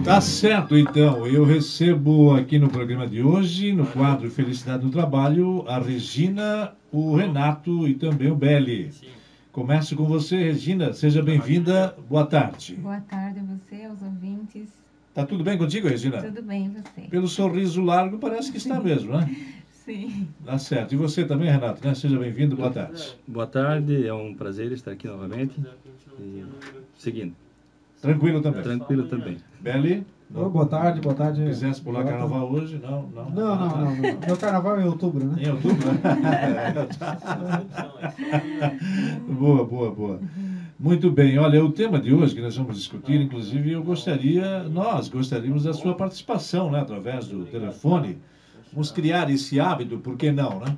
Tá 0.04 0.22
certo, 0.22 0.78
então. 0.78 1.26
Eu 1.26 1.44
recebo 1.46 2.36
aqui 2.36 2.60
no 2.60 2.70
programa 2.70 3.08
de 3.08 3.24
hoje, 3.24 3.72
no 3.72 3.86
quadro 3.86 4.30
Felicidade 4.30 4.84
no 4.84 4.92
Trabalho, 4.92 5.64
a 5.68 5.80
Regina, 5.80 6.74
o 6.92 7.16
Renato 7.16 7.88
e 7.88 7.94
também 7.94 8.30
o 8.30 8.36
Belli. 8.36 8.92
Começo 9.58 9.96
com 9.96 10.06
você, 10.06 10.36
Regina. 10.36 10.94
Seja 10.94 11.24
bem-vinda. 11.24 11.96
Boa 12.08 12.28
tarde. 12.28 12.76
Boa 12.76 13.02
tarde 13.02 13.40
a 13.40 13.44
você, 13.44 13.86
aos 13.86 14.04
ouvintes. 14.04 14.70
Tá 15.16 15.26
tudo 15.26 15.44
bem 15.44 15.58
contigo, 15.58 15.88
Regina? 15.88 16.22
Tudo 16.22 16.44
bem, 16.44 16.70
você? 16.70 17.08
Pelo 17.10 17.28
sorriso 17.28 17.82
largo, 17.82 18.20
parece 18.20 18.52
que 18.52 18.60
está 18.60 18.80
mesmo, 18.80 19.18
né? 19.18 19.36
Sim. 19.84 20.28
Tá 20.46 20.60
certo. 20.60 20.94
E 20.94 20.96
você 20.96 21.26
também, 21.26 21.50
Renato, 21.50 21.84
né? 21.84 21.96
Seja 21.96 22.20
bem-vindo. 22.20 22.56
Boa 22.56 22.70
tarde. 22.70 23.18
Boa 23.28 23.48
tarde, 23.48 24.06
é 24.06 24.14
um 24.14 24.32
prazer 24.36 24.72
estar 24.74 24.92
aqui 24.92 25.08
novamente. 25.08 25.60
E 26.20 26.46
seguindo. 26.96 27.34
Tranquilo 28.00 28.44
também. 28.44 28.62
Tranquilo 28.62 29.08
também. 29.08 29.38
Belli? 29.60 30.06
Oh, 30.34 30.50
boa 30.50 30.66
tarde, 30.66 31.00
boa 31.00 31.16
tarde. 31.16 31.44
Quisesse 31.46 31.82
pular 31.82 32.04
Boa 32.04 32.12
carnaval 32.14 32.52
hoje? 32.52 32.80
Não, 32.84 33.04
não. 33.04 33.30
Não, 33.30 33.56
não, 33.56 33.70
não, 33.70 33.96
não. 33.96 33.96
Meu 33.96 34.38
carnaval 34.38 34.78
é 34.78 34.84
em 34.84 34.86
outubro, 34.86 35.26
né? 35.26 35.44
Em 35.44 35.50
outubro, 35.52 35.88
né? 35.88 36.88
boa, 39.40 39.66
boa, 39.66 39.92
boa. 39.92 40.20
Muito 40.80 41.10
bem, 41.10 41.40
olha, 41.40 41.64
o 41.64 41.72
tema 41.72 42.00
de 42.00 42.14
hoje 42.14 42.36
que 42.36 42.42
nós 42.42 42.56
vamos 42.56 42.76
discutir, 42.76 43.20
inclusive, 43.20 43.72
eu 43.72 43.82
gostaria, 43.82 44.62
nós 44.64 45.10
gostaríamos 45.10 45.64
da 45.64 45.74
sua 45.74 45.96
participação, 45.96 46.70
né, 46.70 46.82
através 46.82 47.28
do 47.28 47.46
telefone. 47.46 48.20
Vamos 48.72 48.92
criar 48.92 49.28
esse 49.32 49.60
hábito, 49.60 49.98
por 49.98 50.16
que 50.16 50.32
não, 50.32 50.60
né? 50.60 50.78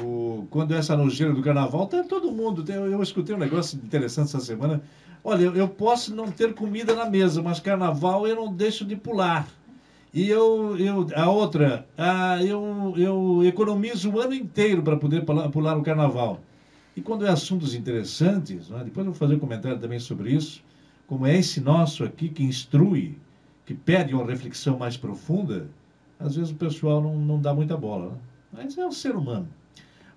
O, 0.00 0.46
quando 0.50 0.72
essa 0.72 0.96
nojeira 0.96 1.32
do 1.32 1.42
carnaval, 1.42 1.86
tá 1.88 2.04
todo 2.04 2.30
mundo. 2.30 2.62
Tem, 2.62 2.76
eu 2.76 3.02
escutei 3.02 3.34
um 3.34 3.38
negócio 3.38 3.76
interessante 3.82 4.26
essa 4.26 4.40
semana. 4.40 4.80
Olha, 5.28 5.42
eu, 5.44 5.68
posso 5.68 6.16
não 6.16 6.32
ter 6.32 6.54
comida 6.54 6.94
na 6.94 7.04
mesa, 7.04 7.42
mas 7.42 7.60
carnaval 7.60 8.26
eu 8.26 8.34
não 8.34 8.50
deixo 8.50 8.82
de 8.82 8.96
pular. 8.96 9.46
E 10.14 10.26
eu, 10.26 10.74
eu 10.78 11.06
a 11.14 11.28
outra, 11.28 11.86
a, 11.98 12.42
eu, 12.42 12.94
eu 12.96 13.44
economizo 13.44 14.10
o 14.10 14.18
ano 14.18 14.32
inteiro 14.32 14.82
para 14.82 14.96
poder 14.96 15.26
pular, 15.26 15.76
o 15.76 15.82
carnaval. 15.82 16.40
E 16.96 17.02
quando 17.02 17.26
é 17.26 17.28
assuntos 17.28 17.74
interessantes, 17.74 18.70
né, 18.70 18.82
depois 18.82 19.06
eu 19.06 19.12
vou 19.12 19.18
fazer 19.18 19.34
um 19.34 19.38
comentário 19.38 19.78
também 19.78 19.98
sobre 19.98 20.32
isso, 20.32 20.64
como 21.06 21.26
é 21.26 21.36
esse 21.36 21.60
nosso 21.60 22.04
aqui 22.04 22.30
que 22.30 22.42
instrui, 22.42 23.18
que 23.66 23.74
pede 23.74 24.14
uma 24.14 24.24
reflexão 24.24 24.78
mais 24.78 24.96
profunda, 24.96 25.68
às 26.18 26.36
vezes 26.36 26.52
o 26.52 26.56
pessoal 26.56 27.02
não, 27.02 27.18
não 27.18 27.38
dá 27.38 27.52
muita 27.52 27.76
bola. 27.76 28.12
Né? 28.12 28.18
Mas 28.64 28.78
é 28.78 28.86
um 28.86 28.90
ser 28.90 29.14
humano. 29.14 29.46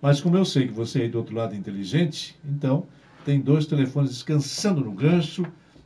Mas 0.02 0.22
como 0.22 0.38
eu 0.38 0.46
sei 0.46 0.68
que 0.68 0.74
você 0.74 1.02
aí 1.02 1.10
do 1.10 1.18
outro 1.18 1.36
lado 1.36 1.54
é 1.54 1.58
inteligente, 1.58 2.40
então 2.46 2.86
tem 3.26 3.40
dois 3.40 3.66
telefones 3.66 4.12
descansando 4.12 4.82
no 4.82 4.92
gancho, 4.92 5.46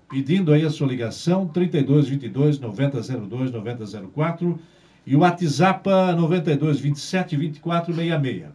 pedindo 0.10 0.54
aí 0.54 0.66
a 0.66 0.70
sua 0.70 0.88
ligação, 0.88 1.48
3222 1.48 2.60
9002 2.60 3.52
9004 3.52 4.60
e 5.06 5.16
o 5.16 5.20
WhatsApp 5.20 5.88
92 6.18 6.80
27 6.80 7.36
24 7.36 7.94
66. 7.94 8.50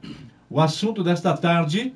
O 0.48 0.60
assunto 0.60 1.02
desta 1.04 1.36
tarde 1.36 1.94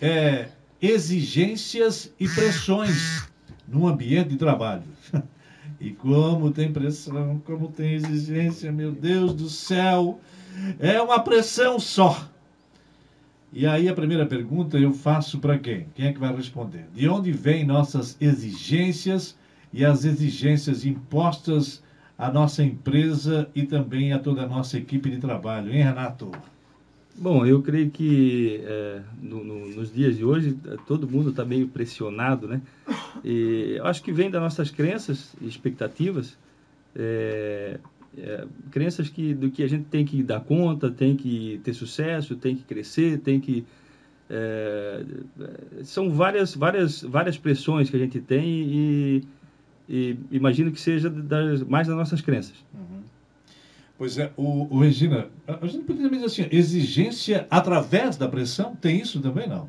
é, 0.00 0.48
exigências 0.80 2.12
e 2.18 2.28
pressões 2.28 3.28
no 3.68 3.86
ambiente 3.86 4.30
de 4.30 4.36
trabalho. 4.36 4.84
E 5.80 5.92
como 5.92 6.50
tem 6.50 6.70
pressão, 6.70 7.40
como 7.46 7.68
tem 7.68 7.94
exigência, 7.94 8.70
meu 8.70 8.92
Deus 8.92 9.32
do 9.32 9.48
céu, 9.48 10.20
é 10.78 11.00
uma 11.00 11.20
pressão 11.20 11.80
só. 11.80 12.28
E 13.52 13.66
aí 13.66 13.88
a 13.88 13.94
primeira 13.94 14.24
pergunta 14.24 14.78
eu 14.78 14.92
faço 14.92 15.40
para 15.40 15.58
quem? 15.58 15.88
Quem 15.94 16.06
é 16.06 16.12
que 16.12 16.20
vai 16.20 16.34
responder? 16.34 16.86
De 16.94 17.08
onde 17.08 17.32
vêm 17.32 17.66
nossas 17.66 18.16
exigências 18.20 19.36
e 19.72 19.84
as 19.84 20.04
exigências 20.04 20.84
impostas 20.84 21.82
à 22.16 22.30
nossa 22.30 22.62
empresa 22.62 23.48
e 23.54 23.64
também 23.64 24.12
a 24.12 24.20
toda 24.20 24.42
a 24.42 24.46
nossa 24.46 24.78
equipe 24.78 25.10
de 25.10 25.18
trabalho, 25.18 25.72
hein, 25.72 25.82
Renato? 25.82 26.30
Bom, 27.16 27.44
eu 27.44 27.60
creio 27.60 27.90
que 27.90 28.60
é, 28.64 29.02
no, 29.20 29.42
no, 29.42 29.68
nos 29.70 29.92
dias 29.92 30.16
de 30.16 30.24
hoje 30.24 30.56
todo 30.86 31.08
mundo 31.08 31.30
está 31.30 31.44
meio 31.44 31.66
pressionado, 31.66 32.46
né? 32.46 32.62
E 33.24 33.80
acho 33.82 34.02
que 34.02 34.12
vem 34.12 34.30
das 34.30 34.40
nossas 34.40 34.70
crenças 34.70 35.34
e 35.40 35.48
expectativas, 35.48 36.38
é, 36.94 37.78
é, 38.18 38.46
crenças 38.70 39.08
que, 39.08 39.34
do 39.34 39.50
que 39.50 39.62
a 39.62 39.68
gente 39.68 39.84
tem 39.84 40.04
que 40.04 40.22
dar 40.22 40.40
conta, 40.40 40.90
tem 40.90 41.16
que 41.16 41.60
ter 41.62 41.74
sucesso, 41.74 42.36
tem 42.36 42.56
que 42.56 42.64
crescer, 42.64 43.18
tem 43.18 43.40
que 43.40 43.64
é, 44.28 45.04
são 45.82 46.10
várias 46.10 46.54
várias 46.54 47.02
várias 47.02 47.36
pressões 47.36 47.90
que 47.90 47.96
a 47.96 47.98
gente 47.98 48.20
tem 48.20 48.44
e, 48.48 49.24
e 49.88 50.16
imagino 50.30 50.70
que 50.70 50.80
seja 50.80 51.10
das, 51.10 51.62
mais 51.62 51.88
das 51.88 51.96
nossas 51.96 52.20
crenças. 52.20 52.54
Uhum. 52.74 53.02
Pois 53.98 54.16
é, 54.16 54.32
o, 54.36 54.66
o, 54.74 54.80
Regina, 54.80 55.28
a 55.46 55.66
gente 55.66 55.84
poderia 55.84 56.08
dizer 56.08 56.24
assim, 56.24 56.48
exigência 56.50 57.46
através 57.50 58.16
da 58.16 58.26
pressão, 58.26 58.74
tem 58.74 58.98
isso 58.98 59.20
também, 59.20 59.46
não? 59.46 59.68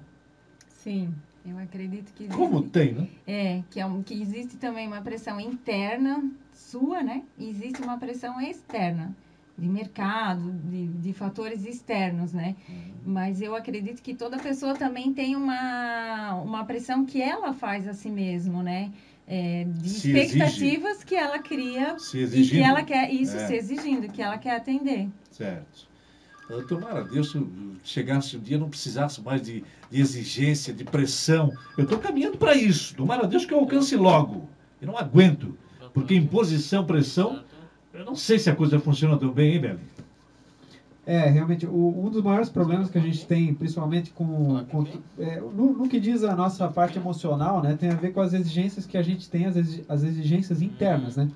Sim, 0.69 1.13
eu 1.45 1.57
acredito 1.57 2.13
que 2.13 2.23
existe. 2.23 2.37
Como 2.37 2.61
tem, 2.61 2.93
né? 2.93 3.07
É, 3.27 3.63
que, 3.69 3.79
é 3.79 3.85
um, 3.85 4.01
que 4.01 4.13
existe 4.13 4.55
também 4.55 4.87
uma 4.87 5.01
pressão 5.01 5.39
interna 5.39 6.23
sua, 6.53 7.03
né? 7.03 7.23
Existe 7.39 7.81
uma 7.81 7.97
pressão 7.97 8.39
externa, 8.39 9.15
de 9.57 9.67
mercado, 9.67 10.51
de, 10.51 10.87
de 10.87 11.13
fatores 11.13 11.65
externos, 11.65 12.33
né? 12.33 12.55
Uhum. 12.67 12.91
Mas 13.05 13.41
eu 13.41 13.55
acredito 13.55 14.01
que 14.01 14.13
toda 14.13 14.37
pessoa 14.37 14.73
também 14.75 15.13
tem 15.13 15.35
uma, 15.35 16.35
uma 16.35 16.65
pressão 16.65 17.05
que 17.05 17.21
ela 17.21 17.53
faz 17.53 17.87
a 17.87 17.93
si 17.93 18.09
mesmo, 18.09 18.63
né? 18.63 18.91
é, 19.31 19.65
de 19.65 19.89
se 19.89 20.11
expectativas 20.11 20.91
exige. 20.91 21.05
que 21.05 21.15
ela 21.15 21.39
cria 21.39 21.95
e 22.13 22.47
que 22.47 22.59
ela 22.59 22.83
quer 22.83 23.13
isso 23.13 23.37
é. 23.37 23.47
se 23.47 23.55
exigindo 23.55 24.11
que 24.11 24.21
ela 24.21 24.37
quer 24.37 24.57
atender 24.57 25.07
certo 25.31 25.89
tomara 26.67 27.05
Deus 27.05 27.33
chegasse 27.81 28.35
um 28.35 28.41
dia 28.41 28.57
não 28.57 28.69
precisasse 28.69 29.21
mais 29.21 29.41
de, 29.41 29.63
de 29.89 30.01
exigência 30.01 30.73
de 30.73 30.83
pressão 30.83 31.53
eu 31.77 31.85
estou 31.85 31.97
caminhando 31.97 32.37
para 32.37 32.53
isso 32.55 32.93
tomara 32.93 33.25
Deus 33.25 33.45
que 33.45 33.53
eu 33.53 33.59
alcance 33.59 33.95
logo 33.95 34.49
eu 34.81 34.87
não 34.87 34.97
aguento 34.97 35.57
porque 35.93 36.15
imposição 36.15 36.85
pressão 36.85 37.43
eu 37.93 38.05
não 38.05 38.15
sei 38.15 38.39
se 38.39 38.49
a 38.49 38.55
coisa 38.55 38.79
funciona 38.79 39.17
tão 39.17 39.31
bem 39.31 39.53
hein 39.53 39.59
Beli 39.59 39.79
é, 41.05 41.27
realmente, 41.27 41.65
o, 41.65 42.05
um 42.05 42.09
dos 42.09 42.23
maiores 42.23 42.47
problemas 42.47 42.89
que 42.89 42.97
a 42.97 43.01
gente 43.01 43.25
tem, 43.25 43.53
principalmente 43.55 44.11
com, 44.11 44.63
com 44.65 44.85
é, 45.17 45.39
no, 45.39 45.73
no, 45.73 45.89
que 45.89 45.99
diz 45.99 46.23
a 46.23 46.35
nossa 46.35 46.67
parte 46.67 46.97
emocional, 46.97 47.61
né, 47.61 47.75
tem 47.77 47.89
a 47.89 47.95
ver 47.95 48.13
com 48.13 48.21
as 48.21 48.33
exigências 48.33 48.85
que 48.85 48.97
a 48.97 49.01
gente 49.01 49.27
tem, 49.27 49.47
as, 49.47 49.57
as 49.89 50.03
exigências 50.03 50.61
internas, 50.61 51.17
né? 51.17 51.27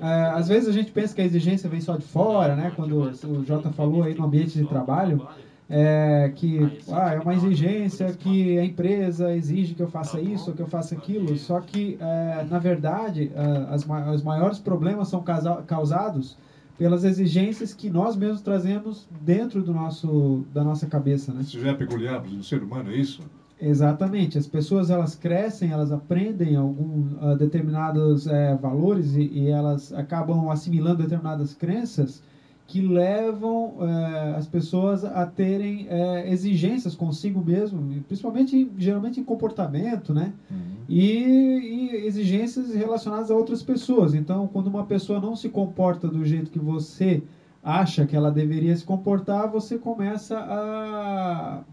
É, 0.00 0.30
às 0.30 0.48
vezes 0.48 0.68
a 0.68 0.72
gente 0.72 0.92
pensa 0.92 1.14
que 1.14 1.20
a 1.20 1.24
exigência 1.24 1.68
vem 1.68 1.80
só 1.80 1.96
de 1.96 2.04
fora, 2.04 2.54
né? 2.54 2.72
Quando 2.76 3.10
o 3.24 3.44
Jota 3.44 3.70
falou 3.70 4.04
aí 4.04 4.14
no 4.14 4.24
ambiente 4.24 4.56
de 4.58 4.64
trabalho, 4.66 5.26
é, 5.70 6.32
que 6.34 6.80
ah, 6.90 7.14
é 7.14 7.20
uma 7.20 7.32
exigência 7.32 8.12
que 8.12 8.58
a 8.58 8.64
empresa 8.64 9.32
exige 9.32 9.74
que 9.74 9.82
eu 9.82 9.88
faça 9.88 10.20
isso, 10.20 10.52
que 10.52 10.60
eu 10.60 10.66
faça 10.66 10.96
aquilo, 10.96 11.36
só 11.38 11.60
que, 11.60 11.96
é, 12.00 12.44
na 12.50 12.58
verdade, 12.58 13.30
é, 13.32 13.72
as, 13.72 13.86
os 14.12 14.22
maiores 14.24 14.58
problemas 14.58 15.08
são 15.08 15.22
causados 15.64 16.36
pelas 16.76 17.04
exigências 17.04 17.72
que 17.72 17.88
nós 17.88 18.16
mesmos 18.16 18.40
trazemos 18.40 19.06
dentro 19.20 19.62
do 19.62 19.72
nosso, 19.72 20.44
da 20.52 20.64
nossa 20.64 20.86
cabeça, 20.88 21.32
né? 21.32 21.42
Isso 21.42 21.60
já 21.60 21.70
é 21.70 21.74
peculiar 21.74 22.20
do 22.20 22.42
ser 22.42 22.62
humano, 22.62 22.90
é 22.90 22.96
isso? 22.96 23.22
Exatamente. 23.60 24.38
As 24.38 24.46
pessoas 24.46 24.88
elas 24.88 25.14
crescem, 25.14 25.70
elas 25.70 25.92
aprendem 25.92 26.56
alguns 26.56 27.12
uh, 27.12 27.36
determinados 27.36 28.26
uh, 28.26 28.56
valores 28.60 29.14
e, 29.14 29.22
e, 29.24 29.48
elas 29.48 29.92
acabam 29.92 30.48
assimilando 30.48 31.02
determinadas 31.02 31.52
crenças 31.52 32.22
que 32.70 32.80
levam 32.80 33.74
uh, 33.78 34.36
as 34.36 34.46
pessoas 34.46 35.04
a 35.04 35.26
terem 35.26 35.88
exigências 36.26 36.94
consigo 36.94 37.44
mesmo, 37.44 38.00
principalmente 38.06 38.70
geralmente 38.78 39.18
em 39.18 39.24
comportamento, 39.24 40.14
né? 40.14 40.32
Uhum. 40.48 40.56
E, 40.88 41.90
e, 41.92 42.06
exigências 42.06 42.72
relacionadas 42.72 43.28
a 43.28 43.34
outras 43.34 43.60
pessoas. 43.60 44.14
Então, 44.14 44.46
quando 44.46 44.68
uma 44.68 44.86
pessoa 44.86 45.18
não 45.18 45.34
se 45.34 45.48
comporta 45.48 46.06
do 46.06 46.24
jeito 46.24 46.48
que 46.48 46.60
você 46.60 47.24
acha 47.60 48.06
que 48.06 48.14
ela 48.14 48.30
deveria 48.30 48.76
se 48.76 48.84
comportar, 48.84 49.50
você 49.50 49.76
começa 49.76 50.38
a 50.38 51.64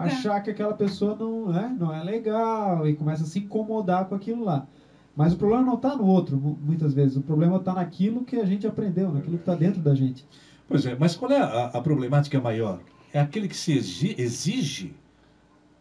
achar 0.00 0.40
que 0.40 0.50
aquela 0.50 0.74
pessoa 0.74 1.14
não, 1.14 1.52
né, 1.52 1.76
não 1.78 1.94
é 1.94 2.02
legal 2.02 2.86
e 2.88 2.96
começa 2.96 3.22
a 3.22 3.26
se 3.26 3.38
incomodar 3.38 4.06
com 4.06 4.16
aquilo 4.16 4.42
lá. 4.42 4.66
Mas 5.14 5.34
o 5.34 5.36
problema 5.36 5.62
não 5.62 5.74
está 5.74 5.94
no 5.94 6.06
outro, 6.06 6.36
muitas 6.36 6.94
vezes. 6.94 7.16
O 7.16 7.22
problema 7.22 7.58
está 7.58 7.74
naquilo 7.74 8.24
que 8.24 8.36
a 8.36 8.44
gente 8.44 8.66
aprendeu, 8.66 9.12
naquilo 9.12 9.36
que 9.36 9.42
está 9.42 9.54
dentro 9.54 9.80
da 9.80 9.94
gente. 9.94 10.24
Pois 10.66 10.86
é, 10.86 10.96
mas 10.98 11.14
qual 11.14 11.30
é 11.30 11.38
a, 11.38 11.66
a 11.66 11.80
problemática 11.82 12.40
maior? 12.40 12.80
É 13.12 13.20
aquele 13.20 13.46
que 13.46 13.56
se 13.56 13.72
exige 14.18 14.94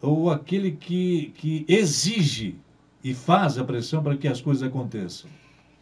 ou 0.01 0.29
aquele 0.29 0.71
que, 0.71 1.31
que 1.35 1.65
exige 1.67 2.55
e 3.03 3.13
faz 3.13 3.57
a 3.57 3.63
pressão 3.63 4.03
para 4.03 4.17
que 4.17 4.27
as 4.27 4.41
coisas 4.41 4.63
aconteçam? 4.63 5.29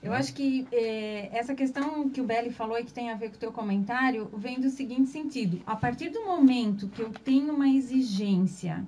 Eu 0.02 0.13
acho 0.13 0.34
que 0.34 0.66
é, 0.72 1.30
essa 1.38 1.54
questão 1.54 2.10
que 2.10 2.22
o 2.22 2.24
Belli 2.24 2.52
falou 2.52 2.78
e 2.78 2.84
que 2.84 2.94
tem 2.94 3.10
a 3.10 3.16
ver 3.16 3.30
com 3.30 3.36
o 3.36 3.40
teu 3.40 3.52
comentário 3.52 4.30
vem 4.38 4.60
do 4.60 4.69
seguinte 4.69 5.10
sentido. 5.10 5.60
A 5.66 5.75
partir 5.75 6.10
do 6.10 6.24
momento 6.24 6.88
que 6.88 7.02
eu 7.02 7.10
tenho 7.10 7.54
uma 7.54 7.68
exigência 7.68 8.88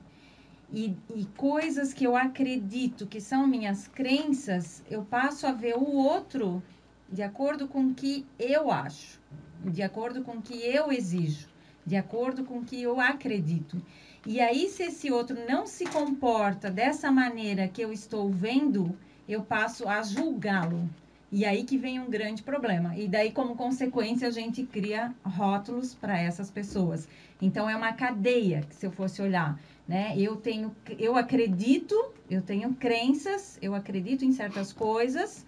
e, 0.71 0.95
e 1.15 1.25
coisas 1.37 1.93
que 1.93 2.05
eu 2.05 2.15
acredito 2.15 3.05
que 3.05 3.19
são 3.19 3.45
minhas 3.45 3.87
crenças, 3.87 4.81
eu 4.89 5.03
passo 5.03 5.45
a 5.45 5.51
ver 5.51 5.75
o 5.75 5.95
outro 5.95 6.63
de 7.11 7.21
acordo 7.21 7.67
com 7.67 7.87
o 7.87 7.93
que 7.93 8.25
eu 8.39 8.71
acho, 8.71 9.19
de 9.65 9.83
acordo 9.83 10.23
com 10.23 10.37
o 10.37 10.41
que 10.41 10.53
eu 10.53 10.91
exijo, 10.91 11.49
de 11.85 11.97
acordo 11.97 12.45
com 12.45 12.59
o 12.59 12.63
que 12.63 12.81
eu 12.81 13.01
acredito. 13.01 13.81
E 14.25 14.39
aí, 14.39 14.69
se 14.69 14.83
esse 14.83 15.11
outro 15.11 15.35
não 15.49 15.65
se 15.65 15.83
comporta 15.85 16.69
dessa 16.69 17.11
maneira 17.11 17.67
que 17.67 17.81
eu 17.81 17.91
estou 17.91 18.29
vendo, 18.29 18.97
eu 19.27 19.41
passo 19.41 19.89
a 19.89 20.01
julgá-lo. 20.03 20.89
E 21.31 21.45
aí 21.45 21.63
que 21.63 21.77
vem 21.77 21.99
um 21.99 22.09
grande 22.09 22.43
problema. 22.43 22.95
E 22.95 23.07
daí, 23.07 23.31
como 23.31 23.55
consequência, 23.55 24.27
a 24.27 24.31
gente 24.31 24.63
cria 24.63 25.13
rótulos 25.23 25.95
para 25.95 26.19
essas 26.19 26.51
pessoas. 26.51 27.07
Então, 27.41 27.69
é 27.69 27.75
uma 27.75 27.93
cadeia, 27.93 28.63
se 28.69 28.85
eu 28.85 28.91
fosse 28.91 29.21
olhar. 29.21 29.59
Né? 29.91 30.15
Eu 30.17 30.37
tenho, 30.37 30.73
eu 30.97 31.17
acredito, 31.17 32.13
eu 32.29 32.41
tenho 32.41 32.73
crenças, 32.75 33.59
eu 33.61 33.75
acredito 33.75 34.23
em 34.23 34.31
certas 34.31 34.71
coisas, 34.71 35.45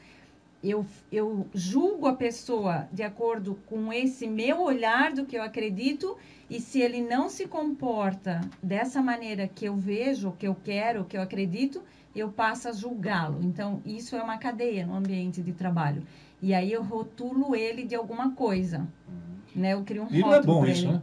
eu, 0.62 0.86
eu 1.10 1.48
julgo 1.54 2.07
a 2.07 2.13
pessoa 2.13 2.86
de 2.92 3.04
acordo 3.04 3.57
com 3.66 3.94
esse 3.94 4.28
meu 4.28 4.60
olhar 4.60 5.13
do 5.13 5.25
que 5.25 5.38
eu 5.38 5.42
acredito, 5.42 6.18
e 6.50 6.60
se 6.60 6.81
ele 6.81 7.01
não 7.01 7.30
se 7.30 7.48
comporta 7.48 8.42
dessa 8.62 9.01
maneira 9.01 9.48
que 9.48 9.63
eu 9.63 9.78
vejo, 9.78 10.34
que 10.34 10.45
eu 10.45 10.57
quero, 10.62 11.06
que 11.06 11.16
eu 11.16 11.22
acredito, 11.22 11.81
eu 12.13 12.28
passo 12.28 12.68
a 12.68 12.74
julgá-lo. 12.74 13.40
Então, 13.42 13.81
isso 13.86 14.13
é 14.13 14.22
uma 14.22 14.38
cadeia 14.38 14.86
no 14.86 14.94
ambiente 14.94 15.42
de 15.42 15.54
trabalho. 15.54 16.04
E 16.42 16.54
aí 16.54 16.74
eu 16.74 16.84
rotulo 16.84 17.56
ele 17.56 17.86
de 17.86 17.95
alguma 17.95 18.31
coisa. 18.31 18.80
Uhum. 19.07 19.62
Né? 19.62 19.72
Eu 19.72 19.84
crio 19.84 20.04
um 20.04 20.13
e 20.13 20.19
rótulo. 20.19 20.25
não 20.25 20.36
é 20.36 20.42
bom 20.42 20.66
isso, 20.66 20.92
né? 20.92 21.01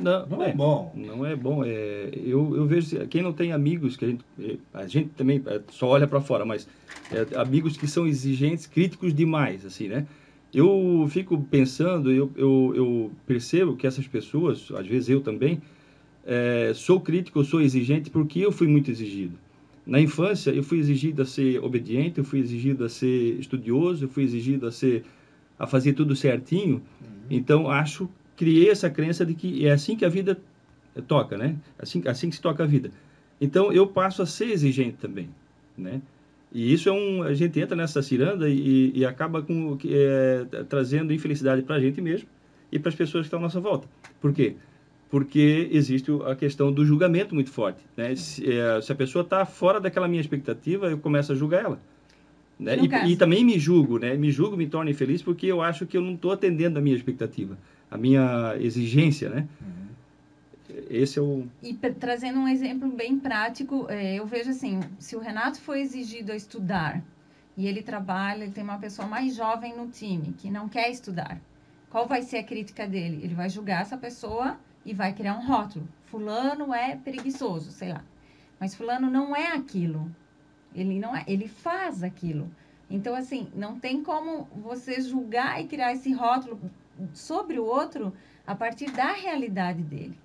Não, 0.00 0.26
não 0.26 0.42
é, 0.42 0.50
é, 0.50 0.52
bom. 0.54 0.92
Não 0.94 1.26
é 1.26 1.36
bom. 1.36 1.64
É, 1.64 2.10
eu, 2.14 2.56
eu 2.56 2.66
vejo, 2.66 3.06
quem 3.08 3.22
não 3.22 3.32
tem 3.32 3.52
amigos, 3.52 3.96
que 3.96 4.04
a 4.04 4.08
gente, 4.08 4.24
é, 4.40 4.56
a 4.72 4.86
gente 4.86 5.10
também 5.10 5.42
é, 5.46 5.60
só 5.70 5.86
olha 5.88 6.06
para 6.06 6.20
fora, 6.20 6.44
mas 6.44 6.66
é, 7.10 7.38
amigos 7.38 7.76
que 7.76 7.86
são 7.86 8.06
exigentes, 8.06 8.66
críticos 8.66 9.14
demais, 9.14 9.64
assim, 9.66 9.88
né? 9.88 10.06
Eu 10.52 11.06
fico 11.10 11.38
pensando, 11.50 12.10
eu, 12.12 12.30
eu, 12.36 12.72
eu 12.74 13.12
percebo 13.26 13.74
que 13.74 13.86
essas 13.86 14.06
pessoas, 14.06 14.70
às 14.76 14.86
vezes 14.86 15.08
eu 15.08 15.20
também, 15.20 15.62
é, 16.26 16.72
sou 16.74 17.00
crítico, 17.00 17.42
sou 17.44 17.60
exigente 17.60 18.10
porque 18.10 18.40
eu 18.40 18.52
fui 18.52 18.68
muito 18.68 18.90
exigido. 18.90 19.38
Na 19.86 20.00
infância, 20.00 20.50
eu 20.50 20.62
fui 20.62 20.78
exigido 20.78 21.22
a 21.22 21.24
ser 21.24 21.62
obediente, 21.62 22.18
eu 22.18 22.24
fui 22.24 22.38
exigido 22.38 22.84
a 22.84 22.88
ser 22.88 23.40
estudioso, 23.40 24.04
eu 24.04 24.08
fui 24.08 24.22
exigido 24.22 24.66
a 24.66 24.72
ser 24.72 25.04
a 25.58 25.66
fazer 25.66 25.92
tudo 25.92 26.14
certinho. 26.14 26.82
Uhum. 27.00 27.08
Então, 27.30 27.70
acho, 27.70 28.08
criei 28.42 28.70
essa 28.70 28.90
crença 28.90 29.24
de 29.24 29.34
que 29.34 29.64
é 29.64 29.70
assim 29.70 29.94
que 29.94 30.04
a 30.04 30.08
vida 30.08 30.36
toca, 31.06 31.38
né? 31.38 31.54
Assim, 31.78 32.02
assim 32.06 32.28
que 32.28 32.34
se 32.34 32.42
toca 32.42 32.64
a 32.64 32.66
vida. 32.66 32.90
Então, 33.40 33.72
eu 33.72 33.86
passo 33.86 34.20
a 34.20 34.26
ser 34.26 34.46
exigente 34.46 34.96
também, 35.00 35.28
né? 35.78 36.02
E 36.52 36.72
isso 36.72 36.88
é 36.88 36.92
um... 36.92 37.22
A 37.22 37.32
gente 37.34 37.60
entra 37.60 37.76
nessa 37.76 38.02
ciranda 38.02 38.48
e, 38.48 38.90
e 38.94 39.06
acaba 39.06 39.40
com, 39.42 39.78
é, 39.86 40.64
trazendo 40.68 41.12
infelicidade 41.12 41.62
para 41.62 41.76
a 41.76 41.80
gente 41.80 42.00
mesmo 42.00 42.28
e 42.72 42.80
para 42.80 42.88
as 42.88 42.96
pessoas 42.96 43.22
que 43.22 43.26
estão 43.28 43.38
à 43.38 43.42
nossa 43.42 43.60
volta. 43.60 43.86
Por 44.20 44.32
quê? 44.32 44.56
porque 45.12 45.68
existe 45.70 46.10
a 46.24 46.34
questão 46.34 46.72
do 46.72 46.86
julgamento 46.86 47.34
muito 47.34 47.50
forte. 47.50 47.82
Né? 47.94 48.16
Se, 48.16 48.50
é, 48.50 48.80
se 48.80 48.90
a 48.90 48.94
pessoa 48.94 49.22
está 49.22 49.44
fora 49.44 49.78
daquela 49.78 50.08
minha 50.08 50.22
expectativa, 50.22 50.86
eu 50.86 50.96
começo 50.96 51.32
a 51.32 51.34
julgar 51.34 51.64
ela. 51.64 51.78
Né? 52.58 52.78
E, 52.78 53.12
e, 53.12 53.16
também 53.16 53.44
me 53.44 53.58
julgo, 53.58 53.98
né? 53.98 54.16
me 54.16 54.30
julgo, 54.30 54.56
me 54.56 54.66
torno 54.66 54.88
infeliz 54.88 55.20
porque 55.20 55.46
eu 55.46 55.60
acho 55.60 55.84
que 55.84 55.98
eu 55.98 56.00
não 56.00 56.14
estou 56.14 56.32
atendendo 56.32 56.78
a 56.78 56.82
minha 56.82 56.96
expectativa, 56.96 57.58
a 57.92 57.98
minha 57.98 58.56
exigência. 58.58 59.28
Né? 59.28 59.46
Uhum. 59.60 60.76
Esse 60.88 61.18
é 61.18 61.22
o... 61.22 61.46
E 61.62 61.74
trazendo 61.74 62.40
um 62.40 62.48
exemplo 62.48 62.88
bem 62.90 63.18
prático, 63.18 63.86
é, 63.90 64.14
eu 64.14 64.26
vejo 64.26 64.50
assim, 64.50 64.80
se 64.98 65.14
o 65.14 65.20
Renato 65.20 65.60
foi 65.60 65.82
exigido 65.82 66.32
a 66.32 66.36
estudar 66.36 67.02
e 67.54 67.66
ele 67.66 67.82
trabalha, 67.82 68.44
ele 68.44 68.52
tem 68.52 68.64
uma 68.64 68.78
pessoa 68.78 69.06
mais 69.06 69.36
jovem 69.36 69.76
no 69.76 69.88
time 69.88 70.34
que 70.38 70.50
não 70.50 70.68
quer 70.68 70.90
estudar, 70.90 71.38
qual 71.90 72.06
vai 72.06 72.22
ser 72.22 72.38
a 72.38 72.42
crítica 72.42 72.86
dele? 72.86 73.20
Ele 73.22 73.34
vai 73.34 73.50
julgar 73.50 73.82
essa 73.82 73.98
pessoa 73.98 74.58
e 74.84 74.94
vai 74.94 75.12
criar 75.12 75.36
um 75.36 75.46
rótulo. 75.46 75.86
Fulano 76.06 76.72
é 76.72 76.96
preguiçoso, 76.96 77.70
sei 77.70 77.90
lá. 77.90 78.02
Mas 78.58 78.74
fulano 78.74 79.10
não 79.10 79.36
é 79.36 79.48
aquilo. 79.48 80.10
Ele 80.74 80.98
não 80.98 81.14
é, 81.14 81.22
ele 81.26 81.48
faz 81.48 82.02
aquilo. 82.02 82.50
Então 82.88 83.14
assim, 83.14 83.48
não 83.54 83.78
tem 83.78 84.02
como 84.02 84.48
você 84.56 85.02
julgar 85.02 85.60
e 85.60 85.66
criar 85.66 85.92
esse 85.92 86.10
rótulo 86.14 86.58
sobre 87.12 87.58
o 87.58 87.64
outro 87.64 88.12
a 88.46 88.54
partir 88.54 88.90
da 88.90 89.12
realidade 89.12 89.82
dele. 89.82 90.18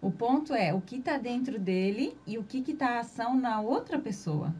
O 0.00 0.10
ponto 0.10 0.52
é 0.52 0.72
o 0.74 0.80
que 0.80 0.96
está 0.96 1.16
dentro 1.16 1.58
dele 1.58 2.16
e 2.26 2.36
o 2.36 2.42
que 2.42 2.58
está 2.70 2.96
a 2.96 3.00
ação 3.00 3.34
na 3.34 3.60
outra 3.60 3.98
pessoa. 3.98 4.54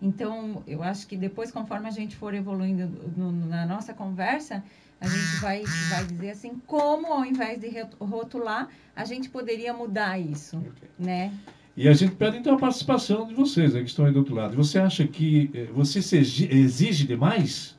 Então, 0.00 0.62
eu 0.66 0.82
acho 0.82 1.06
que 1.06 1.16
depois, 1.16 1.50
conforme 1.50 1.88
a 1.88 1.90
gente 1.90 2.16
for 2.16 2.32
evoluindo 2.32 2.88
no, 3.16 3.32
na 3.32 3.66
nossa 3.66 3.92
conversa, 3.92 4.62
a 5.00 5.08
gente 5.08 5.40
vai, 5.40 5.62
vai 5.90 6.04
dizer 6.06 6.30
assim, 6.30 6.60
como 6.66 7.12
ao 7.12 7.24
invés 7.24 7.60
de 7.60 7.68
rotular, 8.00 8.68
a 8.94 9.04
gente 9.04 9.28
poderia 9.28 9.72
mudar 9.72 10.18
isso, 10.18 10.56
okay. 10.56 10.88
né? 10.98 11.32
E 11.76 11.86
a 11.88 11.92
gente 11.92 12.16
pede 12.16 12.38
então 12.38 12.54
a 12.54 12.58
participação 12.58 13.26
de 13.26 13.34
vocês 13.34 13.74
né, 13.74 13.80
que 13.82 13.88
estão 13.88 14.04
aí 14.04 14.12
do 14.12 14.18
outro 14.18 14.34
lado. 14.34 14.56
Você 14.56 14.80
acha 14.80 15.06
que 15.06 15.48
eh, 15.54 15.68
você 15.72 16.02
se 16.02 16.16
exige 16.16 17.06
demais? 17.06 17.77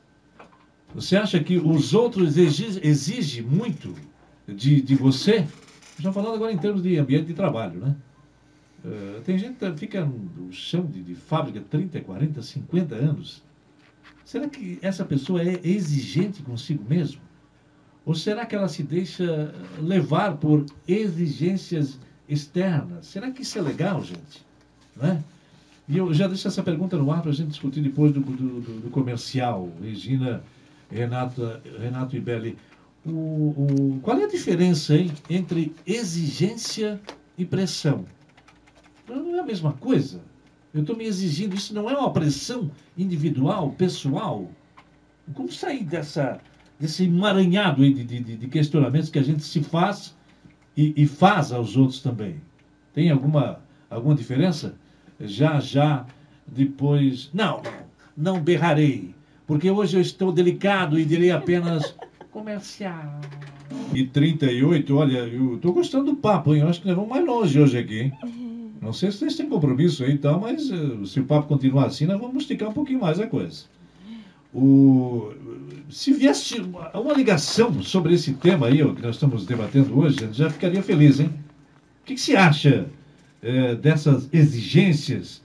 Você 0.94 1.16
acha 1.16 1.42
que 1.42 1.56
os 1.56 1.94
outros 1.94 2.36
exigem 2.36 2.80
exige 2.82 3.42
muito 3.42 3.94
de, 4.46 4.80
de 4.80 4.94
você? 4.94 5.46
Já 5.98 6.12
falando 6.12 6.34
agora 6.34 6.52
em 6.52 6.58
termos 6.58 6.82
de 6.82 6.98
ambiente 6.98 7.26
de 7.26 7.34
trabalho, 7.34 7.78
né? 7.78 7.96
Uh, 8.84 9.20
tem 9.22 9.36
gente 9.38 9.56
que 9.58 9.72
fica 9.76 10.04
no 10.04 10.50
chão 10.52 10.86
de, 10.86 11.02
de 11.02 11.14
fábrica 11.14 11.60
30, 11.68 12.00
40, 12.00 12.42
50 12.42 12.94
anos 12.94 13.42
Será 14.30 14.48
que 14.48 14.78
essa 14.80 15.04
pessoa 15.04 15.42
é 15.42 15.58
exigente 15.64 16.40
consigo 16.40 16.84
mesmo? 16.88 17.20
Ou 18.06 18.14
será 18.14 18.46
que 18.46 18.54
ela 18.54 18.68
se 18.68 18.80
deixa 18.80 19.52
levar 19.80 20.36
por 20.36 20.64
exigências 20.86 21.98
externas? 22.28 23.06
Será 23.06 23.32
que 23.32 23.42
isso 23.42 23.58
é 23.58 23.60
legal, 23.60 24.04
gente? 24.04 24.46
Né? 24.94 25.20
E 25.88 25.96
eu 25.96 26.14
já 26.14 26.28
deixo 26.28 26.46
essa 26.46 26.62
pergunta 26.62 26.96
no 26.96 27.10
ar 27.10 27.22
para 27.22 27.32
a 27.32 27.34
gente 27.34 27.48
discutir 27.48 27.80
depois 27.80 28.12
do, 28.12 28.20
do, 28.20 28.80
do, 28.82 28.90
comercial. 28.90 29.68
Regina, 29.82 30.44
Renata, 30.90 31.62
Renato 31.78 32.16
e 32.16 32.20
Belli. 32.20 32.58
O, 33.04 33.10
o, 33.10 34.00
qual 34.02 34.18
é 34.18 34.24
a 34.24 34.28
diferença 34.28 34.94
hein, 34.94 35.10
entre 35.28 35.74
exigência 35.86 37.00
e 37.38 37.44
pressão? 37.44 38.04
Não 39.08 39.36
é 39.36 39.40
a 39.40 39.44
mesma 39.44 39.72
coisa? 39.72 40.20
Eu 40.72 40.82
estou 40.82 40.96
me 40.96 41.04
exigindo. 41.04 41.54
Isso 41.54 41.74
não 41.74 41.88
é 41.88 41.96
uma 41.96 42.12
pressão 42.12 42.70
individual, 42.96 43.70
pessoal? 43.72 44.48
Como 45.34 45.50
sair 45.50 45.84
dessa, 45.84 46.40
desse 46.78 47.04
emaranhado 47.04 47.82
de, 47.82 48.04
de, 48.04 48.36
de 48.36 48.48
questionamentos 48.48 49.08
que 49.08 49.18
a 49.18 49.22
gente 49.22 49.42
se 49.42 49.62
faz 49.62 50.16
e, 50.76 50.92
e, 50.96 51.06
faz 51.06 51.52
aos 51.52 51.76
outros 51.76 52.00
também? 52.00 52.40
Tem 52.92 53.10
alguma, 53.10 53.60
alguma 53.88 54.14
diferença? 54.14 54.74
Já, 55.20 55.58
já, 55.58 56.06
depois. 56.46 57.30
Não, 57.32 57.62
não 58.16 58.40
berrarei, 58.40 59.14
porque 59.50 59.68
hoje 59.68 59.96
eu 59.96 60.00
estou 60.00 60.30
delicado 60.30 60.96
e 60.96 61.04
direi 61.04 61.32
apenas 61.32 61.96
comercial. 62.30 63.20
E 63.92 64.06
38, 64.06 64.96
olha, 64.96 65.18
eu 65.26 65.58
tô 65.58 65.72
gostando 65.72 66.12
do 66.12 66.16
papo, 66.16 66.54
hein? 66.54 66.60
Eu 66.60 66.68
acho 66.68 66.80
que 66.80 66.86
nós 66.86 66.94
vamos 66.94 67.10
mais 67.10 67.26
longe 67.26 67.58
hoje 67.58 67.76
aqui, 67.76 67.98
hein? 67.98 68.12
Não 68.80 68.92
sei 68.92 69.10
se 69.10 69.18
vocês 69.18 69.34
têm 69.34 69.48
compromisso 69.48 70.04
aí 70.04 70.12
e 70.12 70.18
tal, 70.18 70.38
mas 70.38 70.70
uh, 70.70 71.04
se 71.04 71.18
o 71.18 71.24
papo 71.24 71.48
continuar 71.48 71.86
assim, 71.86 72.06
nós 72.06 72.20
vamos 72.20 72.44
esticar 72.44 72.68
um 72.68 72.72
pouquinho 72.72 73.00
mais 73.00 73.18
a 73.18 73.26
coisa. 73.26 73.64
O, 74.54 75.32
se 75.90 76.12
viesse 76.12 76.60
uma, 76.60 77.12
ligação 77.12 77.82
sobre 77.82 78.14
esse 78.14 78.34
tema 78.34 78.68
aí, 78.68 78.80
ó, 78.84 78.94
que 78.94 79.02
nós 79.02 79.16
estamos 79.16 79.46
debatendo 79.46 79.98
hoje, 79.98 80.28
já 80.30 80.48
ficaria 80.48 80.80
feliz, 80.80 81.18
hein? 81.18 81.28
O 82.02 82.06
que, 82.06 82.14
que 82.14 82.20
se 82.20 82.36
acha 82.36 82.86
é, 83.42 83.74
dessas 83.74 84.28
exigências, 84.32 85.42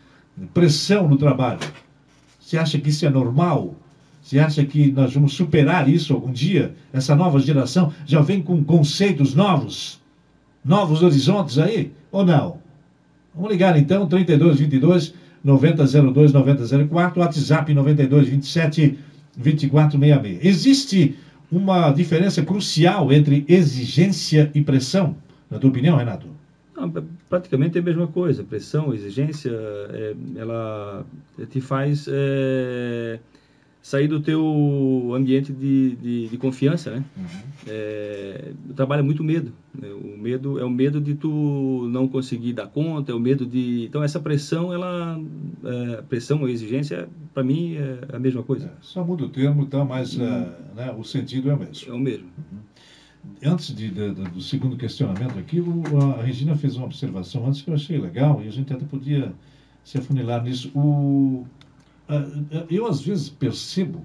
pressão 0.53 1.09
no 1.09 1.17
trabalho? 1.17 1.61
Você 2.39 2.55
acha 2.55 2.79
que 2.79 2.89
isso 2.89 3.03
é 3.03 3.09
normal? 3.09 3.75
Você 4.25 4.39
acha 4.39 4.65
que 4.65 4.91
nós 4.91 5.13
vamos 5.13 5.33
superar 5.33 5.87
isso 5.87 6.11
algum 6.11 6.31
dia? 6.31 6.73
Essa 6.91 7.15
nova 7.15 7.39
geração 7.39 7.93
já 8.07 8.21
vem 8.21 8.41
com 8.41 8.63
conceitos 8.63 9.35
novos? 9.35 10.01
Novos 10.63 11.03
horizontes 11.03 11.59
aí? 11.59 11.91
Ou 12.11 12.25
não? 12.25 12.57
Vamos 13.35 13.51
ligar 13.51 13.77
então, 13.77 14.07
3222 14.07 15.13
9002 15.43 16.33
9004, 16.33 17.21
WhatsApp 17.21 17.71
9227 17.71 18.97
2466. 19.37 20.43
Existe 20.43 21.15
uma 21.51 21.91
diferença 21.91 22.41
crucial 22.41 23.13
entre 23.13 23.45
exigência 23.47 24.49
e 24.55 24.61
pressão, 24.61 25.15
na 25.51 25.59
tua 25.59 25.69
opinião, 25.69 25.97
Renato? 25.97 26.25
Não, 26.75 26.91
praticamente 27.29 27.77
é 27.77 27.81
a 27.81 27.83
mesma 27.83 28.07
coisa. 28.07 28.43
Pressão, 28.43 28.91
exigência, 28.91 29.51
é, 29.53 30.15
ela 30.35 31.05
te 31.51 31.61
faz 31.61 32.07
é, 32.09 33.19
sair 33.85 34.07
do 34.07 34.19
teu 34.19 35.13
ambiente 35.13 35.53
de, 35.53 35.95
de, 35.97 36.27
de 36.29 36.37
confiança, 36.39 36.89
né? 36.89 37.05
Uhum. 37.15 37.25
É, 37.67 38.51
trabalha 38.75 39.03
muito 39.03 39.23
medo. 39.23 39.53
Né? 39.79 39.87
O 39.89 40.17
medo 40.17 40.57
é 40.57 40.65
o 40.65 40.69
medo 40.71 40.99
de 40.99 41.13
tu 41.13 41.87
não 41.91 42.07
conseguir 42.07 42.53
dar 42.53 42.65
conta, 42.65 43.11
é 43.11 43.15
o 43.15 43.19
medo 43.19 43.45
de... 43.45 43.85
Então, 43.85 44.03
essa 44.03 44.19
pressão, 44.19 44.73
ela... 44.73 45.21
É, 45.63 46.01
pressão 46.01 46.41
ou 46.41 46.49
exigência, 46.49 47.07
para 47.31 47.43
mim, 47.43 47.75
é 47.75 48.15
a 48.15 48.17
mesma 48.17 48.41
coisa. 48.41 48.65
É, 48.65 48.71
só 48.81 49.03
muda 49.03 49.25
o 49.25 49.29
termo, 49.29 49.67
tá? 49.67 49.85
mas 49.85 50.17
uhum. 50.17 50.25
né, 50.75 50.91
o 50.97 51.03
sentido 51.03 51.51
é 51.51 51.53
o 51.53 51.59
mesmo. 51.59 51.87
É 51.87 51.93
o 51.93 51.99
mesmo. 51.99 52.25
Uhum. 52.25 53.51
Antes 53.51 53.67
de, 53.67 53.89
de, 53.91 54.13
do 54.15 54.41
segundo 54.41 54.77
questionamento 54.77 55.37
aqui, 55.37 55.59
o, 55.59 55.83
a 56.19 56.23
Regina 56.23 56.55
fez 56.55 56.75
uma 56.75 56.87
observação 56.87 57.45
antes 57.45 57.61
que 57.61 57.69
eu 57.69 57.75
achei 57.75 57.99
legal 57.99 58.41
e 58.43 58.47
a 58.47 58.51
gente 58.51 58.73
até 58.73 58.83
podia 58.83 59.31
se 59.83 59.99
afunilar 59.99 60.43
nisso. 60.43 60.71
O, 60.73 61.45
eu 62.69 62.85
às 62.85 63.01
vezes 63.01 63.29
percebo 63.29 64.03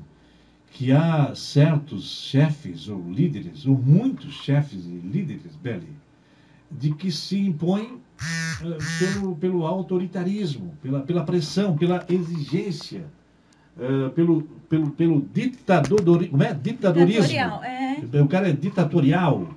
que 0.73 0.92
há 0.92 1.35
certos 1.35 2.28
chefes 2.28 2.88
ou 2.88 3.02
líderes, 3.11 3.66
ou 3.66 3.76
muitos 3.76 4.35
chefes 4.35 4.85
e 4.85 5.00
líderes, 5.07 5.57
Belly, 5.57 5.88
de 6.71 6.95
que 6.95 7.11
se 7.11 7.38
impõem 7.38 7.95
uh, 7.95 8.78
pelo, 8.99 9.37
pelo 9.37 9.66
autoritarismo, 9.66 10.73
pela, 10.80 11.00
pela 11.00 11.25
pressão, 11.25 11.76
pela 11.76 12.04
exigência, 12.09 13.04
pelo, 14.14 14.42
pelo, 14.69 14.90
pelo 14.90 15.26
ditador, 15.33 16.28
como 16.28 16.42
é? 16.42 16.52
ditadorismo. 16.52 17.23
Ditatorial, 17.23 17.64
é. 17.64 18.23
O 18.23 18.28
cara 18.28 18.49
é 18.49 18.52
ditatorial. 18.52 19.49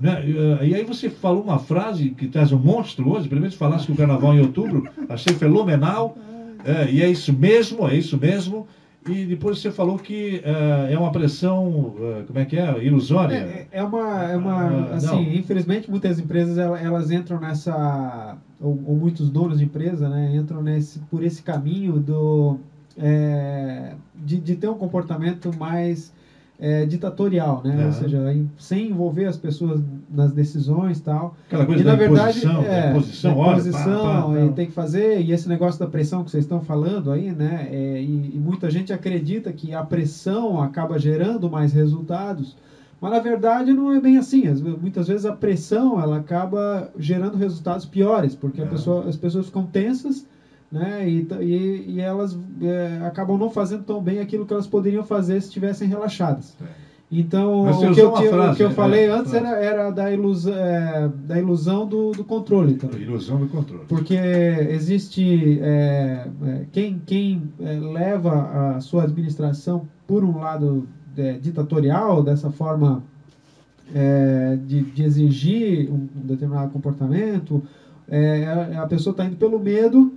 Né? 0.00 0.24
E 0.62 0.74
aí 0.74 0.84
você 0.84 1.08
falou 1.08 1.42
uma 1.42 1.58
frase 1.58 2.10
que 2.10 2.28
traz 2.28 2.52
um 2.52 2.58
monstro 2.58 3.08
hoje, 3.10 3.28
primeiro 3.28 3.52
você 3.52 3.58
falasse 3.58 3.86
que 3.86 3.92
o 3.92 3.96
carnaval 3.96 4.34
em 4.34 4.40
outubro, 4.40 4.88
achei 5.08 5.34
fenomenal. 5.34 6.16
É, 6.64 6.90
e 6.90 7.02
é 7.02 7.08
isso 7.08 7.32
mesmo, 7.32 7.88
é 7.88 7.94
isso 7.96 8.18
mesmo. 8.18 8.66
E 9.06 9.26
depois 9.26 9.58
você 9.58 9.70
falou 9.70 9.98
que 9.98 10.42
uh, 10.46 10.90
é 10.90 10.98
uma 10.98 11.12
pressão, 11.12 11.68
uh, 11.68 12.24
como 12.26 12.38
é 12.38 12.44
que 12.46 12.56
é? 12.56 12.82
Ilusória? 12.82 13.36
É, 13.36 13.66
é 13.70 13.82
uma, 13.82 14.24
é 14.24 14.36
uma 14.36 14.70
uh, 14.70 14.94
assim, 14.94 15.06
não. 15.06 15.22
infelizmente 15.22 15.90
muitas 15.90 16.18
empresas 16.18 16.56
elas, 16.56 16.82
elas 16.82 17.10
entram 17.10 17.38
nessa, 17.38 18.38
ou, 18.58 18.80
ou, 18.86 18.96
muitos 18.96 19.28
donos 19.28 19.58
de 19.58 19.64
empresa, 19.64 20.08
né, 20.08 20.34
entram 20.34 20.62
nesse, 20.62 21.00
por 21.00 21.22
esse 21.22 21.42
caminho 21.42 22.00
do, 22.00 22.58
é, 22.96 23.92
de, 24.14 24.38
de 24.38 24.56
ter 24.56 24.68
um 24.68 24.78
comportamento 24.78 25.54
mais 25.58 26.10
é, 26.58 26.86
ditatorial, 26.86 27.62
né? 27.64 27.76
Uhum. 27.76 27.86
Ou 27.86 27.92
seja, 27.92 28.32
em, 28.32 28.50
sem 28.56 28.90
envolver 28.90 29.24
as 29.24 29.36
pessoas 29.36 29.80
nas 30.08 30.32
decisões 30.32 31.00
tal. 31.00 31.36
Aquela 31.46 31.66
coisa 31.66 31.82
e, 31.82 31.84
na 31.84 31.94
verdade, 31.96 32.40
posição, 32.40 32.62
é, 32.62 32.92
posição, 32.92 33.34
posição 33.34 34.02
pá, 34.02 34.22
pá, 34.22 34.40
e 34.40 34.52
tem 34.52 34.66
que 34.66 34.72
fazer 34.72 35.20
e 35.20 35.32
esse 35.32 35.48
negócio 35.48 35.80
da 35.80 35.86
pressão 35.86 36.22
que 36.22 36.30
vocês 36.30 36.44
estão 36.44 36.60
falando 36.60 37.10
aí, 37.10 37.32
né? 37.32 37.68
É, 37.70 38.00
e, 38.00 38.32
e, 38.34 38.38
muita 38.38 38.70
gente 38.70 38.92
acredita 38.92 39.52
que 39.52 39.74
a 39.74 39.82
pressão 39.82 40.62
acaba 40.62 40.98
gerando 40.98 41.50
mais 41.50 41.72
resultados, 41.72 42.56
mas 43.00 43.10
na 43.10 43.18
verdade 43.18 43.72
não 43.72 43.92
é 43.92 44.00
bem 44.00 44.16
assim. 44.16 44.44
muitas 44.80 45.08
vezes 45.08 45.26
a 45.26 45.32
pressão 45.32 46.00
ela 46.00 46.18
acaba 46.18 46.90
gerando 46.96 47.36
resultados 47.36 47.84
piores, 47.84 48.34
porque 48.34 48.62
a 48.62 48.66
pessoa, 48.66 49.08
as 49.08 49.16
pessoas 49.16 49.46
ficam 49.46 49.66
tensas 49.66 50.24
né? 50.74 51.08
E, 51.08 51.26
e, 51.40 51.84
e 51.92 52.00
elas 52.00 52.36
é, 52.60 53.06
acabam 53.06 53.38
não 53.38 53.48
fazendo 53.48 53.84
tão 53.84 54.02
bem 54.02 54.18
aquilo 54.18 54.44
que 54.44 54.52
elas 54.52 54.66
poderiam 54.66 55.04
fazer 55.04 55.40
se 55.40 55.46
estivessem 55.46 55.86
relaxadas. 55.86 56.56
É. 56.60 56.84
Então, 57.12 57.62
o 57.62 57.94
que, 57.94 58.00
eu, 58.00 58.16
frase, 58.16 58.54
o 58.54 58.56
que 58.56 58.62
eu 58.64 58.70
falei 58.72 59.04
é, 59.04 59.10
antes 59.10 59.32
era, 59.32 59.50
era 59.50 59.90
da 59.90 60.10
ilusão, 60.10 60.52
é, 60.52 61.08
da 61.26 61.38
ilusão 61.38 61.86
do, 61.86 62.10
do 62.10 62.24
controle. 62.24 62.74
Também. 62.74 63.02
Ilusão 63.02 63.38
do 63.38 63.46
controle. 63.46 63.84
Porque 63.86 64.16
existe 64.16 65.60
é, 65.62 66.26
é, 66.44 66.64
quem, 66.72 67.00
quem 67.06 67.52
leva 67.60 68.74
a 68.76 68.80
sua 68.80 69.04
administração 69.04 69.86
por 70.08 70.24
um 70.24 70.38
lado 70.40 70.88
ditatorial, 71.40 72.24
dessa 72.24 72.50
forma 72.50 73.04
de, 74.66 74.82
de 74.82 75.04
exigir 75.04 75.88
um 75.88 76.08
determinado 76.24 76.72
comportamento, 76.72 77.62
a 78.82 78.86
pessoa 78.88 79.12
está 79.12 79.24
indo 79.24 79.36
pelo 79.36 79.60
medo 79.60 80.12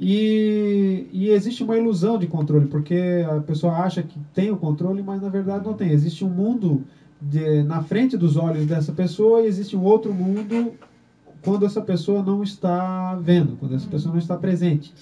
e, 0.00 1.08
e, 1.12 1.30
existe 1.30 1.62
uma 1.64 1.76
ilusão 1.76 2.18
de 2.18 2.28
controle, 2.28 2.66
porque 2.66 3.24
a 3.28 3.40
pessoa 3.40 3.72
acha 3.78 4.02
que 4.02 4.16
tem 4.32 4.50
o 4.50 4.56
controle, 4.56 5.02
mas 5.02 5.20
na 5.20 5.28
verdade 5.28 5.64
não 5.64 5.74
tem. 5.74 5.90
Existe 5.90 6.24
um 6.24 6.28
mundo 6.28 6.84
de, 7.20 7.64
na 7.64 7.82
frente 7.82 8.16
dos 8.16 8.36
olhos 8.36 8.64
dessa 8.64 8.92
pessoa 8.92 9.42
e 9.42 9.46
existe 9.46 9.76
um 9.76 9.82
outro 9.82 10.14
mundo 10.14 10.72
quando 11.42 11.66
essa 11.66 11.80
pessoa 11.80 12.22
não 12.22 12.44
está 12.44 13.16
vendo, 13.16 13.56
quando 13.56 13.74
essa 13.74 13.88
pessoa 13.88 14.12
não 14.12 14.20
está 14.20 14.36
presente. 14.36 14.94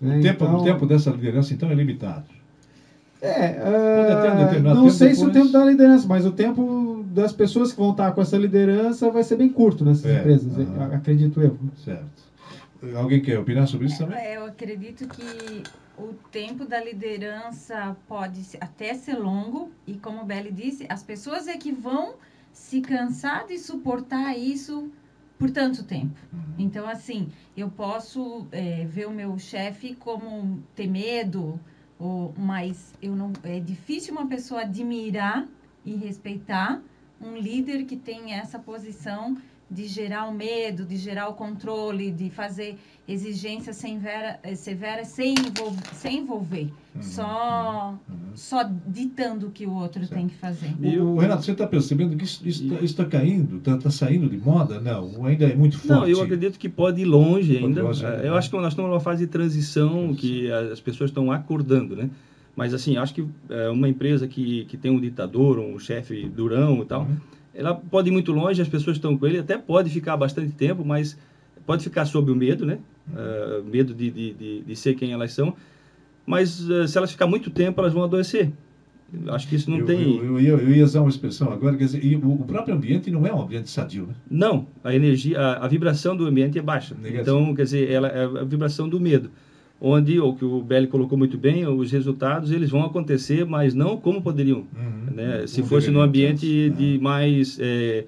Né? 0.00 0.18
O, 0.18 0.22
tempo, 0.22 0.44
então, 0.44 0.56
o 0.56 0.64
tempo 0.64 0.86
dessa 0.86 1.10
liderança, 1.10 1.54
então, 1.54 1.70
é 1.70 1.74
limitado. 1.74 2.24
É, 3.22 3.60
uh, 4.56 4.62
não 4.62 4.88
sei 4.88 5.10
depois... 5.10 5.18
se 5.18 5.26
o 5.26 5.30
tempo 5.30 5.52
da 5.52 5.64
liderança, 5.64 6.08
mas 6.08 6.24
o 6.24 6.32
tempo 6.32 7.04
das 7.12 7.32
pessoas 7.32 7.70
que 7.70 7.78
vão 7.78 7.90
estar 7.90 8.12
com 8.12 8.22
essa 8.22 8.36
liderança 8.36 9.10
vai 9.10 9.22
ser 9.22 9.36
bem 9.36 9.48
curto 9.48 9.84
nessas 9.84 10.06
é, 10.06 10.18
empresas, 10.18 10.52
acredito 10.92 11.40
eu. 11.40 11.56
Certo. 11.84 12.29
Alguém 12.96 13.22
quer 13.22 13.38
opinar 13.38 13.66
sobre 13.66 13.86
isso 13.86 13.98
também? 13.98 14.18
É, 14.18 14.36
eu 14.36 14.44
acredito 14.46 15.06
que 15.08 15.64
o 15.96 16.14
tempo 16.30 16.64
da 16.64 16.82
liderança 16.82 17.96
pode 18.06 18.56
até 18.60 18.94
ser 18.94 19.14
longo 19.18 19.70
e, 19.86 19.98
como 19.98 20.22
o 20.22 20.24
Belly 20.24 20.50
disse, 20.50 20.86
as 20.88 21.02
pessoas 21.02 21.46
é 21.46 21.56
que 21.56 21.72
vão 21.72 22.14
se 22.52 22.80
cansar 22.80 23.46
de 23.46 23.58
suportar 23.58 24.36
isso 24.36 24.90
por 25.38 25.50
tanto 25.50 25.84
tempo. 25.84 26.18
Uhum. 26.32 26.54
Então, 26.58 26.88
assim, 26.88 27.32
eu 27.56 27.70
posso 27.70 28.48
é, 28.50 28.84
ver 28.86 29.06
o 29.06 29.10
meu 29.10 29.38
chefe 29.38 29.94
como 29.94 30.62
ter 30.74 30.86
medo, 30.86 31.60
ou, 31.98 32.34
mas 32.36 32.92
eu 33.00 33.14
não, 33.14 33.38
é 33.42 33.60
difícil 33.60 34.12
uma 34.14 34.26
pessoa 34.28 34.62
admirar 34.62 35.48
e 35.84 35.94
respeitar 35.96 36.82
um 37.20 37.36
líder 37.36 37.84
que 37.84 37.96
tem 37.96 38.32
essa 38.32 38.58
posição 38.58 39.36
de 39.70 39.86
gerar 39.86 40.26
o 40.26 40.34
medo, 40.34 40.84
de 40.84 40.96
gerar 40.96 41.28
o 41.28 41.34
controle, 41.34 42.10
de 42.10 42.28
fazer 42.28 42.76
exigências 43.06 43.76
sem 43.76 43.98
vera, 43.98 44.38
eh, 44.42 44.54
severas 44.54 45.08
sem, 45.08 45.34
envolver, 45.34 45.94
sem 45.94 46.18
envolver 46.18 46.70
uhum, 46.94 47.02
só, 47.02 47.98
uhum. 48.08 48.16
só 48.34 48.70
ditando 48.86 49.46
o 49.46 49.50
que 49.50 49.66
o 49.66 49.72
outro 49.72 50.00
certo. 50.00 50.14
tem 50.14 50.28
que 50.28 50.34
fazer. 50.34 50.74
E 50.80 50.98
o 50.98 51.16
Renato, 51.16 51.44
você 51.44 51.52
está 51.52 51.66
percebendo 51.66 52.16
que 52.16 52.24
isso 52.24 52.46
está 52.82 53.04
tá 53.04 53.10
caindo, 53.10 53.58
está 53.58 53.76
tá 53.76 53.90
saindo 53.90 54.28
de 54.28 54.36
moda? 54.36 54.80
Não, 54.80 55.24
ainda 55.24 55.46
é 55.46 55.54
muito 55.54 55.78
forte. 55.78 55.88
Não, 55.88 56.08
eu 56.08 56.20
acredito 56.20 56.58
que 56.58 56.68
pode 56.68 57.02
ir 57.02 57.04
longe 57.04 57.56
ainda. 57.56 57.82
Longe, 57.82 58.04
é, 58.04 58.28
eu 58.28 58.34
acho 58.34 58.50
que 58.50 58.56
nós 58.56 58.72
estamos 58.72 58.90
numa 58.90 59.00
fase 59.00 59.24
de 59.24 59.30
transição 59.30 60.14
que 60.14 60.50
as 60.50 60.80
pessoas 60.80 61.10
estão 61.10 61.30
acordando, 61.30 61.94
né? 61.94 62.10
Mas 62.56 62.74
assim, 62.74 62.96
acho 62.96 63.14
que 63.14 63.24
é, 63.48 63.70
uma 63.70 63.88
empresa 63.88 64.26
que, 64.26 64.64
que 64.66 64.76
tem 64.76 64.90
um 64.90 65.00
ditador, 65.00 65.58
um 65.58 65.78
chefe 65.78 66.28
durão 66.28 66.82
e 66.82 66.84
tal, 66.84 67.02
uhum 67.02 67.16
ela 67.54 67.74
pode 67.74 68.08
ir 68.08 68.12
muito 68.12 68.32
longe, 68.32 68.60
as 68.60 68.68
pessoas 68.68 68.96
estão 68.96 69.16
com 69.16 69.26
ele, 69.26 69.38
até 69.38 69.58
pode 69.58 69.90
ficar 69.90 70.16
bastante 70.16 70.52
tempo, 70.52 70.84
mas 70.84 71.16
pode 71.66 71.82
ficar 71.82 72.04
sob 72.04 72.30
o 72.30 72.36
medo, 72.36 72.64
né? 72.64 72.78
Uh, 73.08 73.64
medo 73.64 73.94
de, 73.94 74.10
de, 74.10 74.32
de, 74.34 74.60
de, 74.62 74.76
ser 74.76 74.94
quem 74.94 75.12
elas 75.12 75.32
são. 75.32 75.54
Mas 76.24 76.68
uh, 76.68 76.86
se 76.86 76.96
elas 76.96 77.10
ficar 77.10 77.26
muito 77.26 77.50
tempo, 77.50 77.80
elas 77.80 77.92
vão 77.92 78.04
adoecer. 78.04 78.52
Acho 79.28 79.48
que 79.48 79.56
isso 79.56 79.70
não 79.70 79.78
eu, 79.78 79.86
tem. 79.86 80.16
Eu, 80.18 80.24
eu, 80.24 80.40
ia, 80.40 80.50
eu, 80.50 80.70
ia, 80.70 80.84
usar 80.84 81.00
uma 81.00 81.10
expressão 81.10 81.52
agora, 81.52 81.76
quer 81.76 81.84
dizer, 81.84 82.16
o, 82.16 82.44
próprio 82.44 82.74
ambiente 82.74 83.10
não 83.10 83.26
é 83.26 83.34
um 83.34 83.42
ambiente 83.42 83.68
sadio, 83.68 84.06
né? 84.06 84.14
Não, 84.30 84.66
a 84.84 84.94
energia, 84.94 85.38
a, 85.38 85.64
a 85.64 85.68
vibração 85.68 86.16
do 86.16 86.26
ambiente 86.26 86.58
é 86.58 86.62
baixa. 86.62 86.96
Então, 87.04 87.52
quer 87.54 87.64
dizer, 87.64 87.90
ela 87.90 88.08
é 88.08 88.24
a 88.24 88.44
vibração 88.44 88.88
do 88.88 89.00
medo. 89.00 89.30
onde, 89.80 90.20
o 90.20 90.34
que 90.34 90.44
o 90.44 90.62
Belli 90.62 90.86
colocou 90.86 91.18
muito 91.18 91.36
bem, 91.36 91.66
os 91.66 91.90
resultados 91.90 92.52
eles 92.52 92.70
vão 92.70 92.84
acontecer, 92.84 93.44
mas 93.44 93.74
não 93.74 93.96
como 93.96 94.22
poderiam. 94.22 94.58
Uhum. 94.58 94.99
Né? 95.26 95.46
Se 95.46 95.56
Como 95.56 95.68
fosse 95.68 95.90
num 95.90 96.00
ambiente 96.00 96.46
então. 96.46 96.78
de 96.78 96.98
mais 97.00 97.58
é, 97.60 98.04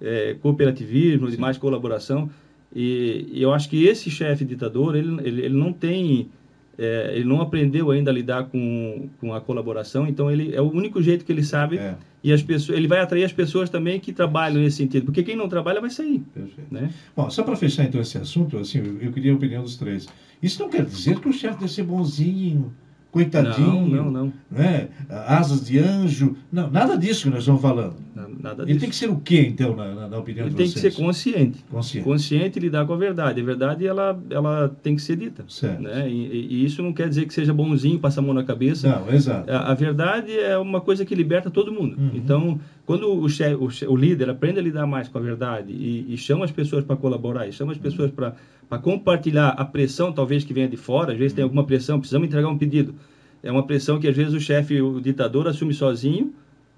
é, 0.00 0.36
cooperativismo, 0.40 1.30
de 1.30 1.38
mais 1.38 1.58
colaboração. 1.58 2.28
E, 2.74 3.26
e 3.32 3.42
eu 3.42 3.52
acho 3.52 3.68
que 3.68 3.84
esse 3.84 4.10
chefe 4.10 4.44
ditador, 4.44 4.96
ele, 4.96 5.16
ele, 5.22 5.42
ele 5.42 5.54
não 5.54 5.72
tem, 5.72 6.28
é, 6.76 7.12
ele 7.14 7.24
não 7.24 7.40
aprendeu 7.40 7.90
ainda 7.90 8.10
a 8.10 8.14
lidar 8.14 8.44
com, 8.44 9.08
com 9.20 9.32
a 9.32 9.40
colaboração, 9.40 10.06
então 10.08 10.30
ele 10.30 10.54
é 10.54 10.60
o 10.60 10.70
único 10.72 11.00
jeito 11.00 11.24
que 11.24 11.30
ele 11.30 11.44
sabe. 11.44 11.78
É, 11.78 11.94
E 12.24 12.32
as 12.32 12.42
pessoas, 12.42 12.76
ele 12.78 12.88
vai 12.88 13.00
atrair 13.00 13.22
as 13.24 13.32
pessoas 13.32 13.68
também 13.70 14.00
que 14.00 14.12
trabalham 14.12 14.60
nesse 14.62 14.78
sentido, 14.78 15.04
porque 15.04 15.22
quem 15.22 15.36
não 15.36 15.46
trabalha 15.48 15.80
vai 15.80 15.90
sair, 15.90 16.20
perfeito. 16.32 16.72
né? 16.72 16.90
Bom, 17.14 17.28
só 17.30 17.42
para 17.42 17.54
fechar 17.54 17.84
então 17.84 18.00
esse 18.00 18.16
assunto, 18.18 18.56
assim, 18.58 18.78
eu, 18.78 18.98
eu 19.02 19.12
queria 19.12 19.30
a 19.32 19.36
opinião 19.36 19.62
dos 19.62 19.76
três. 19.76 20.08
Isso 20.42 20.60
não 20.62 20.68
quer 20.70 20.84
dizer 20.84 21.20
que 21.20 21.28
o 21.28 21.32
chefe 21.32 21.58
deve 21.60 21.70
ser 21.70 21.84
bonzinho, 21.84 22.72
coitadinho, 23.14 23.86
Não, 23.86 24.04
não, 24.04 24.10
não, 24.10 24.32
né? 24.50 24.88
Asas 25.08 25.64
de 25.64 25.78
anjo. 25.78 26.36
Não, 26.50 26.68
nada 26.70 26.98
disso 26.98 27.22
que 27.24 27.30
nós 27.30 27.38
estamos 27.40 27.62
falando. 27.62 27.94
Na- 28.14 28.28
nada 28.28 28.62
Ele 28.64 28.72
disso. 28.72 28.80
tem 28.80 28.90
que 28.90 28.96
ser 28.96 29.08
o 29.08 29.16
quê, 29.16 29.46
então, 29.48 29.74
na, 29.76 30.08
na- 30.08 30.18
opinião 30.18 30.44
Ele 30.46 30.50
de 30.50 30.56
tem 30.56 30.66
que 30.66 30.78
vocês? 30.78 30.94
ser 30.94 31.00
consciente. 31.02 31.64
consciente. 31.70 32.04
Consciente 32.04 32.58
e 32.58 32.62
lidar 32.62 32.84
com 32.86 32.92
a 32.92 32.96
verdade. 32.96 33.40
A 33.40 33.44
verdade, 33.44 33.86
ela, 33.86 34.20
ela 34.30 34.76
tem 34.82 34.96
que 34.96 35.02
ser 35.02 35.16
dita. 35.16 35.44
Certo. 35.48 35.80
Né? 35.82 36.08
E, 36.10 36.14
e- 36.60 36.64
isso 36.64 36.82
não 36.82 36.92
quer 36.92 37.08
dizer 37.08 37.26
que 37.26 37.32
seja 37.34 37.54
bonzinho, 37.54 37.98
passar 38.00 38.20
a 38.20 38.24
mão 38.24 38.34
na 38.34 38.42
cabeça. 38.44 38.88
Não, 38.88 39.12
exato. 39.14 39.50
A, 39.50 39.70
a 39.70 39.74
verdade 39.74 40.36
é 40.36 40.58
uma 40.58 40.80
coisa 40.80 41.04
que 41.04 41.14
liberta 41.14 41.50
todo 41.50 41.72
mundo. 41.72 41.96
Uhum. 41.96 42.10
Então, 42.14 42.60
quando 42.84 43.08
o, 43.12 43.28
che, 43.28 43.44
o, 43.54 43.68
o 43.92 43.96
líder 43.96 44.28
aprende 44.30 44.58
a 44.58 44.62
lidar 44.62 44.86
mais 44.86 45.08
com 45.08 45.18
a 45.18 45.20
verdade 45.20 45.72
e, 45.72 46.12
e 46.12 46.16
chama 46.16 46.44
as 46.44 46.50
pessoas 46.50 46.84
para 46.84 46.96
colaborar, 46.96 47.46
e 47.48 47.52
chama 47.52 47.72
as 47.72 47.78
pessoas 47.78 48.10
para 48.10 48.34
compartilhar 48.78 49.50
a 49.50 49.64
pressão, 49.64 50.12
talvez 50.12 50.44
que 50.44 50.52
venha 50.52 50.68
de 50.68 50.76
fora, 50.76 51.12
às 51.12 51.18
vezes 51.18 51.32
tem 51.32 51.42
alguma 51.42 51.64
pressão, 51.64 51.98
precisamos 51.98 52.28
entregar 52.28 52.48
um 52.48 52.58
pedido. 52.58 52.94
É 53.42 53.50
uma 53.50 53.66
pressão 53.66 54.00
que 54.00 54.08
às 54.08 54.16
vezes 54.16 54.32
o 54.32 54.40
chefe, 54.40 54.80
o 54.80 55.00
ditador, 55.00 55.46
assume 55.46 55.74
sozinho, 55.74 56.32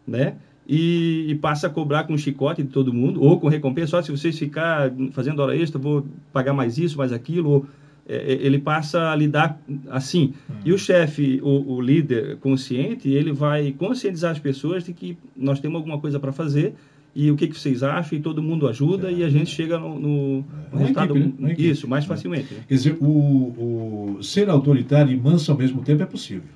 né? 0.06 0.34
E, 0.68 1.26
e 1.28 1.34
passa 1.36 1.68
a 1.68 1.70
cobrar 1.70 2.04
com 2.04 2.18
chicote 2.18 2.62
de 2.62 2.70
todo 2.70 2.92
mundo, 2.92 3.22
ou 3.22 3.38
com 3.38 3.46
recompensa, 3.46 3.92
só 3.92 4.02
se 4.02 4.10
vocês 4.10 4.36
ficar 4.36 4.92
fazendo 5.12 5.40
hora 5.40 5.56
extra, 5.56 5.78
vou 5.78 6.04
pagar 6.32 6.52
mais 6.52 6.76
isso, 6.76 6.98
mais 6.98 7.12
aquilo, 7.12 7.50
ou, 7.50 7.66
é, 8.08 8.16
é, 8.16 8.32
ele 8.46 8.58
passa 8.58 9.10
a 9.10 9.16
lidar 9.16 9.60
assim. 9.90 10.34
E 10.64 10.72
o 10.72 10.78
chefe, 10.78 11.40
o, 11.42 11.74
o 11.74 11.80
líder 11.80 12.36
consciente, 12.38 13.08
ele 13.08 13.32
vai 13.32 13.72
conscientizar 13.72 14.32
as 14.32 14.38
pessoas 14.38 14.84
de 14.84 14.92
que 14.92 15.16
nós 15.36 15.60
temos 15.60 15.76
alguma 15.76 16.00
coisa 16.00 16.18
para 16.18 16.32
fazer 16.32 16.74
e 17.18 17.30
o 17.30 17.36
que, 17.36 17.48
que 17.48 17.58
vocês 17.58 17.82
acham, 17.82 18.18
e 18.18 18.20
todo 18.20 18.42
mundo 18.42 18.68
ajuda 18.68 19.10
e 19.10 19.24
a 19.24 19.28
gente 19.30 19.50
chega 19.50 19.78
no, 19.78 19.98
no- 19.98 20.44
Uma 20.70 20.80
resultado, 20.80 21.16
equipe, 21.16 21.42
né? 21.42 21.52
Equipe. 21.52 21.70
isso, 21.70 21.88
mais 21.88 22.04
facilmente. 22.04 22.52
né? 22.52 22.60
Quer 22.68 22.74
dizer, 22.74 22.96
o, 23.00 24.16
o 24.18 24.22
ser 24.22 24.50
autoritário 24.50 25.10
e 25.12 25.16
manso 25.16 25.50
ao 25.50 25.56
mesmo 25.58 25.82
tempo 25.82 26.02
é 26.02 26.06
possível. 26.06 26.48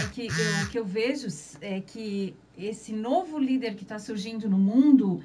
É 0.00 0.06
que 0.14 0.26
eu, 0.28 0.64
o 0.64 0.68
que 0.70 0.78
eu 0.78 0.84
vejo 0.84 1.26
é 1.60 1.80
que 1.80 2.32
esse 2.56 2.92
novo 2.92 3.36
líder 3.38 3.74
que 3.74 3.82
está 3.82 3.98
surgindo 3.98 4.48
no 4.48 4.56
mundo 4.58 5.20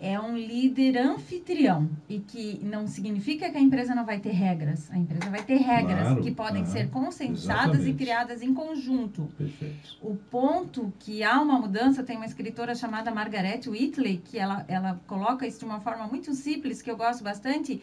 é 0.00 0.18
um 0.20 0.36
líder 0.36 0.96
anfitrião 0.96 1.90
e 2.08 2.20
que 2.20 2.60
não 2.62 2.86
significa 2.86 3.50
que 3.50 3.58
a 3.58 3.60
empresa 3.60 3.94
não 3.94 4.04
vai 4.04 4.20
ter 4.20 4.30
regras. 4.30 4.88
A 4.92 4.96
empresa 4.96 5.28
vai 5.28 5.42
ter 5.42 5.56
regras 5.56 6.02
Claro, 6.08 6.22
que 6.22 6.30
podem 6.30 6.64
ser 6.66 6.88
consensadas 6.90 7.80
exatamente. 7.80 7.90
e 7.90 7.94
criadas 7.94 8.42
em 8.42 8.54
conjunto. 8.54 9.28
Perfeito. 9.36 9.96
O 10.00 10.14
ponto 10.14 10.92
que 11.00 11.24
há 11.24 11.40
uma 11.40 11.58
mudança, 11.58 12.04
tem 12.04 12.16
uma 12.16 12.26
escritora 12.26 12.76
chamada 12.76 13.10
Margaret 13.10 13.62
Whitley, 13.66 14.18
que 14.24 14.38
ela, 14.38 14.64
ela 14.68 15.00
coloca 15.06 15.46
isso 15.46 15.58
de 15.58 15.64
uma 15.64 15.80
forma 15.80 16.06
muito 16.06 16.32
simples, 16.32 16.80
que 16.80 16.90
eu 16.90 16.96
gosto 16.96 17.24
bastante. 17.24 17.82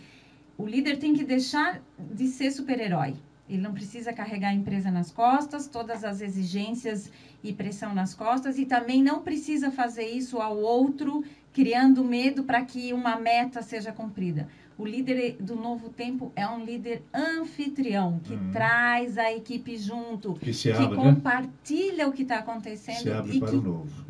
O 0.58 0.66
líder 0.66 0.98
tem 0.98 1.14
que 1.14 1.24
deixar 1.26 1.82
de 2.00 2.28
ser 2.28 2.50
super-herói. 2.52 3.16
Ele 3.50 3.62
não 3.62 3.74
precisa 3.74 4.14
carregar 4.14 4.50
a 4.50 4.54
empresa 4.54 4.90
nas 4.90 5.12
costas, 5.12 5.68
todas 5.68 6.04
as 6.04 6.22
exigências 6.22 7.12
e 7.44 7.54
pressão 7.54 7.94
nas 7.94 8.14
costas, 8.14 8.58
e 8.58 8.66
também 8.66 9.04
não 9.04 9.22
precisa 9.22 9.70
fazer 9.70 10.08
isso 10.08 10.40
ao 10.40 10.58
outro, 10.58 11.24
criando 11.60 12.04
medo 12.04 12.44
para 12.44 12.62
que 12.66 12.92
uma 12.92 13.16
meta 13.16 13.62
seja 13.62 13.94
cumprida. 13.94 14.46
O 14.78 14.86
líder 14.86 15.38
do 15.40 15.56
novo 15.56 15.88
tempo 15.88 16.34
é 16.36 16.46
um 16.46 16.66
líder 16.66 17.02
anfitrião, 17.14 18.20
que 18.22 18.34
Uhum. 18.34 18.52
traz 18.52 19.18
a 19.18 19.32
equipe 19.32 19.78
junto, 19.78 20.34
Que 20.34 20.52
se 20.52 20.64
que 20.70 20.72
abre, 20.74 20.98
né? 20.98 21.14
compartilha 21.14 22.06
o 22.10 22.12
que 22.12 22.24
está 22.24 22.40
acontecendo 22.40 23.26
e 23.32 23.40
que 23.40 23.62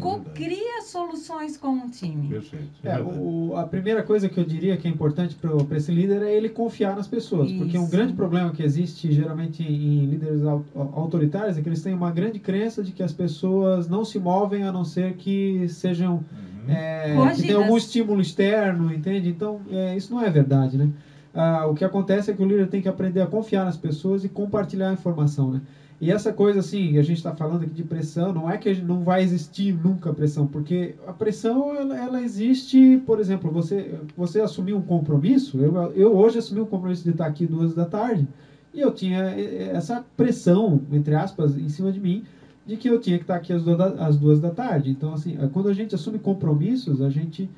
co-cria 0.01 0.81
soluções 0.81 1.55
com 1.55 1.85
o 1.85 1.89
time. 1.91 2.29
Perfeito. 2.29 2.65
é 2.83 2.89
É, 2.89 2.99
o, 2.99 3.55
a 3.55 3.67
primeira 3.67 4.01
coisa 4.01 4.27
que 4.27 4.39
eu 4.39 4.43
diria 4.43 4.75
que 4.75 4.87
é 4.87 4.91
importante 4.91 5.35
para 5.35 5.77
esse 5.77 5.91
líder 5.91 6.23
é 6.23 6.33
ele 6.35 6.49
confiar 6.49 6.95
nas 6.95 7.07
pessoas. 7.07 7.51
Porque 7.51 7.77
um 7.77 7.83
Isso. 7.83 7.91
grande 7.91 8.13
problema 8.13 8.51
que 8.51 8.63
existe 8.63 9.11
geralmente 9.11 9.61
em, 9.61 10.07
líderes 10.07 10.41
au- 10.43 10.65
autoritários 10.75 11.59
é 11.59 11.61
que 11.61 11.69
eles 11.69 11.83
têm 11.83 11.93
uma 11.93 12.09
grande 12.09 12.39
crença 12.39 12.81
de 12.81 12.91
que 12.91 13.03
as 13.03 13.13
pessoas 13.13 13.87
não 13.87 14.03
se 14.03 14.17
movem 14.17 14.63
a 14.63 14.71
não 14.71 14.83
ser 14.83 15.13
que 15.15 15.67
sejam. 15.69 16.15
Uhum. 16.15 16.54
É, 16.69 17.33
que 17.35 17.41
tenham 17.43 17.63
algum 17.63 17.77
estímulo 17.77 18.21
externo, 18.21 18.93
entende? 18.93 19.29
Então, 19.29 19.61
é, 19.69 19.95
isso 19.95 20.13
não 20.13 20.21
é 20.21 20.29
verdade, 20.29 20.77
né? 20.77 20.89
Ah, 21.33 21.65
o 21.67 21.73
que 21.73 21.83
acontece 21.83 22.31
é 22.31 22.33
que 22.33 22.41
o 22.41 22.45
líder 22.47 22.67
tem 22.67 22.81
que 22.81 22.87
aprender 22.87 23.21
a 23.21 23.27
confiar 23.27 23.65
nas 23.65 23.75
pessoas 23.75 24.23
e 24.23 24.29
compartilhar 24.29 24.89
a 24.89 24.93
informação, 24.93 25.51
né? 25.51 25.61
E 25.99 26.11
essa 26.11 26.31
coisa 26.33 26.59
assim, 26.59 26.97
a 26.97 27.01
gente 27.01 27.17
está 27.17 27.33
falando 27.33 27.63
aqui 27.63 27.73
de 27.73 27.83
pressão, 27.83 28.33
não 28.33 28.49
é 28.49 28.57
que 28.57 28.73
não 28.81 29.01
vai 29.03 29.23
existir 29.23 29.73
nunca 29.73 30.13
pressão, 30.13 30.45
porque 30.45 30.95
a 31.07 31.13
pressão 31.13 31.73
ela, 31.73 31.97
ela 31.97 32.21
existe, 32.21 33.01
por 33.05 33.19
exemplo, 33.19 33.49
você 33.49 33.97
você 34.15 34.41
assumiu 34.41 34.77
um 34.77 34.81
compromisso, 34.81 35.59
eu, 35.59 35.73
eu 35.93 36.15
hoje 36.15 36.37
assumi 36.37 36.59
um 36.59 36.65
compromisso 36.65 37.03
de 37.03 37.11
estar 37.11 37.25
aqui 37.25 37.45
duas 37.45 37.73
da 37.73 37.85
tarde, 37.85 38.27
e 38.73 38.81
eu 38.81 38.91
tinha 38.91 39.19
eh, 39.39 39.71
essa 39.73 40.05
pressão, 40.17 40.81
entre 40.91 41.15
aspas, 41.15 41.57
em 41.57 41.69
cima 41.69 41.91
de 41.93 41.99
mim, 41.99 42.25
de 42.65 42.77
que 42.77 42.89
eu 42.89 42.97
tinha 42.99 43.17
que 43.17 43.23
estar 43.23 43.35
aqui 43.35 43.53
às 43.53 43.63
duas 43.63 43.77
da, 43.77 43.85
às 44.07 44.17
duas 44.17 44.39
da 44.39 44.51
tarde. 44.51 44.89
Então, 44.91 45.13
assim, 45.13 45.35
eh, 45.39 45.47
quando 45.47 45.69
a 45.69 45.73
gente 45.73 45.95
assume 45.95 46.19
compromissos, 46.19 47.01
a 47.01 47.09
gente 47.09 47.49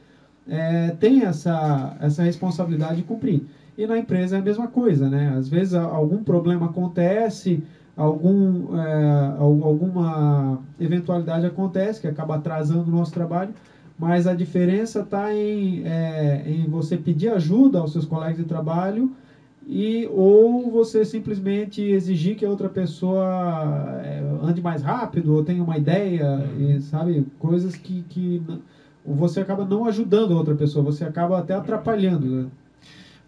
eh, 0.48 0.92
tem 1.00 1.24
essa, 1.24 1.96
essa 2.00 2.24
responsabilidade 2.24 2.98
de 2.98 3.04
cumprir. 3.04 3.42
E 3.78 3.86
na 3.88 3.98
empresa 3.98 4.36
é 4.36 4.40
a 4.40 4.42
mesma 4.42 4.68
coisa, 4.68 5.10
né? 5.10 5.30
Às 5.30 5.48
vezes 5.48 5.74
algum 5.74 6.22
problema 6.22 6.66
acontece, 6.68 7.62
algum, 7.96 8.68
al- 9.38 9.64
alguma 9.64 10.60
eventualidade 10.80 11.46
acontece 11.46 12.00
que 12.02 12.08
acaba 12.08 12.36
atrasando 12.36 12.90
o 12.90 12.92
nosso 12.92 13.12
trabalho, 13.12 13.54
mas 13.98 14.28
a 14.28 14.34
diferença 14.34 15.00
está 15.00 15.34
em, 15.34 15.82
eh, 15.84 16.42
em 16.46 16.68
você 16.68 16.98
pedir 16.98 17.30
ajuda 17.30 17.80
aos 17.80 17.92
seus 17.92 18.06
colegas 18.06 18.38
de 18.38 18.44
trabalho 18.46 19.10
e 19.70 20.08
ou 20.14 20.72
você 20.72 21.04
simplesmente 21.04 21.82
exigir 21.82 22.38
que 22.38 22.46
a 22.46 22.50
outra 22.50 22.70
pessoa 22.70 24.00
eh, 24.02 24.24
ande 24.42 24.62
mais 24.62 24.82
rápido 24.82 25.34
ou 25.34 25.44
tenha 25.44 25.62
uma 25.62 25.78
ideia, 25.78 26.40
e, 26.58 26.80
sabe? 26.80 27.26
Coisas 27.38 27.76
que, 27.76 28.02
que 28.08 28.42
você 29.06 29.42
acaba 29.42 29.66
não 29.66 29.86
ajudando 29.86 30.32
a 30.32 30.38
outra 30.38 30.56
pessoa, 30.56 30.86
você 30.86 31.04
acaba 31.04 31.38
até 31.38 31.54
atrapalhando. 31.54 32.26
né? 32.28 32.48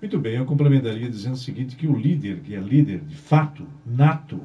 Muito 0.01 0.17
bem, 0.17 0.35
eu 0.35 0.45
complementaria 0.45 1.09
dizendo 1.09 1.33
o 1.33 1.37
seguinte, 1.37 1.75
que 1.75 1.85
o 1.85 1.97
líder, 1.97 2.39
que 2.39 2.55
é 2.55 2.59
líder 2.61 2.99
de 2.99 3.17
fato, 3.17 3.65
nato, 3.85 4.39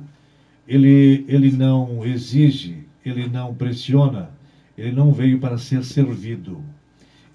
ele, 0.66 1.24
ele 1.28 1.52
não 1.52 2.04
exige, 2.04 2.78
ele 3.06 3.28
não 3.28 3.54
pressiona, 3.54 4.30
ele 4.76 4.90
não 4.90 5.12
veio 5.12 5.38
para 5.38 5.58
ser 5.58 5.84
servido, 5.84 6.60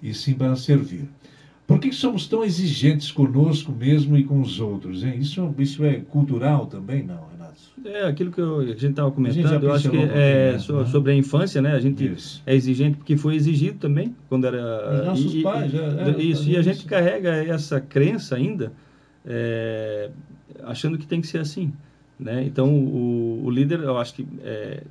e 0.02 0.12
sim 0.12 0.34
para 0.34 0.54
servir. 0.54 1.08
Por 1.70 1.78
que 1.78 1.92
somos 1.92 2.26
tão 2.26 2.42
exigentes 2.42 3.12
conosco 3.12 3.70
mesmo 3.70 4.16
e 4.18 4.24
com 4.24 4.40
os 4.40 4.58
outros? 4.58 5.04
Hein? 5.04 5.20
Isso, 5.20 5.54
isso 5.56 5.84
é 5.84 6.00
cultural 6.00 6.66
também, 6.66 7.04
não, 7.04 7.28
Renato? 7.30 7.60
É 7.84 8.08
aquilo 8.08 8.32
que, 8.32 8.40
eu- 8.40 8.58
a 8.58 8.64
gente 8.66 8.86
estava 8.88 9.08
comentando, 9.12 9.62
eu 9.62 9.72
acho 9.72 9.88
que 9.88 9.96
é 9.96 10.52
né? 10.54 10.58
sobre 10.58 11.12
a 11.12 11.14
infância, 11.14 11.62
né? 11.62 11.72
A 11.72 11.78
gente 11.78 12.04
Isso. 12.12 12.42
é 12.44 12.56
exigente 12.56 12.96
porque 12.96 13.16
foi 13.16 13.36
exigido 13.36 13.78
também 13.78 14.16
quando 14.28 14.48
era 14.48 14.98
Os 15.00 15.06
nossos 15.06 15.32
e- 15.32 15.42
pais, 15.42 15.72
e- 15.72 15.76
é, 15.76 16.10
é, 16.18 16.22
isso 16.22 16.50
e 16.50 16.56
a 16.56 16.62
gente 16.62 16.78
isso. 16.78 16.88
carrega 16.88 17.30
essa 17.36 17.80
crença 17.80 18.34
ainda 18.34 18.72
é, 19.24 20.10
achando 20.64 20.98
que 20.98 21.06
tem 21.06 21.20
que 21.20 21.28
ser 21.28 21.38
assim 21.38 21.72
né 22.18 22.42
então 22.44 22.74
o, 22.74 23.44
o 23.44 23.50
líder 23.50 23.78
eu 23.80 23.96
acho 23.96 24.14
que 24.14 24.26
é, 24.42 24.82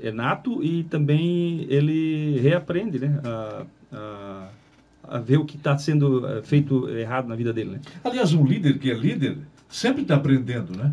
é 0.00 0.12
nato 0.12 0.62
e 0.62 0.84
também 0.84 1.66
ele 1.68 2.38
reaprende 2.40 2.98
né 3.00 3.20
a, 3.24 3.62
a 3.92 4.48
ver 5.24 5.38
o 5.38 5.44
que 5.44 5.56
está 5.56 5.76
sendo 5.78 6.26
eh, 6.26 6.42
feito 6.42 6.88
errado 6.88 7.28
na 7.28 7.34
vida 7.34 7.52
dele 7.52 7.72
né 7.72 7.80
Aliás, 8.02 8.32
um 8.32 8.44
líder 8.44 8.78
que 8.78 8.90
é 8.90 8.94
líder 8.94 9.38
sempre 9.68 10.02
está 10.02 10.16
aprendendo, 10.16 10.76
né? 10.76 10.92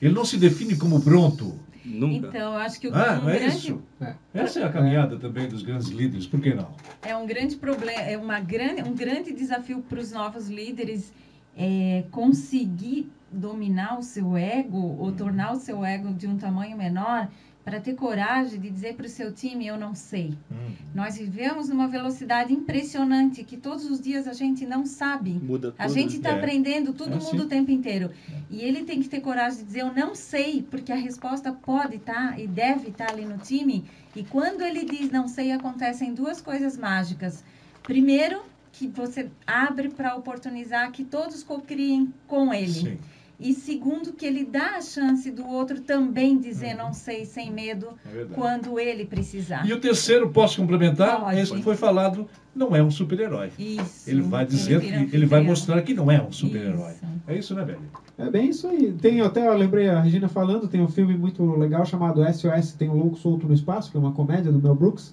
Ele 0.00 0.12
não 0.14 0.24
se 0.24 0.36
define 0.36 0.76
como 0.76 1.00
pronto. 1.00 1.58
nunca 1.84 2.28
Então, 2.28 2.52
eu 2.52 2.58
acho 2.58 2.80
que 2.80 2.88
o 2.88 2.94
Ah, 2.94 3.18
um 3.20 3.24
não 3.24 3.30
é 3.30 3.38
grande 3.38 3.56
isso? 3.56 3.82
É. 4.00 4.14
Essa 4.34 4.60
é 4.60 4.64
a 4.64 4.68
caminhada 4.68 5.16
também 5.16 5.48
dos 5.48 5.62
grandes 5.62 5.88
líderes, 5.88 6.26
por 6.26 6.40
que 6.40 6.52
não? 6.52 6.68
é 7.02 7.16
um 7.16 7.26
grande 7.26 7.56
problema, 7.56 8.00
é 8.02 8.18
uma 8.18 8.40
grande, 8.40 8.82
um 8.82 8.94
grande 8.94 9.32
desafio 9.32 9.80
para 9.88 10.00
os 10.00 10.10
novos 10.12 10.48
líderes 10.48 11.12
é 11.56 12.04
conseguir 12.10 13.10
dominar 13.32 13.98
o 13.98 14.02
seu 14.02 14.36
ego 14.36 14.96
ou 14.98 15.12
tornar 15.12 15.52
o 15.52 15.56
seu 15.56 15.84
ego 15.84 16.12
de 16.12 16.26
um 16.26 16.36
tamanho 16.36 16.76
menor 16.76 17.28
para 17.66 17.80
ter 17.80 17.94
coragem 17.94 18.60
de 18.60 18.70
dizer 18.70 18.94
para 18.94 19.06
o 19.06 19.08
seu 19.08 19.32
time 19.32 19.66
eu 19.66 19.76
não 19.76 19.92
sei. 19.92 20.32
Hum. 20.52 20.70
Nós 20.94 21.18
vivemos 21.18 21.68
numa 21.68 21.88
velocidade 21.88 22.52
impressionante 22.52 23.42
que 23.42 23.56
todos 23.56 23.90
os 23.90 24.00
dias 24.00 24.28
a 24.28 24.32
gente 24.32 24.64
não 24.64 24.86
sabe. 24.86 25.30
Muda 25.32 25.72
tudo. 25.72 25.80
A 25.80 25.88
gente 25.88 26.14
está 26.18 26.28
É. 26.30 26.38
aprendendo, 26.38 26.92
todo 26.92 27.14
É, 27.14 27.16
mundo 27.16 27.40
sim. 27.40 27.40
o 27.40 27.46
tempo 27.48 27.72
inteiro. 27.72 28.12
E 28.48 28.60
ele 28.60 28.84
tem 28.84 29.02
que 29.02 29.08
ter 29.08 29.20
coragem 29.20 29.58
de 29.58 29.64
dizer 29.64 29.80
eu 29.80 29.92
não 29.92 30.14
sei, 30.14 30.62
porque 30.70 30.92
a 30.92 30.96
resposta 30.96 31.50
pode 31.52 31.96
estar 31.96 32.38
e 32.38 32.46
deve 32.46 32.90
estar 32.90 33.10
ali 33.10 33.24
no 33.24 33.38
time. 33.38 33.84
E 34.14 34.22
quando 34.22 34.62
ele 34.62 34.84
diz 34.84 35.10
não 35.10 35.26
sei, 35.26 35.50
acontecem 35.50 36.14
duas 36.14 36.40
coisas 36.40 36.76
mágicas. 36.76 37.42
Primeiro, 37.82 38.42
que 38.70 38.86
você 38.86 39.28
abre 39.44 39.88
para 39.88 40.14
oportunizar 40.14 40.92
que 40.92 41.02
todos 41.02 41.42
cocriem 41.42 42.14
com 42.28 42.54
ele. 42.54 42.68
Sim. 42.72 42.98
E 43.38 43.52
segundo, 43.52 44.12
que 44.12 44.24
ele 44.24 44.44
dá 44.44 44.76
a 44.76 44.80
chance 44.80 45.30
do 45.30 45.46
outro 45.46 45.80
também 45.80 46.38
dizer 46.38 46.74
não 46.74 46.92
sei, 46.92 47.24
sem 47.24 47.52
medo, 47.52 47.88
É 48.06 48.24
quando 48.34 48.78
ele 48.78 49.04
precisar. 49.04 49.66
E 49.66 49.72
o 49.72 49.80
terceiro, 49.80 50.30
posso 50.30 50.56
complementar? 50.60 51.20
Pode. 51.20 51.38
Esse 51.38 51.54
que 51.54 51.62
foi 51.62 51.76
falado, 51.76 52.26
não 52.54 52.74
é 52.74 52.82
um 52.82 52.90
super-herói. 52.90 53.50
Isso. 53.58 54.08
Ele 54.08 54.22
vai 54.22 54.46
dizer 54.46 54.80
que 54.80 55.14
ele 55.14 55.26
vai 55.26 55.42
mostrar 55.42 55.82
que 55.82 55.92
não 55.92 56.10
é 56.10 56.22
um 56.22 56.32
super-herói. 56.32 56.94
É 57.26 57.36
isso, 57.36 57.54
né, 57.54 57.64
Beli? 57.64 57.78
É 58.18 58.30
bem 58.30 58.48
isso 58.48 58.66
aí. 58.68 58.92
Tem 58.92 59.20
até, 59.20 59.46
eu 59.46 59.54
lembrei 59.54 59.90
a 59.90 60.00
Regina 60.00 60.26
falando, 60.26 60.66
tem 60.66 60.80
um 60.80 60.88
filme 60.88 61.14
muito 61.14 61.44
legal 61.56 61.84
chamado 61.84 62.24
SOS, 62.32 62.72
tem 62.72 62.88
um 62.88 62.96
louco 62.96 63.18
solto 63.18 63.46
no 63.46 63.52
espaço, 63.52 63.90
que 63.90 63.96
é 63.98 64.00
uma 64.00 64.12
comédia 64.12 64.50
do 64.50 64.58
Mel 64.58 64.74
Brooks, 64.74 65.12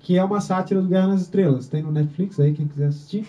que 0.00 0.18
é 0.18 0.22
uma 0.24 0.40
sátira 0.42 0.82
do 0.82 0.88
Guerra 0.88 1.06
nas 1.08 1.22
Estrelas. 1.22 1.66
Tem 1.66 1.82
no 1.82 1.90
Netflix 1.90 2.38
aí, 2.38 2.52
quem 2.52 2.66
quiser 2.68 2.88
assistir. 2.88 3.26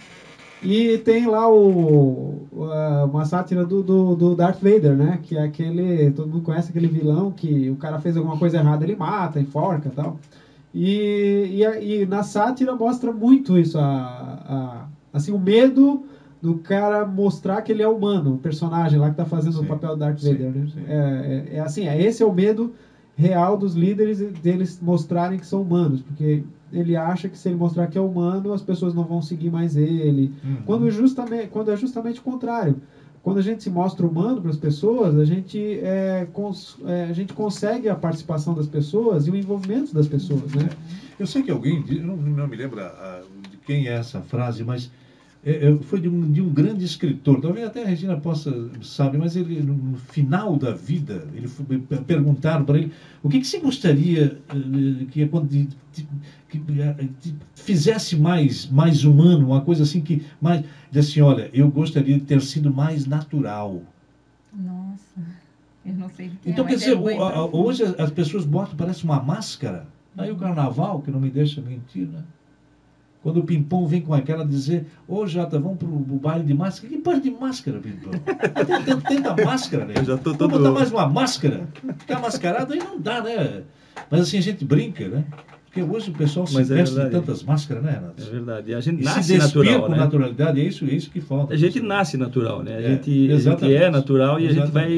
E 0.63 0.97
tem 0.99 1.25
lá 1.27 1.49
o, 1.49 2.47
uma 3.09 3.25
sátira 3.25 3.65
do, 3.65 3.83
do, 3.83 4.15
do 4.15 4.35
Darth 4.35 4.59
Vader, 4.61 4.95
né? 4.95 5.19
Que 5.21 5.35
é 5.35 5.43
aquele. 5.43 6.11
Todo 6.11 6.29
mundo 6.29 6.41
conhece 6.41 6.69
aquele 6.69 6.87
vilão 6.87 7.31
que 7.31 7.69
o 7.69 7.75
cara 7.75 7.97
fez 7.99 8.15
alguma 8.15 8.37
coisa 8.37 8.57
errada, 8.57 8.83
ele 8.85 8.95
mata, 8.95 9.39
enforca 9.39 9.89
e 9.89 9.91
tal. 9.91 10.15
E, 10.73 11.61
e, 11.79 12.01
e 12.01 12.05
na 12.05 12.23
sátira 12.23 12.73
mostra 12.73 13.11
muito 13.11 13.57
isso, 13.57 13.77
a, 13.77 14.37
a- 14.45 14.85
assim, 15.11 15.31
o 15.31 15.37
medo 15.37 16.01
do 16.41 16.55
cara 16.55 17.05
mostrar 17.05 17.61
que 17.61 17.71
ele 17.71 17.81
é 17.81 17.87
humano, 17.87 18.33
o 18.33 18.37
personagem 18.37 18.99
lá 18.99 19.09
que 19.09 19.15
tá 19.15 19.23
fazendo 19.25 19.53
Sim, 19.59 19.65
o 19.65 19.67
papel 19.67 19.91
do 19.91 19.99
Darth 19.99 20.19
sim, 20.19 20.31
Vader, 20.31 20.51
né? 20.51 20.67
sim. 20.73 20.81
É, 20.87 21.43
é, 21.53 21.57
é 21.57 21.59
assim, 21.59 21.85
é, 21.87 22.01
esse 22.01 22.21
é 22.23 22.25
o 22.25 22.31
medo 22.31 22.71
real 23.15 23.55
dos 23.55 23.73
líderes 23.75 24.19
deles 24.19 24.79
mostrarem 24.81 25.37
que 25.37 25.45
são 25.45 25.61
humanos, 25.61 26.01
porque 26.01 26.41
ele 26.73 26.95
acha 26.95 27.29
que 27.29 27.37
se 27.37 27.47
ele 27.49 27.55
mostrar 27.55 27.87
que 27.87 27.97
é 27.97 28.01
humano, 28.01 28.51
as 28.53 28.61
pessoas 28.61 28.93
não 28.93 29.03
vão 29.03 29.21
seguir 29.21 29.49
mais 29.49 29.75
ele. 29.77 30.33
Uhum. 30.43 30.57
Quando, 30.65 30.89
justamente, 30.91 31.47
quando 31.47 31.71
é 31.71 31.77
justamente 31.77 32.19
o 32.19 32.23
contrário. 32.23 32.75
Quando 33.21 33.37
a 33.37 33.41
gente 33.41 33.63
se 33.63 33.69
mostra 33.69 34.05
humano 34.05 34.41
para 34.41 34.49
as 34.51 34.57
pessoas, 34.57 35.17
a 35.17 35.23
gente, 35.23 35.57
é, 35.81 36.27
cons- 36.33 36.77
é, 36.85 37.05
a 37.05 37.13
gente 37.13 37.31
consegue 37.31 37.87
a 37.87 37.95
participação 37.95 38.53
das 38.53 38.67
pessoas 38.67 39.27
e 39.27 39.31
o 39.31 39.35
envolvimento 39.35 39.93
das 39.95 40.07
pessoas, 40.07 40.53
né? 40.53 40.69
Eu 41.17 41.25
sei 41.25 41.41
que 41.41 41.49
alguém, 41.49 41.81
eu 41.89 42.03
não, 42.03 42.17
não 42.17 42.47
me 42.47 42.57
lembro 42.57 42.81
ah, 42.81 43.21
de 43.49 43.55
quem 43.65 43.87
é 43.87 43.93
essa 43.93 44.19
frase, 44.19 44.61
mas 44.65 44.91
é, 45.45 45.69
é, 45.71 45.77
foi 45.83 45.99
de 45.99 46.07
um, 46.07 46.31
de 46.31 46.41
um 46.41 46.49
grande 46.49 46.85
escritor. 46.85 47.41
Talvez 47.41 47.65
até 47.67 47.83
a 47.83 47.87
Regina 47.87 48.17
possa 48.17 48.69
saber, 48.81 49.17
mas 49.17 49.35
ele 49.35 49.61
no, 49.61 49.97
final 49.97 50.55
da 50.55 50.71
vida, 50.71 51.27
ele 51.33 51.47
foi, 51.47 51.77
perguntaram 52.07 52.63
para 52.63 52.77
ele 52.77 52.91
o 53.21 53.29
que, 53.29 53.39
que 53.39 53.47
você 53.47 53.59
gostaria 53.59 54.37
eh, 54.49 55.05
que, 55.11 55.25
de- 55.25 55.67
que 56.49 56.61
eh, 56.81 57.07
fizesse 57.55 58.15
mais 58.15 58.65
mais 58.69 59.03
humano, 59.03 59.47
uma 59.47 59.61
coisa 59.61 59.83
assim 59.83 59.99
que 60.01 60.25
mais, 60.41 60.63
diz 60.91 61.09
assim, 61.09 61.21
olha, 61.21 61.49
eu 61.53 61.69
gostaria 61.69 62.17
de 62.17 62.23
ter 62.23 62.41
sido 62.41 62.73
mais 62.73 63.05
natural. 63.05 63.81
Nossa, 64.53 65.19
eu 65.85 65.93
não 65.95 66.09
sei 66.09 66.29
que 66.29 66.49
Então, 66.49 66.63
é, 66.65 66.67
quer 66.69 66.75
dizer, 66.75 66.91
é 66.91 66.95
bem 66.95 67.19
o- 67.19 67.23
a- 67.23 67.27
a- 67.27 67.31
profundo. 67.33 67.57
hoje 67.65 67.83
as 67.97 68.11
pessoas 68.11 68.45
botam, 68.45 68.75
parece 68.77 69.03
uma 69.03 69.21
máscara. 69.21 69.87
Aí 70.17 70.31
o 70.31 70.35
carnaval, 70.35 71.01
que 71.01 71.09
não 71.11 71.19
me 71.19 71.29
deixa 71.29 71.59
mentir, 71.59 72.07
né? 72.07 72.23
Quando 73.23 73.37
o 73.39 73.43
Pimpão 73.43 73.87
vem 73.87 74.01
com 74.01 74.13
aquela 74.13 74.45
dizer, 74.45 74.85
ô 75.07 75.25
Jota, 75.25 75.57
vamos 75.57 75.77
pro, 75.79 75.87
pro 75.87 76.15
baile 76.15 76.43
de 76.43 76.53
máscara. 76.53 76.89
Que 76.93 77.01
baile 77.01 77.21
de 77.21 77.31
máscara, 77.31 77.79
Pimpão? 77.79 78.11
Da 79.35 79.45
máscara, 79.45 79.85
né? 79.85 79.93
Eu 79.97 80.03
já 80.03 80.17
tô 80.17 80.33
Vamos 80.33 80.37
todo- 80.37 80.57
botar 80.59 80.71
mais 80.71 80.91
uma 80.91 81.07
máscara? 81.07 81.67
Ficar 81.99 82.19
mascarado 82.19 82.73
aí 82.73 82.79
não 82.79 82.99
dá, 82.99 83.21
né? 83.21 83.63
Mas 84.11 84.21
assim, 84.21 84.37
a 84.37 84.41
gente 84.41 84.65
brinca, 84.65 85.07
né? 85.07 85.23
Porque 85.73 85.81
hoje 85.91 86.11
o 86.11 86.13
pessoal 86.13 86.45
se 86.45 86.53
Mas 86.53 86.69
é 86.69 86.75
veste 86.75 86.93
de 86.93 87.09
tantas 87.09 87.41
máscaras, 87.41 87.81
né, 87.83 87.93
Renato? 87.93 88.21
É 88.21 88.29
verdade. 88.29 88.69
E 88.71 88.75
a 88.75 88.79
gente 88.79 88.99
E 89.01 89.07
se 89.07 89.15
nasce 89.15 89.33
despir 89.39 89.39
natural, 89.63 89.81
com 89.81 89.91
né? 89.91 89.97
naturalidade, 89.97 90.61
é 90.61 90.63
isso, 90.63 90.85
é 90.85 90.89
isso 90.89 91.09
que 91.09 91.19
falta. 91.19 91.51
A 91.51 91.57
gente 91.57 91.79
nasce 91.81 92.15
natural, 92.15 92.61
né? 92.61 92.75
A, 92.75 92.79
É, 92.79 92.89
gente, 92.91 93.09
a 93.09 93.13
gente 93.13 93.31
exatamente. 93.33 93.75
é 93.77 93.89
natural 93.89 94.39
e 94.39 94.47
a 94.47 94.53
gente 94.53 94.69
vai 94.71 94.93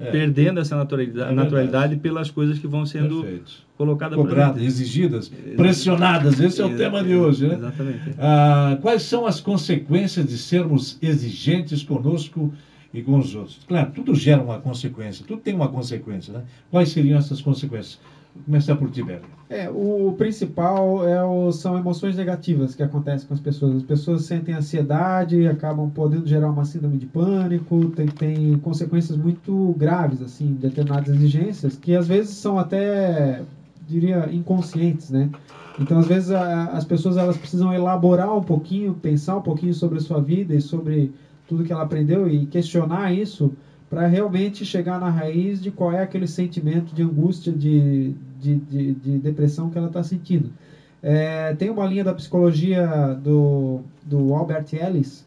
É. 0.00 0.10
perdendo 0.10 0.60
essa 0.60 0.74
É 0.74 0.78
naturalidade, 0.78 1.18
verdade. 1.18 1.36
naturalidade 1.36 1.96
pelas 1.96 2.30
coisas 2.30 2.58
que 2.58 2.66
vão 2.66 2.86
sendo 2.86 3.20
Perfeito. 3.20 3.52
colocadas 3.76 4.16
Cobradas, 4.16 4.62
exigidas, 4.62 5.30
pressionadas. 5.58 6.40
Esse 6.40 6.62
é 6.62 6.64
o 6.64 6.74
tema 6.74 7.04
de 7.04 7.14
hoje, 7.14 7.46
né? 7.46 7.56
Exatamente. 7.56 8.00
Ah, 8.18 8.78
quais 8.80 9.02
são 9.02 9.26
as 9.26 9.42
consequências 9.42 10.24
de 10.26 10.38
sermos 10.38 10.96
exigentes 11.02 11.82
conosco 11.82 12.50
e 12.94 13.02
com 13.02 13.18
os 13.18 13.34
outros? 13.34 13.58
Claro, 13.68 13.90
tudo 13.94 14.14
gera 14.14 14.40
uma 14.40 14.58
consequência, 14.58 15.22
tudo 15.28 15.42
tem 15.42 15.54
uma 15.54 15.68
consequência, 15.68 16.32
né? 16.32 16.44
Quais 16.70 16.88
seriam 16.88 17.18
essas 17.18 17.42
consequências? 17.42 17.98
Começar 18.44 18.76
por 18.76 18.90
Tibério. 18.90 19.28
É, 19.50 19.68
o 19.70 20.14
principal 20.16 21.06
é 21.06 21.22
o, 21.24 21.50
são 21.52 21.76
emoções 21.76 22.16
negativas 22.16 22.74
que 22.74 22.82
acontecem 22.82 23.26
com 23.26 23.34
as 23.34 23.40
pessoas. 23.40 23.76
As 23.76 23.82
pessoas 23.82 24.24
sentem 24.24 24.54
ansiedade, 24.54 25.46
acabam 25.46 25.90
podendo 25.90 26.26
gerar 26.26 26.50
uma 26.50 26.64
síndrome 26.64 26.98
de 26.98 27.06
pânico, 27.06 27.90
tem, 27.90 28.14
tem 28.14 28.58
consequências 28.58 29.16
muito 29.18 29.74
graves, 29.74 30.22
assim, 30.22 30.52
de 30.54 30.60
determinadas 30.60 31.08
exigências, 31.14 31.76
que 31.76 31.94
às 31.94 32.06
vezes 32.06 32.36
são 32.36 32.58
até, 32.58 33.46
diria, 33.76 34.30
inconscientes, 34.32 35.10
né? 35.10 35.30
Então, 35.78 35.98
às 35.98 36.06
vezes, 36.08 36.30
a- 36.30 36.66
as 36.72 36.84
pessoas 36.84 37.16
elas 37.16 37.36
precisam 37.38 37.72
elaborar 37.72 38.34
um 38.36 38.42
pouquinho, 38.44 38.94
pensar 38.94 39.36
um 39.36 39.42
pouquinho 39.42 39.74
sobre 39.74 39.98
a 39.98 40.00
sua 40.00 40.20
vida 40.20 40.54
e 40.54 40.60
sobre 40.60 41.14
tudo 41.46 41.64
que 41.64 41.72
ela 41.72 41.82
aprendeu 41.82 42.28
e 42.28 42.46
questionar 42.46 43.12
isso 43.12 43.56
para 43.88 44.06
realmente 44.06 44.64
chegar 44.66 44.98
na 45.00 45.08
raiz 45.08 45.60
de 45.62 45.70
qual 45.70 45.92
é 45.92 46.02
aquele 46.02 46.26
sentimento 46.26 46.94
de 46.94 47.02
angústia, 47.02 47.52
de, 47.52 48.14
de, 48.40 48.56
de, 48.56 48.94
de 48.94 49.18
depressão 49.18 49.68
que 49.70 49.78
ela 49.78 49.88
está 49.88 50.02
sentindo. 50.02 50.50
É, 51.02 51.54
tem 51.54 51.70
uma 51.70 51.86
linha 51.86 52.02
da 52.02 52.12
psicologia 52.12 53.14
do, 53.22 53.80
do 54.04 54.34
Albert 54.34 54.66
Ellis, 54.72 55.24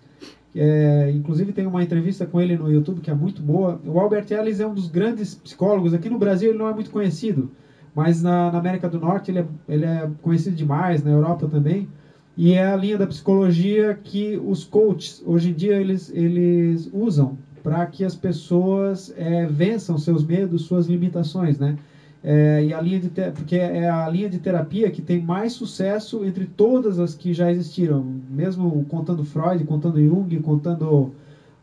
é, 0.53 1.09
inclusive 1.13 1.53
tem 1.53 1.65
uma 1.65 1.81
entrevista 1.81 2.25
com 2.25 2.39
ele 2.41 2.57
no 2.57 2.69
YouTube 2.69 2.99
que 2.99 3.09
é 3.09 3.13
muito 3.13 3.41
boa. 3.41 3.79
O 3.85 3.99
Albert 3.99 4.25
Ellis 4.31 4.59
é 4.59 4.67
um 4.67 4.73
dos 4.73 4.87
grandes 4.87 5.33
psicólogos. 5.33 5.93
Aqui 5.93 6.09
no 6.09 6.17
Brasil 6.17 6.49
ele 6.49 6.57
não 6.57 6.67
é 6.67 6.73
muito 6.73 6.89
conhecido, 6.89 7.49
mas 7.95 8.21
na, 8.21 8.51
na 8.51 8.57
América 8.57 8.89
do 8.89 8.99
Norte 8.99 9.31
ele 9.31 9.39
é, 9.39 9.45
ele 9.67 9.85
é 9.85 10.09
conhecido 10.21 10.55
demais, 10.55 11.03
na 11.03 11.11
Europa 11.11 11.47
também. 11.47 11.87
E 12.35 12.53
é 12.53 12.65
a 12.65 12.75
linha 12.75 12.97
da 12.97 13.05
psicologia 13.07 13.93
que 13.93 14.37
os 14.37 14.63
coaches, 14.63 15.21
hoje 15.25 15.49
em 15.49 15.53
dia, 15.53 15.75
eles, 15.75 16.09
eles 16.13 16.89
usam 16.91 17.37
para 17.61 17.85
que 17.85 18.03
as 18.03 18.15
pessoas 18.15 19.13
é, 19.15 19.45
vençam 19.45 19.97
seus 19.97 20.23
medos, 20.23 20.63
suas 20.63 20.87
limitações, 20.87 21.59
né? 21.59 21.77
É, 22.23 22.63
e 22.63 22.71
a 22.71 22.79
linha 22.79 22.99
de 22.99 23.09
te- 23.09 23.31
porque 23.31 23.55
é 23.55 23.89
a 23.89 24.07
linha 24.07 24.29
de 24.29 24.37
terapia 24.37 24.89
que 24.91 25.01
tem 25.01 25.17
mais 25.19 25.53
sucesso 25.53 26.23
entre 26.23 26.45
todas 26.45 26.99
as 26.99 27.15
que 27.15 27.33
já 27.33 27.49
existiram, 27.49 28.03
mesmo 28.29 28.85
contando 28.87 29.23
Freud, 29.23 29.63
contando 29.63 29.99
Jung, 29.99 30.39
contando 30.39 31.09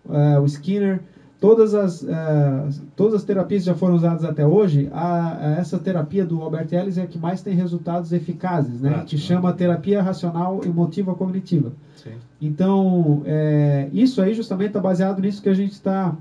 é, 0.09 0.37
o 0.37 0.45
Skinner, 0.45 1.01
todas 1.41 1.75
as 1.75 2.03
é, 2.03 2.69
todas 2.97 3.15
as 3.15 3.23
terapias 3.23 3.63
que 3.63 3.67
já 3.67 3.75
foram 3.75 3.95
usadas 3.95 4.25
até 4.25 4.45
hoje, 4.45 4.89
a, 4.91 5.47
a 5.47 5.51
essa 5.59 5.79
terapia 5.79 6.25
do 6.25 6.43
Albert 6.43 6.67
Ellis 6.73 6.99
é 6.99 7.03
a 7.03 7.07
que 7.07 7.19
mais 7.19 7.41
tem 7.41 7.55
resultados 7.55 8.11
eficazes, 8.11 8.81
né? 8.81 8.91
Prático, 8.91 9.11
que 9.11 9.15
né? 9.17 9.23
chama 9.23 9.53
terapia 9.53 10.01
racional 10.01 10.61
emotiva 10.65 11.15
cognitiva. 11.15 11.73
Sim. 11.95 12.15
Então, 12.41 13.23
é, 13.25 13.87
isso 13.93 14.21
aí 14.21 14.35
justamente 14.35 14.69
está 14.69 14.81
baseado 14.81 15.21
nisso 15.21 15.41
que 15.41 15.49
a 15.49 15.55
gente 15.55 15.73
está 15.73 16.13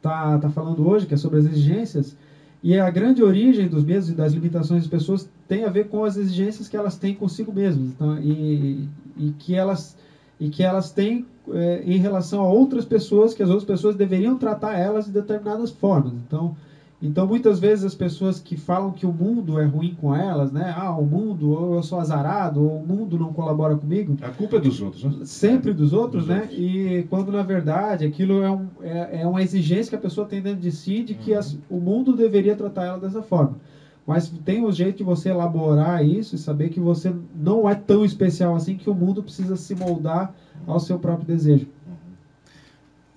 tá, 0.00 0.38
tá 0.38 0.48
falando 0.48 0.84
hoje, 0.84 1.06
que 1.06 1.14
é 1.14 1.16
sobre 1.16 1.38
as 1.38 1.46
exigências. 1.46 2.14
E 2.62 2.78
a 2.78 2.90
grande 2.90 3.22
origem 3.22 3.68
dos 3.68 3.84
medos 3.84 4.10
e 4.10 4.14
das 4.14 4.32
limitações 4.32 4.82
das 4.82 4.90
pessoas 4.90 5.28
tem 5.46 5.64
a 5.64 5.70
ver 5.70 5.88
com 5.88 6.04
as 6.04 6.16
exigências 6.16 6.68
que 6.68 6.76
elas 6.76 6.98
têm 6.98 7.14
consigo 7.14 7.52
mesmas. 7.52 7.88
Então, 7.88 8.18
e, 8.18 8.88
e 9.16 9.30
que 9.38 9.54
elas 9.54 9.96
e 10.40 10.48
que 10.48 10.62
elas 10.62 10.92
têm 10.92 11.26
é, 11.52 11.82
em 11.84 11.98
relação 11.98 12.40
a 12.40 12.48
outras 12.48 12.84
pessoas, 12.84 13.34
que 13.34 13.42
as 13.42 13.48
outras 13.48 13.66
pessoas 13.66 13.96
deveriam 13.96 14.38
tratar 14.38 14.76
elas 14.76 15.06
de 15.06 15.10
determinadas 15.10 15.70
formas. 15.70 16.12
Então, 16.26 16.54
então 17.00 17.24
muitas 17.26 17.58
vezes 17.60 17.84
as 17.84 17.94
pessoas 17.94 18.40
que 18.40 18.56
falam 18.56 18.90
que 18.90 19.06
o 19.06 19.12
mundo 19.12 19.58
é 19.58 19.64
ruim 19.64 19.92
com 19.92 20.12
elas, 20.12 20.50
né? 20.50 20.72
Ah, 20.74 20.90
o 20.92 21.04
mundo, 21.04 21.48
ou 21.50 21.74
eu 21.74 21.82
sou 21.82 21.98
azarado, 21.98 22.60
ou 22.60 22.78
o 22.78 22.82
mundo 22.82 23.16
não 23.16 23.30
colabora 23.30 23.76
comigo, 23.76 24.16
A 24.20 24.30
culpa 24.30 24.56
é 24.56 24.58
dos 24.58 24.80
outros, 24.80 25.04
né? 25.04 25.24
sempre 25.24 25.72
dos 25.72 25.92
outros, 25.92 26.26
Dos 26.26 26.34
né? 26.34 26.40
outros. 26.42 26.58
E 26.58 27.04
quando 27.08 27.30
na 27.30 27.42
verdade 27.42 28.04
aquilo 28.04 28.42
é, 28.42 28.50
um, 28.50 28.66
é, 28.80 29.20
é 29.20 29.26
uma 29.26 29.40
exigência 29.40 29.88
que 29.88 29.94
a 29.94 29.98
pessoa 29.98 30.24
tem 30.26 30.40
dentro 30.42 30.60
de 30.60 30.72
si 30.72 31.02
de 31.02 31.14
que 31.14 31.32
Uhum. 31.32 31.38
as- 31.38 31.56
o 31.68 31.78
mundo 31.78 32.14
deveria 32.14 32.54
tratar 32.54 32.84
ela 32.84 32.98
dessa 32.98 33.22
forma. 33.22 33.56
Mas 34.04 34.26
tem 34.42 34.60
um 34.62 34.72
jeito 34.72 34.96
de 34.96 35.02
você 35.02 35.28
elaborar 35.28 36.02
isso 36.02 36.34
e 36.34 36.38
saber 36.38 36.68
que 36.70 36.80
você 36.80 37.12
não 37.34 37.68
é 37.68 37.74
tão 37.74 38.02
especial 38.04 38.54
assim 38.54 38.74
que 38.74 38.88
o 38.88 38.94
mundo 38.94 39.22
precisa 39.22 39.54
se 39.54 39.74
moldar 39.74 40.28
ao 40.66 40.80
seu 40.80 40.96
próprio 40.96 41.26
desejo. 41.26 41.66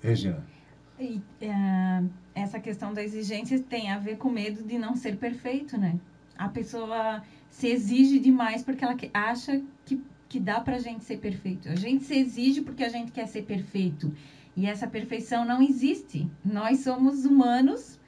Regina. 0.02 0.44
E, 1.00 1.20
ah, 1.44 2.02
essa 2.34 2.60
questão 2.60 2.94
da 2.94 3.04
exigência 3.04 3.60
tem 3.60 3.92
a 3.92 3.98
ver 3.98 4.18
com 4.18 4.30
medo 4.30 4.64
de 4.64 4.78
não 4.78 4.96
ser 4.96 5.18
perfeito, 5.18 5.78
né? 5.78 6.00
A 6.38 6.50
pessoa 6.50 7.24
se 7.50 7.68
exige 7.68 8.20
demais 8.20 8.64
porque 8.64 8.84
ela 8.84 8.96
acha 9.14 9.62
que, 9.86 10.02
que 10.30 10.40
dá 10.40 10.60
pra 10.60 10.80
gente 10.80 11.04
ser 11.04 11.18
perfeito. 11.18 11.70
A 11.70 11.76
gente 11.76 12.04
se 12.04 12.16
exige 12.16 12.62
porque 12.62 12.84
a 12.84 12.90
gente 12.90 13.12
quer 13.12 13.28
ser 13.28 13.44
perfeito. 13.44 14.14
E 14.56 14.66
essa 14.66 14.88
perfeição 14.88 15.46
não 15.46 15.62
existe. 15.62 16.30
Nós 16.44 16.80
somos 16.80 17.26
humanos 17.26 18.00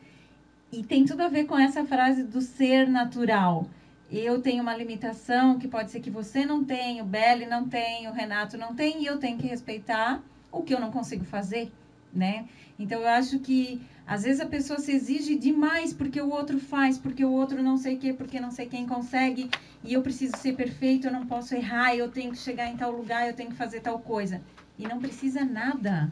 e 0.72 0.84
tem 0.84 1.06
tudo 1.06 1.22
a 1.22 1.28
ver 1.28 1.46
com 1.46 1.58
essa 1.58 1.86
frase 1.86 2.24
do 2.24 2.42
ser 2.42 2.88
natural. 2.88 3.68
Eu 4.12 4.42
tenho 4.42 4.62
uma 4.62 4.76
limitação 4.76 5.58
que 5.58 5.68
pode 5.68 5.92
ser 5.92 6.00
que 6.00 6.10
você 6.10 6.46
não 6.46 6.64
tenha, 6.64 7.04
o 7.04 7.06
Belly 7.06 7.46
não 7.46 7.68
tem, 7.68 8.08
o 8.08 8.12
Renato 8.12 8.58
não 8.58 8.76
tem, 8.76 9.02
e 9.02 9.06
eu 9.06 9.18
tenho 9.18 9.38
que 9.38 9.48
respeitar 9.48 10.22
o 10.52 10.62
que 10.62 10.74
eu 10.74 10.80
não 10.80 10.92
consigo 10.92 11.26
fazer, 11.26 11.72
né? 12.14 12.46
Então 12.78 13.02
eu 13.02 13.08
acho 13.08 13.40
que 13.40 13.82
às 14.06 14.24
vezes 14.24 14.42
a 14.42 14.46
pessoa 14.46 14.80
se 14.80 14.92
exige 14.92 15.36
demais 15.38 15.94
porque 15.94 16.20
o 16.20 16.30
outro 16.30 16.60
faz, 16.60 16.98
porque 16.98 17.24
o 17.24 17.32
outro 17.32 17.64
não 17.64 17.78
sei 17.78 17.96
o 17.96 18.00
quê, 18.00 18.14
porque 18.14 18.40
não 18.40 18.52
sei 18.52 18.66
quem 18.66 18.86
consegue, 18.86 19.50
e 19.84 19.94
eu 19.94 20.02
preciso 20.02 20.36
ser 20.38 20.56
perfeito, 20.56 21.08
eu 21.08 21.14
não 21.14 21.26
posso 21.26 21.56
errar, 21.56 21.96
eu 21.96 22.10
tenho 22.10 22.32
que 22.32 22.38
chegar 22.38 22.68
em 22.70 22.76
tal 22.76 22.92
lugar, 22.92 23.28
eu 23.28 23.34
tenho 23.34 23.50
que 23.50 23.56
fazer 23.56 23.80
tal 23.80 24.00
coisa. 24.00 24.42
E 24.78 24.88
não 24.88 25.00
precisa 25.00 25.46
nada. 25.46 26.12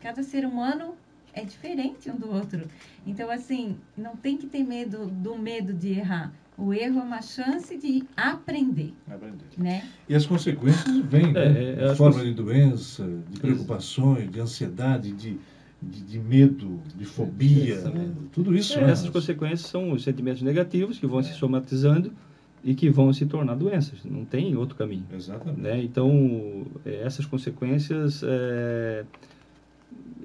Cada 0.00 0.22
ser 0.22 0.44
humano 0.44 0.94
é 1.32 1.44
diferente 1.44 2.10
um 2.10 2.16
do 2.16 2.30
outro. 2.30 2.66
Então, 3.06 3.30
assim, 3.30 3.76
não 3.96 4.16
tem 4.16 4.36
que 4.36 4.46
ter 4.46 4.64
medo 4.64 5.06
do 5.06 5.38
medo 5.38 5.72
de 5.72 5.92
errar. 5.92 6.32
O 6.56 6.74
erro 6.74 7.00
é 7.00 7.02
uma 7.02 7.22
chance 7.22 7.76
de 7.78 8.04
aprender. 8.14 8.92
Aprender. 9.10 9.46
Né? 9.56 9.88
E 10.06 10.14
as 10.14 10.26
consequências 10.26 10.94
vêm, 10.98 11.32
né? 11.32 11.74
É, 11.74 11.84
é, 11.86 11.94
forma 11.94 12.22
de 12.22 12.34
doença, 12.34 13.08
de 13.30 13.40
preocupações, 13.40 14.30
de 14.30 14.40
ansiedade, 14.40 15.12
de, 15.12 15.38
de, 15.82 16.02
de 16.02 16.18
medo, 16.18 16.80
de 16.96 17.04
fobia, 17.04 17.76
é, 17.76 18.08
tudo 18.32 18.54
isso. 18.54 18.78
É, 18.78 18.82
né? 18.82 18.92
Essas 18.92 19.08
consequências 19.08 19.62
são 19.62 19.92
os 19.92 20.02
sentimentos 20.02 20.42
negativos 20.42 20.98
que 20.98 21.06
vão 21.06 21.22
se 21.22 21.32
somatizando 21.34 22.12
e 22.62 22.74
que 22.74 22.90
vão 22.90 23.12
se 23.12 23.24
tornar 23.26 23.54
doenças. 23.54 24.04
Não 24.04 24.24
tem 24.24 24.54
outro 24.56 24.76
caminho. 24.76 25.04
Exatamente. 25.12 25.60
Né? 25.60 25.82
Então, 25.82 26.66
é, 26.84 27.02
essas 27.02 27.24
consequências 27.24 28.22
é, 28.22 29.04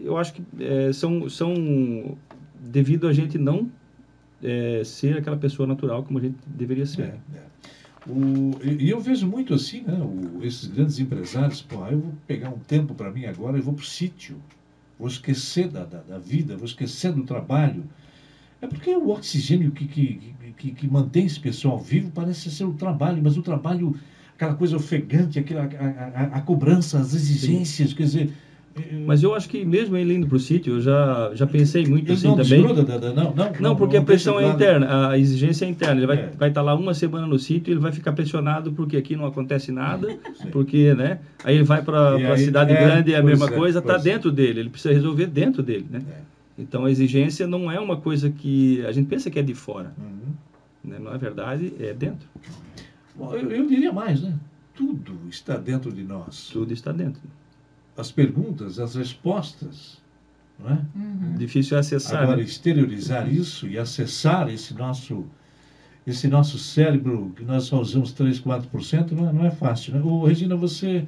eu 0.01 0.17
acho 0.17 0.33
que 0.33 0.43
é, 0.59 0.91
são, 0.93 1.29
são 1.29 2.17
devido 2.59 3.07
a 3.07 3.13
gente 3.13 3.37
não 3.37 3.69
é, 4.43 4.83
ser 4.83 5.17
aquela 5.17 5.37
pessoa 5.37 5.67
natural 5.67 6.03
como 6.03 6.19
a 6.19 6.21
gente 6.21 6.37
deveria 6.45 6.85
ser. 6.85 7.01
É, 7.03 7.37
é. 7.37 7.45
O, 8.07 8.51
e 8.63 8.87
eu 8.87 8.99
vejo 8.99 9.27
muito 9.27 9.53
assim, 9.53 9.81
né, 9.81 9.97
o, 9.97 10.43
esses 10.43 10.67
grandes 10.67 10.99
empresários, 10.99 11.61
pô, 11.61 11.87
eu 11.87 11.99
vou 11.99 12.13
pegar 12.27 12.49
um 12.49 12.59
tempo 12.59 12.93
para 12.93 13.09
mim 13.09 13.25
agora, 13.25 13.57
eu 13.57 13.63
vou 13.63 13.73
para 13.73 13.81
o 13.81 13.85
sítio, 13.85 14.37
vou 14.97 15.07
esquecer 15.07 15.67
da, 15.67 15.83
da, 15.83 15.99
da, 15.99 16.17
vida, 16.17 16.55
vou 16.55 16.65
esquecer 16.65 17.11
do 17.11 17.23
trabalho. 17.23 17.83
É 18.61 18.67
porque 18.67 18.95
o 18.95 19.09
oxigênio 19.09 19.71
que, 19.71 19.87
que, 19.87 20.35
que, 20.57 20.71
que 20.71 20.87
mantém 20.87 21.25
esse 21.25 21.39
pessoal 21.39 21.77
vivo 21.77 22.11
parece 22.11 22.49
ser 22.49 22.63
o 22.63 22.73
trabalho, 22.73 23.21
mas 23.21 23.37
o 23.37 23.41
trabalho, 23.41 23.95
aquela 24.35 24.55
coisa 24.55 24.77
ofegante, 24.77 25.37
aquela, 25.37 25.63
a, 25.63 25.67
a, 25.67 26.23
a 26.37 26.41
cobrança, 26.41 26.99
as 26.99 27.13
exigências, 27.13 27.89
Sim. 27.89 27.95
quer 27.95 28.03
dizer, 28.03 28.33
mas 29.05 29.23
eu 29.23 29.33
acho 29.33 29.47
que 29.47 29.63
mesmo 29.63 29.95
ele 29.95 30.13
indo 30.13 30.27
para 30.27 30.35
o 30.35 30.39
sítio, 30.39 30.73
eu 30.73 30.81
já, 30.81 31.31
já 31.33 31.47
pensei 31.47 31.85
muito 31.85 32.07
ele 32.07 32.13
assim 32.13 32.27
não 32.27 32.35
também. 32.35 32.85
Da, 32.85 32.97
da, 32.97 33.13
não, 33.13 33.33
não, 33.33 33.53
não, 33.59 33.75
porque 33.75 33.95
não, 33.95 34.03
a 34.03 34.05
pressão 34.05 34.39
é 34.39 34.47
interna, 34.47 35.09
a 35.09 35.17
exigência 35.17 35.65
é 35.65 35.69
interna. 35.69 35.95
Ele 35.95 36.07
vai, 36.07 36.17
é. 36.17 36.31
vai 36.37 36.49
estar 36.49 36.61
lá 36.61 36.75
uma 36.75 36.93
semana 36.93 37.25
no 37.25 37.39
sítio, 37.39 37.71
ele 37.71 37.79
vai 37.79 37.93
ficar 37.93 38.11
pressionado 38.11 38.73
porque 38.73 38.97
aqui 38.97 39.15
não 39.15 39.25
acontece 39.25 39.71
nada, 39.71 40.09
Sim. 40.35 40.49
porque, 40.49 40.93
né? 40.93 41.19
Aí 41.43 41.55
ele 41.55 41.63
vai 41.63 41.81
para 41.81 42.33
a 42.33 42.37
cidade 42.37 42.73
é, 42.73 42.75
grande, 42.75 43.13
é 43.13 43.17
a 43.17 43.23
mesma 43.23 43.45
é, 43.45 43.51
coisa, 43.51 43.79
está 43.79 43.97
dentro 43.97 44.29
dele, 44.29 44.59
ele 44.59 44.69
precisa 44.69 44.93
resolver 44.93 45.27
dentro 45.27 45.63
dele, 45.63 45.85
né? 45.89 46.01
É. 46.09 46.61
Então 46.61 46.83
a 46.83 46.91
exigência 46.91 47.47
não 47.47 47.71
é 47.71 47.79
uma 47.79 47.95
coisa 47.95 48.29
que 48.29 48.85
a 48.85 48.91
gente 48.91 49.07
pensa 49.07 49.29
que 49.29 49.39
é 49.39 49.41
de 49.41 49.53
fora, 49.53 49.93
uhum. 49.97 50.33
né? 50.83 50.97
não 51.01 51.13
é 51.13 51.17
verdade, 51.17 51.71
é 51.79 51.93
dentro. 51.93 52.27
Bom, 53.15 53.33
eu, 53.33 53.49
eu 53.49 53.67
diria 53.67 53.93
mais, 53.93 54.21
né? 54.21 54.33
Tudo 54.73 55.17
está 55.29 55.55
dentro 55.55 55.89
de 55.93 56.03
nós. 56.03 56.49
Tudo 56.51 56.73
está 56.73 56.91
dentro 56.91 57.21
as 57.97 58.11
perguntas, 58.11 58.79
as 58.79 58.95
respostas. 58.95 60.03
Não 60.59 60.71
é? 60.71 60.79
Uhum. 60.95 61.35
Difícil 61.37 61.77
acessar. 61.77 62.23
Agora, 62.23 62.37
né? 62.37 62.43
exteriorizar 62.43 63.31
isso 63.31 63.67
e 63.67 63.77
acessar 63.77 64.49
esse 64.49 64.73
nosso, 64.73 65.25
esse 66.07 66.27
nosso 66.27 66.57
cérebro, 66.57 67.33
que 67.35 67.43
nós 67.43 67.65
só 67.65 67.79
usamos 67.79 68.13
3, 68.13 68.39
4%, 68.39 69.11
não 69.11 69.29
é, 69.29 69.33
não 69.33 69.45
é 69.45 69.51
fácil. 69.51 69.93
Né? 69.93 70.01
Ô, 70.01 70.25
Regina, 70.25 70.55
você 70.55 71.05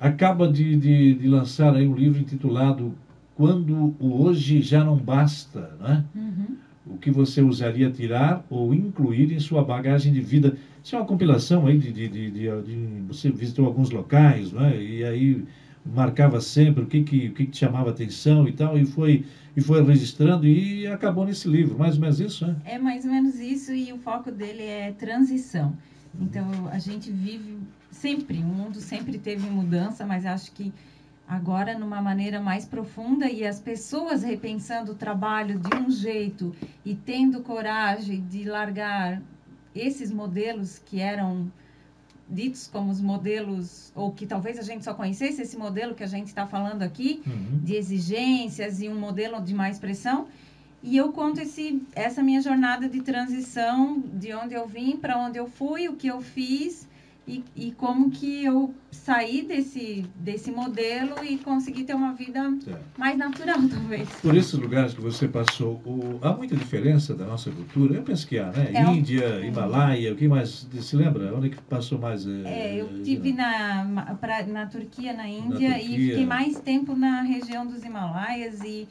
acaba 0.00 0.50
de, 0.50 0.76
de, 0.76 1.14
de, 1.14 1.28
lançar 1.28 1.74
aí 1.74 1.86
um 1.86 1.94
livro 1.94 2.20
intitulado 2.20 2.94
Quando 3.34 3.94
o 3.98 4.22
Hoje 4.22 4.62
Já 4.62 4.84
Não 4.84 4.96
Basta, 4.96 5.76
não 5.80 5.88
é? 5.88 6.04
Uhum. 6.14 6.56
O 6.86 6.96
que 6.96 7.10
você 7.10 7.42
usaria 7.42 7.90
tirar 7.90 8.42
ou 8.48 8.72
incluir 8.72 9.30
em 9.30 9.38
sua 9.38 9.62
bagagem 9.62 10.10
de 10.10 10.22
vida. 10.22 10.56
Isso 10.82 10.96
é 10.96 10.98
uma 10.98 11.04
compilação 11.04 11.66
aí 11.66 11.76
de, 11.76 11.92
de, 11.92 12.08
de, 12.08 12.30
de 12.30 13.02
você 13.06 13.30
visitou 13.30 13.66
alguns 13.66 13.90
locais, 13.90 14.52
não 14.52 14.64
é? 14.64 14.82
E 14.82 15.04
aí 15.04 15.44
marcava 15.94 16.40
sempre 16.40 16.82
o 16.82 16.86
que, 16.86 17.02
que, 17.02 17.28
o 17.28 17.34
que, 17.34 17.46
que 17.46 17.56
chamava 17.56 17.90
atenção 17.90 18.46
e 18.46 18.52
tal, 18.52 18.78
e 18.78 18.84
foi, 18.84 19.24
e 19.56 19.60
foi 19.60 19.82
registrando 19.82 20.46
e 20.46 20.86
acabou 20.86 21.24
nesse 21.24 21.48
livro. 21.48 21.78
Mais 21.78 21.94
ou 21.94 22.00
menos 22.00 22.20
isso, 22.20 22.46
né? 22.46 22.56
É 22.64 22.78
mais 22.78 23.04
ou 23.04 23.10
menos 23.10 23.36
isso, 23.36 23.72
e 23.72 23.92
o 23.92 23.98
foco 23.98 24.30
dele 24.30 24.62
é 24.62 24.92
transição. 24.92 25.76
Então, 26.20 26.68
a 26.70 26.78
gente 26.78 27.10
vive 27.10 27.58
sempre, 27.90 28.38
o 28.38 28.44
mundo 28.46 28.80
sempre 28.80 29.18
teve 29.18 29.48
mudança, 29.48 30.04
mas 30.06 30.26
acho 30.26 30.52
que 30.52 30.72
agora 31.26 31.78
numa 31.78 32.00
maneira 32.00 32.40
mais 32.40 32.64
profunda 32.64 33.30
e 33.30 33.46
as 33.46 33.60
pessoas 33.60 34.22
repensando 34.22 34.92
o 34.92 34.94
trabalho 34.94 35.58
de 35.58 35.76
um 35.76 35.90
jeito 35.90 36.54
e 36.84 36.94
tendo 36.94 37.42
coragem 37.42 38.24
de 38.26 38.44
largar 38.44 39.20
esses 39.74 40.10
modelos 40.10 40.78
que 40.78 41.00
eram 41.00 41.50
ditos 42.30 42.68
como 42.68 42.90
os 42.90 43.00
modelos, 43.00 43.92
ou 43.94 44.12
que 44.12 44.26
talvez 44.26 44.58
a 44.58 44.62
gente 44.62 44.84
só 44.84 44.94
conhecesse 44.94 45.42
esse 45.42 45.56
modelo 45.56 45.94
que 45.94 46.02
a 46.02 46.06
gente 46.06 46.26
está 46.26 46.46
falando 46.46 46.82
aqui, 46.82 47.22
uhum. 47.26 47.60
de 47.62 47.74
exigências 47.74 48.80
e 48.80 48.88
um 48.88 48.98
modelo 48.98 49.40
de 49.40 49.54
mais 49.54 49.78
pressão. 49.78 50.26
E 50.82 50.96
eu 50.96 51.12
conto 51.12 51.40
esse, 51.40 51.82
essa 51.94 52.22
minha 52.22 52.40
jornada 52.40 52.88
de 52.88 53.00
transição, 53.00 54.02
de 54.14 54.32
onde 54.32 54.54
eu 54.54 54.66
vim, 54.66 54.96
para 54.96 55.18
onde 55.18 55.38
eu 55.38 55.48
fui, 55.48 55.88
o 55.88 55.96
que 55.96 56.06
eu 56.06 56.20
fiz 56.20 56.87
e, 57.28 57.44
e 57.54 57.72
como 57.72 58.10
que 58.10 58.42
eu 58.42 58.74
saí 58.90 59.42
desse, 59.42 60.06
desse 60.16 60.50
modelo 60.50 61.22
e 61.22 61.36
consegui 61.36 61.84
ter 61.84 61.94
uma 61.94 62.14
vida 62.14 62.40
é. 62.66 62.74
mais 62.96 63.18
natural, 63.18 63.58
talvez. 63.68 64.08
Por 64.22 64.34
esses 64.34 64.54
lugares 64.54 64.94
que 64.94 65.00
você 65.00 65.28
passou, 65.28 65.74
o, 65.84 66.18
há 66.22 66.32
muita 66.32 66.56
diferença 66.56 67.14
da 67.14 67.26
nossa 67.26 67.50
cultura? 67.50 67.96
Eu 67.96 68.02
penso 68.02 68.26
que 68.26 68.38
há, 68.38 68.50
né? 68.50 68.70
É 68.72 68.82
Índia, 68.82 69.40
um... 69.40 69.44
Himalaia, 69.44 70.12
o 70.12 70.16
que 70.16 70.26
mais? 70.26 70.66
Se 70.80 70.96
lembra? 70.96 71.36
Onde 71.36 71.48
é 71.48 71.50
que 71.50 71.60
passou 71.62 71.98
mais? 71.98 72.26
É, 72.26 72.30
é 72.46 72.80
eu 72.80 73.02
tive 73.02 73.34
na, 73.34 74.16
pra, 74.18 74.46
na 74.46 74.66
Turquia, 74.66 75.12
na 75.12 75.28
Índia, 75.28 75.68
na 75.68 75.74
Turquia. 75.76 75.96
e 75.96 76.08
fiquei 76.08 76.26
mais 76.26 76.58
tempo 76.58 76.96
na 76.96 77.20
região 77.20 77.66
dos 77.66 77.84
Himalaias 77.84 78.62
e 78.64 78.88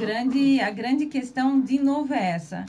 grande, 0.00 0.60
a 0.60 0.70
grande 0.72 1.06
questão, 1.06 1.60
de 1.60 1.78
novo, 1.78 2.12
é 2.12 2.30
essa 2.30 2.66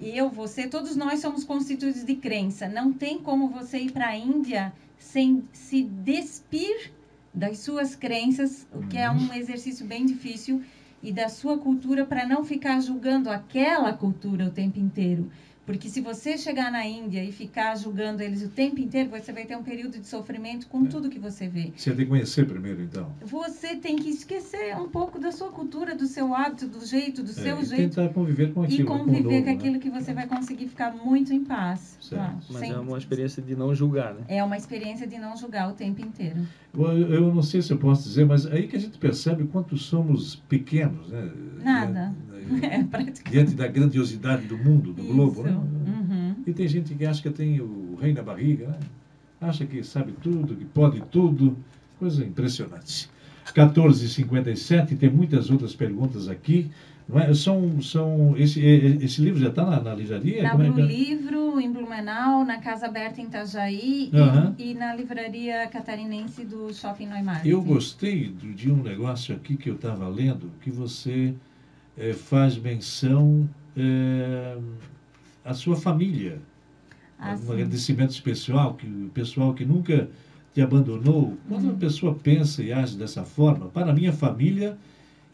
eu, 0.00 0.30
você, 0.30 0.66
todos 0.66 0.96
nós 0.96 1.20
somos 1.20 1.44
constituídos 1.44 2.04
de 2.04 2.14
crença. 2.14 2.68
Não 2.68 2.92
tem 2.92 3.18
como 3.18 3.48
você 3.48 3.78
ir 3.78 3.92
para 3.92 4.08
a 4.08 4.16
Índia 4.16 4.72
sem 4.98 5.44
se 5.52 5.82
despir 5.82 6.92
das 7.32 7.58
suas 7.58 7.94
crenças, 7.94 8.66
o 8.72 8.86
que 8.86 8.96
é 8.96 9.10
um 9.10 9.32
exercício 9.32 9.86
bem 9.86 10.06
difícil, 10.06 10.62
e 11.02 11.12
da 11.12 11.28
sua 11.28 11.58
cultura 11.58 12.04
para 12.04 12.26
não 12.26 12.44
ficar 12.44 12.80
julgando 12.80 13.30
aquela 13.30 13.92
cultura 13.92 14.46
o 14.46 14.50
tempo 14.50 14.78
inteiro. 14.78 15.30
Porque 15.68 15.90
se 15.90 16.00
você 16.00 16.38
chegar 16.38 16.72
na 16.72 16.86
Índia 16.86 17.22
e 17.22 17.30
ficar 17.30 17.76
julgando 17.76 18.22
eles 18.22 18.42
o 18.42 18.48
tempo 18.48 18.80
inteiro, 18.80 19.10
você 19.10 19.34
vai 19.34 19.44
ter 19.44 19.54
um 19.54 19.62
período 19.62 19.98
de 19.98 20.06
sofrimento 20.06 20.66
com 20.66 20.86
é. 20.86 20.88
tudo 20.88 21.10
que 21.10 21.18
você 21.18 21.46
vê. 21.46 21.70
Você 21.76 21.90
tem 21.90 22.06
que 22.06 22.06
conhecer 22.06 22.46
primeiro, 22.46 22.80
então. 22.80 23.12
Você 23.20 23.76
tem 23.76 23.96
que 23.96 24.08
esquecer 24.08 24.74
um 24.78 24.88
pouco 24.88 25.20
da 25.20 25.30
sua 25.30 25.50
cultura, 25.50 25.94
do 25.94 26.06
seu 26.06 26.34
hábito, 26.34 26.66
do 26.66 26.82
jeito, 26.86 27.22
do 27.22 27.32
é, 27.32 27.34
seu 27.34 27.60
e 27.60 27.64
jeito. 27.66 27.94
tentar 27.94 28.14
conviver 28.14 28.54
com 28.54 28.62
aquilo. 28.62 28.80
E 28.80 28.86
conviver 28.86 29.22
com, 29.22 29.30
novo, 29.30 29.44
com 29.44 29.50
aquilo 29.50 29.74
né? 29.74 29.78
que 29.78 29.90
você 29.90 30.14
vai 30.14 30.26
conseguir 30.26 30.68
ficar 30.68 30.90
muito 30.90 31.34
em 31.34 31.44
paz. 31.44 31.98
Mas 32.10 32.44
Sempre. 32.46 32.70
é 32.70 32.78
uma 32.78 32.96
experiência 32.96 33.42
de 33.42 33.54
não 33.54 33.74
julgar, 33.74 34.14
né? 34.14 34.22
É 34.26 34.42
uma 34.42 34.56
experiência 34.56 35.06
de 35.06 35.18
não 35.18 35.36
julgar 35.36 35.68
o 35.68 35.74
tempo 35.74 36.00
inteiro. 36.00 36.46
Eu, 36.72 37.12
eu 37.12 37.34
não 37.34 37.42
sei 37.42 37.60
se 37.60 37.70
eu 37.70 37.76
posso 37.76 38.04
dizer, 38.04 38.24
mas 38.24 38.46
aí 38.46 38.68
que 38.68 38.76
a 38.76 38.80
gente 38.80 38.96
percebe 38.96 39.44
quanto 39.44 39.76
somos 39.76 40.34
pequenos, 40.34 41.10
né? 41.10 41.30
Nada. 41.62 42.14
É, 42.27 42.27
diante 43.30 43.54
da 43.54 43.66
grandiosidade 43.66 44.46
do 44.46 44.56
mundo, 44.56 44.92
do 44.92 45.02
Isso. 45.02 45.12
globo, 45.12 45.42
né? 45.42 45.52
Uhum. 45.52 46.34
E 46.46 46.52
tem 46.52 46.66
gente 46.66 46.94
que 46.94 47.04
acha 47.04 47.22
que 47.22 47.30
tem 47.30 47.60
o 47.60 47.96
rei 48.00 48.12
na 48.12 48.22
barriga, 48.22 48.68
né? 48.68 48.78
Acha 49.40 49.64
que 49.64 49.82
sabe 49.84 50.12
tudo, 50.20 50.56
que 50.56 50.64
pode 50.64 51.00
tudo. 51.02 51.56
Coisa 51.98 52.24
impressionante. 52.24 53.08
14h57, 53.54 54.96
tem 54.96 55.10
muitas 55.10 55.50
outras 55.50 55.74
perguntas 55.74 56.28
aqui. 56.28 56.70
É? 57.14 57.32
São, 57.32 57.80
são, 57.80 58.36
esse, 58.36 58.60
esse 58.60 59.22
livro 59.22 59.40
já 59.40 59.48
está 59.48 59.64
na, 59.64 59.80
na 59.80 59.94
livraria? 59.94 60.42
Na 60.42 60.52
é 60.62 60.68
Livro, 60.68 61.58
em 61.58 61.72
Blumenau, 61.72 62.44
na 62.44 62.58
Casa 62.58 62.86
Aberta 62.86 63.20
em 63.20 63.24
Itajaí 63.24 64.10
uhum. 64.12 64.54
e, 64.58 64.72
e, 64.72 64.74
na 64.74 64.94
livraria 64.94 65.66
catarinense 65.68 66.44
do 66.44 66.72
Shopping 66.74 67.06
Neumarkt. 67.06 67.48
Eu 67.48 67.62
gostei 67.62 68.28
de 68.28 68.70
um 68.70 68.82
negócio 68.82 69.34
aqui 69.34 69.56
que 69.56 69.70
eu 69.70 69.76
estava 69.76 70.06
lendo, 70.06 70.50
que 70.60 70.70
você 70.70 71.34
eh, 71.98 72.14
faz 72.14 72.56
menção 72.58 73.48
eh, 73.76 74.58
à 75.44 75.54
sua 75.54 75.76
família. 75.76 76.40
Ah, 77.18 77.34
um 77.34 77.36
sim. 77.36 77.52
agradecimento 77.52 78.10
especial, 78.10 78.74
que 78.74 78.86
o 78.86 79.10
pessoal 79.12 79.54
que 79.54 79.64
nunca 79.64 80.08
te 80.54 80.60
abandonou. 80.60 81.36
Quando 81.48 81.64
Uhum. 81.64 81.70
uma 81.70 81.78
pessoa 81.78 82.14
pensa 82.14 82.62
e 82.62 82.72
age 82.72 82.96
dessa 82.96 83.24
forma, 83.24 83.68
para 83.68 83.90
a 83.90 83.94
minha 83.94 84.12
família, 84.12 84.78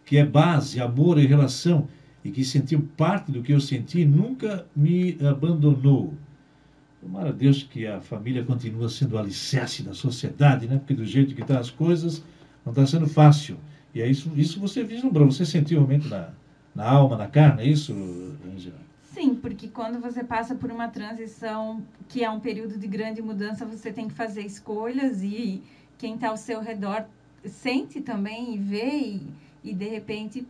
que 0.05 0.16
é 0.16 0.24
base, 0.27 0.81
amor 0.81 1.18
e 1.18 1.27
relação, 1.27 1.88
e 2.24 2.31
que 2.31 2.44
sentiu 2.44 2.81
parte 2.96 3.31
do 3.33 3.42
que 3.42 3.53
eu 3.53 3.61
senti, 3.61 4.05
nunca 4.05 4.66
me 4.74 5.18
abandonou. 5.22 6.14
Tomara 7.00 7.29
a 7.31 7.33
Deus 7.33 7.62
que 7.62 7.87
a 7.87 8.00
família 8.00 8.42
continue 8.44 8.88
sendo 8.90 9.14
o 9.14 9.18
alicerce 9.18 9.83
da 9.83 9.92
sociedade, 9.94 10.66
né? 10.66 10.79
Porque 10.79 10.94
do 10.94 11.05
jeito 11.05 11.35
que 11.35 11.42
estão 11.42 11.59
as 11.59 11.70
coisas, 11.70 12.24
não 12.64 12.72
está 12.72 12.87
sendo 12.87 13.07
fácil. 13.07 13.59
E 13.94 14.00
é 14.00 14.09
isso, 14.09 14.31
isso 14.37 14.59
você 14.59 14.83
vislumbrou, 14.83 15.31
você 15.31 15.44
sentiu 15.44 15.79
realmente 15.79 16.09
na, 16.09 16.31
na 16.75 16.91
alma, 16.91 17.17
na 17.17 17.29
carne, 17.29 17.63
é 17.63 17.67
isso, 17.67 17.93
Angela? 18.45 18.81
Sim, 19.03 19.35
porque 19.35 19.69
quando 19.69 20.01
você 20.01 20.25
passa 20.25 20.55
por 20.57 20.73
uma 20.73 20.89
transição 20.89 21.83
que 22.09 22.25
é 22.25 22.31
um 22.31 22.41
período 22.41 22.77
de 22.77 22.87
grande 22.87 23.23
mudança, 23.23 23.65
você 23.65 23.93
tem 23.93 24.09
que 24.09 24.15
fazer 24.15 24.43
escolhas 24.43 25.23
e 25.23 25.63
quem 25.97 26.17
está 26.17 26.29
ao 26.29 26.37
seu 26.37 26.61
redor 26.61 27.05
sente 27.45 28.01
também 28.01 28.55
e 28.55 28.59
vê 28.59 28.99
e, 28.99 29.27
e 29.63 29.73
de 29.73 29.87
repente 29.87 30.47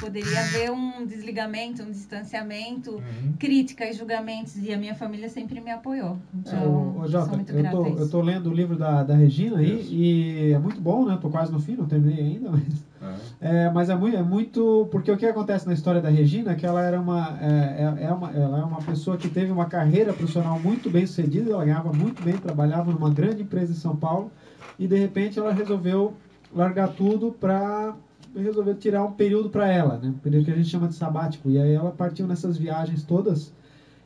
poderia 0.00 0.40
haver 0.40 0.70
um 0.70 1.04
desligamento, 1.04 1.82
um 1.82 1.90
distanciamento, 1.90 3.02
crítica 3.38 3.88
e 3.88 3.92
julgamentos 3.92 4.56
e 4.56 4.72
a 4.72 4.78
minha 4.78 4.94
família 4.94 5.28
sempre 5.28 5.60
me 5.60 5.70
apoiou. 5.70 6.12
É, 6.12 6.38
Então, 6.48 6.96
ô, 6.96 7.00
ô, 7.00 7.08
Jota, 7.08 7.26
sou 7.26 7.34
muito 7.34 7.52
eu 7.52 7.70
tô, 7.70 7.86
eu 7.86 8.08
tô 8.08 8.20
lendo 8.20 8.50
o 8.50 8.52
livro 8.52 8.76
da, 8.76 9.02
da 9.02 9.14
Regina 9.14 9.58
aí 9.58 9.80
Isso. 9.80 9.92
e 9.92 10.52
é 10.52 10.58
muito 10.58 10.80
bom, 10.80 11.04
né? 11.04 11.18
Tô 11.20 11.28
quase 11.30 11.50
no 11.52 11.58
fim, 11.58 11.76
não 11.76 11.86
terminei 11.86 12.24
ainda, 12.24 12.50
mas 12.50 12.88
É, 13.40 13.70
mas 13.70 13.88
é 13.88 13.94
muito, 13.94 14.16
é 14.16 14.22
muito. 14.22 14.88
Porque 14.90 15.10
o 15.10 15.16
que 15.16 15.26
acontece 15.26 15.66
na 15.66 15.72
história 15.72 16.00
da 16.00 16.08
Regina 16.08 16.52
é 16.52 16.54
que 16.54 16.66
ela 16.66 16.82
era 16.82 17.00
uma, 17.00 17.38
é, 17.40 17.94
é, 18.00 18.04
é 18.04 18.12
uma, 18.12 18.30
ela 18.30 18.58
é 18.60 18.64
uma 18.64 18.82
pessoa 18.82 19.16
que 19.16 19.28
teve 19.28 19.52
uma 19.52 19.66
carreira 19.66 20.12
profissional 20.12 20.58
muito 20.58 20.90
bem 20.90 21.06
sucedida, 21.06 21.50
ela 21.50 21.64
ganhava 21.64 21.92
muito 21.92 22.22
bem, 22.22 22.36
trabalhava 22.36 22.90
numa 22.92 23.10
grande 23.10 23.42
empresa 23.42 23.72
em 23.72 23.76
São 23.76 23.96
Paulo, 23.96 24.30
e 24.78 24.86
de 24.86 24.96
repente 24.96 25.38
ela 25.38 25.52
resolveu 25.52 26.14
largar 26.52 26.88
tudo 26.88 27.30
para 27.30 27.94
resolver 28.36 28.74
tirar 28.74 29.04
um 29.04 29.12
período 29.12 29.48
para 29.50 29.68
ela, 29.68 29.98
né? 29.98 30.08
Um 30.08 30.18
período 30.18 30.44
que 30.44 30.50
a 30.50 30.54
gente 30.56 30.68
chama 30.68 30.88
de 30.88 30.94
sabático. 30.94 31.50
E 31.50 31.58
aí 31.58 31.72
ela 31.72 31.90
partiu 31.90 32.26
nessas 32.26 32.56
viagens 32.56 33.02
todas. 33.02 33.52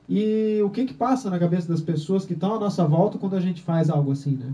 E 0.09 0.61
o 0.65 0.71
que 0.71 0.85
que 0.85 0.95
passa 0.95 1.31
na 1.31 1.39
cabeça 1.39 1.69
das 1.69 1.81
pessoas 1.81 2.25
que 2.25 2.33
estão 2.33 2.55
à 2.55 2.59
nossa 2.61 2.85
volta 2.85 3.19
quando 3.19 3.37
a 3.37 3.41
gente 3.41 3.63
faz 3.63 3.89
algo 3.89 4.11
assim, 4.13 4.33
né? 4.37 4.53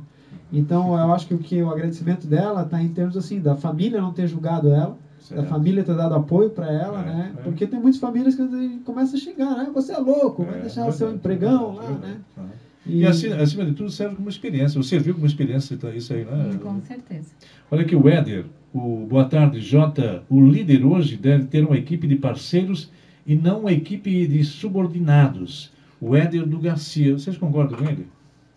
Então, 0.52 0.96
eu 0.96 1.12
acho 1.12 1.26
que 1.26 1.34
o 1.34 1.38
que 1.38 1.62
o 1.62 1.70
agradecimento 1.70 2.26
dela 2.26 2.62
está 2.62 2.80
em 2.82 2.88
termos 2.88 3.16
assim 3.16 3.40
da 3.40 3.54
família 3.54 4.00
não 4.00 4.12
ter 4.12 4.26
julgado 4.26 4.68
ela, 4.70 4.96
da 5.30 5.42
família 5.44 5.84
ter 5.84 5.94
dado 5.94 6.14
apoio 6.14 6.48
para 6.50 6.70
ela, 6.70 7.00
É, 7.02 7.04
né? 7.04 7.34
é. 7.38 7.42
Porque 7.42 7.66
tem 7.66 7.78
muitas 7.78 8.00
famílias 8.00 8.34
que 8.34 8.78
começam 8.84 9.18
a 9.18 9.20
xingar, 9.22 9.56
né? 9.56 9.70
Você 9.74 9.92
é 9.92 9.98
louco, 9.98 10.44
vai 10.44 10.58
É, 10.58 10.62
deixar 10.62 10.86
o 10.86 10.92
seu 10.92 11.08
verdade, 11.08 11.16
empregão 11.18 11.74
lá, 11.74 11.82
verdade, 11.82 12.00
né? 12.06 12.20
verdade. 12.36 12.58
E, 12.86 13.00
E, 13.00 13.06
acima, 13.06 13.36
acima 13.36 13.64
de 13.66 13.72
tudo 13.72 13.90
serve 13.90 14.16
como 14.16 14.28
experiência. 14.30 14.82
Você 14.82 14.98
viu 14.98 15.12
como 15.14 15.26
experiência 15.26 15.76
tá 15.76 15.90
isso 15.90 16.12
aí, 16.14 16.24
né? 16.24 16.58
Com 16.62 16.80
certeza. 16.80 17.28
Olha 17.70 17.82
aqui 17.82 17.94
o 17.94 18.08
Éder, 18.08 18.46
o 18.74 19.06
Boa 19.06 19.24
Tarde 19.24 19.60
Jota, 19.60 20.22
o 20.28 20.40
líder 20.44 20.84
hoje 20.84 21.16
deve 21.16 21.44
ter 21.46 21.64
uma 21.64 21.76
equipe 21.76 22.06
de 22.06 22.16
parceiros 22.16 22.90
e 23.26 23.34
não 23.34 23.60
uma 23.60 23.72
equipe 23.72 24.26
de 24.26 24.44
subordinados. 24.44 25.70
O 26.00 26.14
Éder 26.14 26.46
do 26.46 26.58
Garcia, 26.58 27.12
vocês 27.14 27.36
concordam 27.36 27.78
com 27.78 27.84
ele? 27.84 28.06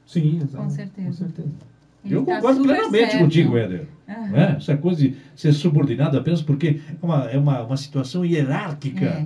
sim, 0.06 0.38
exato, 0.44 0.64
Com 0.64 0.70
certeza. 0.70 1.08
Com 1.08 1.14
certeza. 1.14 1.50
Ele 2.04 2.16
Eu 2.16 2.26
tá 2.26 2.36
concordo 2.36 2.64
plenamente 2.64 3.12
certo. 3.12 3.24
contigo, 3.24 3.58
Éder. 3.58 3.88
É? 4.08 4.58
Essa 4.58 4.76
coisa 4.76 5.02
de 5.02 5.16
ser 5.36 5.54
subordinado 5.54 6.18
apenas 6.18 6.42
porque 6.42 6.82
é 6.90 7.06
uma, 7.06 7.26
é 7.32 7.38
uma, 7.38 7.62
uma 7.64 7.78
situação 7.78 8.26
hierárquica. 8.26 9.06
É. 9.06 9.26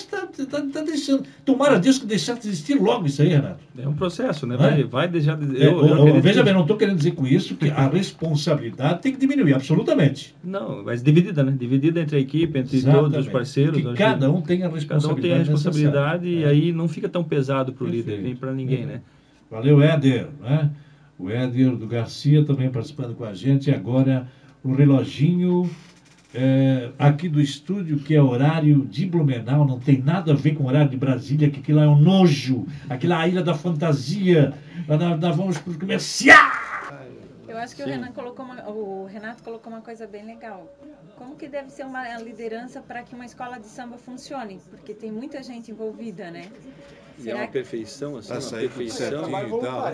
Você 0.00 0.42
está 0.42 0.60
tá, 0.60 0.66
tá 0.72 0.82
deixando. 0.82 1.24
Tomara 1.44 1.78
Deus 1.78 1.98
que 1.98 2.06
deixar 2.06 2.34
de 2.38 2.48
existir 2.48 2.80
logo 2.80 3.06
isso 3.06 3.22
aí, 3.22 3.28
Renato. 3.28 3.60
É 3.78 3.88
um 3.88 3.94
processo, 3.94 4.46
né? 4.46 4.54
É? 4.54 4.58
Vai, 4.58 4.84
vai 4.84 5.08
deixar 5.08 5.36
de. 5.36 5.60
É, 5.60 5.66
Eu, 5.66 5.76
ô, 5.76 5.86
eu 5.86 5.94
acredito 5.94 6.22
veja 6.22 6.42
bem, 6.42 6.52
não 6.54 6.62
estou 6.62 6.76
querendo 6.76 6.96
dizer 6.96 7.12
com 7.12 7.26
isso 7.26 7.54
que 7.56 7.68
a 7.70 7.88
responsabilidade 7.88 9.02
tem 9.02 9.12
que 9.12 9.18
diminuir, 9.18 9.54
absolutamente. 9.54 10.34
Não, 10.42 10.82
mas 10.84 11.02
dividida, 11.02 11.42
né? 11.42 11.54
Dividida 11.58 12.00
entre 12.00 12.16
a 12.16 12.20
equipe, 12.20 12.58
entre 12.58 12.76
Exatamente. 12.76 13.12
todos 13.12 13.26
os 13.26 13.32
parceiros. 13.32 13.82
Que 13.82 13.94
cada 13.94 14.30
um 14.30 14.40
tem 14.40 14.58
a 14.58 14.60
cada 14.62 14.72
um 14.72 14.74
responsabilidade. 14.74 15.22
tem 15.22 15.32
a 15.32 15.38
responsabilidade 15.38 16.26
e 16.26 16.30
necessária. 16.30 16.60
aí 16.60 16.72
não 16.72 16.88
fica 16.88 17.08
tão 17.08 17.24
pesado 17.24 17.72
para 17.72 17.84
o 17.84 17.88
líder, 17.88 18.20
nem 18.22 18.34
para 18.34 18.52
ninguém, 18.52 18.86
né? 18.86 19.00
Valeu, 19.50 19.82
Éder. 19.82 20.28
Né? 20.40 20.70
O 21.18 21.28
Éder 21.28 21.76
do 21.76 21.86
Garcia 21.86 22.44
também 22.44 22.70
participando 22.70 23.14
com 23.14 23.24
a 23.24 23.34
gente. 23.34 23.68
E 23.68 23.74
agora 23.74 24.28
o 24.62 24.72
reloginho 24.72 25.68
é, 26.34 26.90
aqui 26.98 27.28
do 27.28 27.40
estúdio, 27.40 27.98
que 27.98 28.14
é 28.14 28.22
horário 28.22 28.86
de 28.88 29.06
Blumenau, 29.06 29.66
não 29.66 29.78
tem 29.78 30.00
nada 30.00 30.32
a 30.32 30.36
ver 30.36 30.54
com 30.54 30.64
o 30.64 30.66
horário 30.68 30.90
de 30.90 30.96
Brasília, 30.96 31.50
que 31.50 31.60
aquilo 31.60 31.78
lá 31.78 31.84
é 31.84 31.88
um 31.88 31.98
nojo, 31.98 32.66
aquilo 32.88 33.12
lá 33.12 33.20
é 33.20 33.24
a 33.24 33.28
ilha 33.28 33.42
da 33.42 33.54
fantasia. 33.54 34.52
Nós, 34.86 35.20
nós 35.20 35.36
vamos 35.36 35.58
para 35.58 35.72
o 35.72 35.78
comercial. 35.78 36.50
Eu 37.50 37.58
acho 37.58 37.74
que 37.74 37.82
o, 37.82 37.86
Renan 37.86 38.12
colocou 38.12 38.44
uma- 38.44 38.68
o 38.68 39.06
Renato 39.06 39.42
colocou 39.42 39.72
uma 39.72 39.82
coisa 39.82 40.06
bem 40.06 40.24
legal. 40.24 40.72
Como 41.16 41.34
que 41.36 41.48
deve 41.48 41.68
ser 41.70 41.84
uma 41.84 42.16
liderança 42.18 42.80
para 42.80 43.02
que 43.02 43.12
uma 43.12 43.26
escola 43.26 43.58
de 43.58 43.66
samba 43.66 43.98
funcione? 43.98 44.60
Porque 44.70 44.94
tem 44.94 45.10
muita 45.10 45.42
gente 45.42 45.70
envolvida, 45.70 46.30
né? 46.30 46.48
E 47.18 47.28
é 47.28 47.34
uma 47.34 47.48
perfeição, 47.48 48.16
assim, 48.16 48.28
Pra 48.28 48.38
uma 48.38 48.50
perfeição. 48.50 49.24
certinho 49.24 49.48
e 49.48 49.60
tal. 49.60 49.92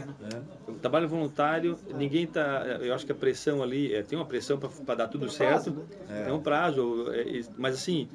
O 0.68 0.74
trabalho 0.74 1.08
voluntário, 1.08 1.78
ninguém 1.94 2.26
tá. 2.26 2.62
Eu 2.80 2.94
acho 2.94 3.06
que 3.06 3.12
a 3.12 3.14
pressão 3.14 3.62
ali, 3.62 3.94
é, 3.94 4.02
tem 4.02 4.18
uma 4.18 4.26
pressão 4.26 4.58
para 4.58 4.94
dar 4.94 5.08
tudo 5.08 5.28
certo. 5.30 5.88
É 6.08 6.32
um 6.32 6.40
prazo, 6.40 7.10
é, 7.12 7.38
é, 7.38 7.42
mas 7.56 7.74
assim, 7.74 8.08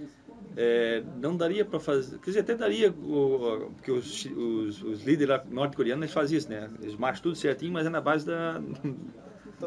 é, 0.55 1.03
não 1.15 1.35
daria 1.35 1.65
para 1.65 1.79
fazer. 1.79 2.19
Quer 2.19 2.29
dizer, 2.29 2.39
até 2.41 2.55
daria, 2.55 2.91
o, 2.91 3.71
porque 3.75 3.91
os, 3.91 4.25
os, 4.25 4.83
os 4.83 5.03
líderes 5.03 5.41
norte-coreanos 5.49 6.11
fazem 6.13 6.37
isso, 6.37 6.49
né? 6.49 6.69
Eles 6.81 6.95
marcham 6.95 7.23
tudo 7.23 7.35
certinho, 7.35 7.73
mas 7.73 7.85
é 7.85 7.89
na 7.89 7.99
base 7.99 8.25
da, 8.25 8.61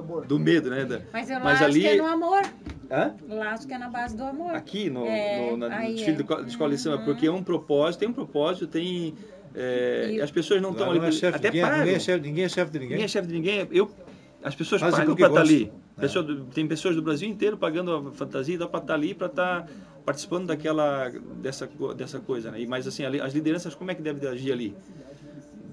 do 0.03 0.39
medo, 0.39 0.71
né? 0.71 0.85
Da- 0.85 1.01
Mas 1.13 1.31
eu 1.31 1.39
lá 1.39 1.45
Mas 1.45 1.55
acho 1.57 1.65
ali- 1.65 1.81
que 1.81 1.87
é 1.87 1.97
no 1.97 2.07
amor. 2.07 2.43
Hã? 2.91 3.15
Lá 3.29 3.53
acho 3.53 3.67
que 3.67 3.73
é 3.75 3.79
na 3.79 3.89
base 3.89 4.17
do 4.17 4.23
amor. 4.25 4.55
Aqui 4.55 4.91
no, 4.91 5.07
É, 5.07 5.51
no, 5.51 5.57
na, 5.57 5.69
no 5.69 5.87
desfile 5.93 6.13
é. 6.13 6.17
de 6.17 6.25
co- 6.25 6.43
de 6.43 6.49
escola 6.51 6.71
de 6.71 6.79
samba, 6.79 6.99
porque 7.05 7.27
é 7.27 7.31
um 7.31 7.43
propósito, 7.43 8.01
tem 8.01 8.09
um 8.09 8.13
propósito, 8.13 8.67
tem. 8.67 9.15
é, 9.55 10.11
E- 10.15 10.21
as 10.21 10.31
pessoas 10.31 10.61
não 10.61 10.73
estão 10.73 10.87
não 10.87 10.93
ali. 11.01 11.07
é 11.07 11.13
chefe 11.13 11.39
de 11.39 11.47
até 11.49 11.57
ninguém, 11.63 11.79
ninguém 11.79 11.95
é 11.95 11.99
chefe, 12.01 12.21
ninguém 12.29 12.45
é 12.45 12.49
chefe 12.49 12.71
de 12.73 12.79
ninguém. 12.79 12.91
Ninguém 12.91 13.05
é 13.05 13.09
chefe 13.09 13.29
de 13.29 13.35
ninguém. 13.35 13.69
Eu, 13.71 13.91
as 14.43 14.55
pessoas 14.55 14.81
Fazem 14.81 14.99
pagam 15.01 15.15
para 15.17 15.27
estar 15.29 15.41
gostam, 15.41 15.57
ali. 15.57 15.65
né? 15.67 15.73
Pessoa 16.01 16.27
tem 16.53 16.67
pessoas 16.67 16.97
do 16.97 17.03
Brasil 17.03 17.29
inteiro 17.29 17.57
pagando 17.57 17.95
a 18.09 18.13
fantasia 18.13 18.59
para 18.67 18.81
estar 18.81 18.95
ali, 18.95 19.15
para 19.15 19.27
estar 19.29 19.67
participando 20.05 20.47
daquela 20.49 21.09
dessa 21.37 21.67
dessa 21.97 22.19
coisa, 22.21 22.51
né? 22.51 22.61
E 22.61 22.67
mas 22.67 22.87
assim, 22.87 23.05
ali- 23.05 23.21
as 23.21 23.33
lideranças 23.33 23.75
como 23.75 23.91
é 23.91 23.95
que 23.95 24.03
devem 24.03 24.29
agir 24.29 24.53
ali? 24.53 24.77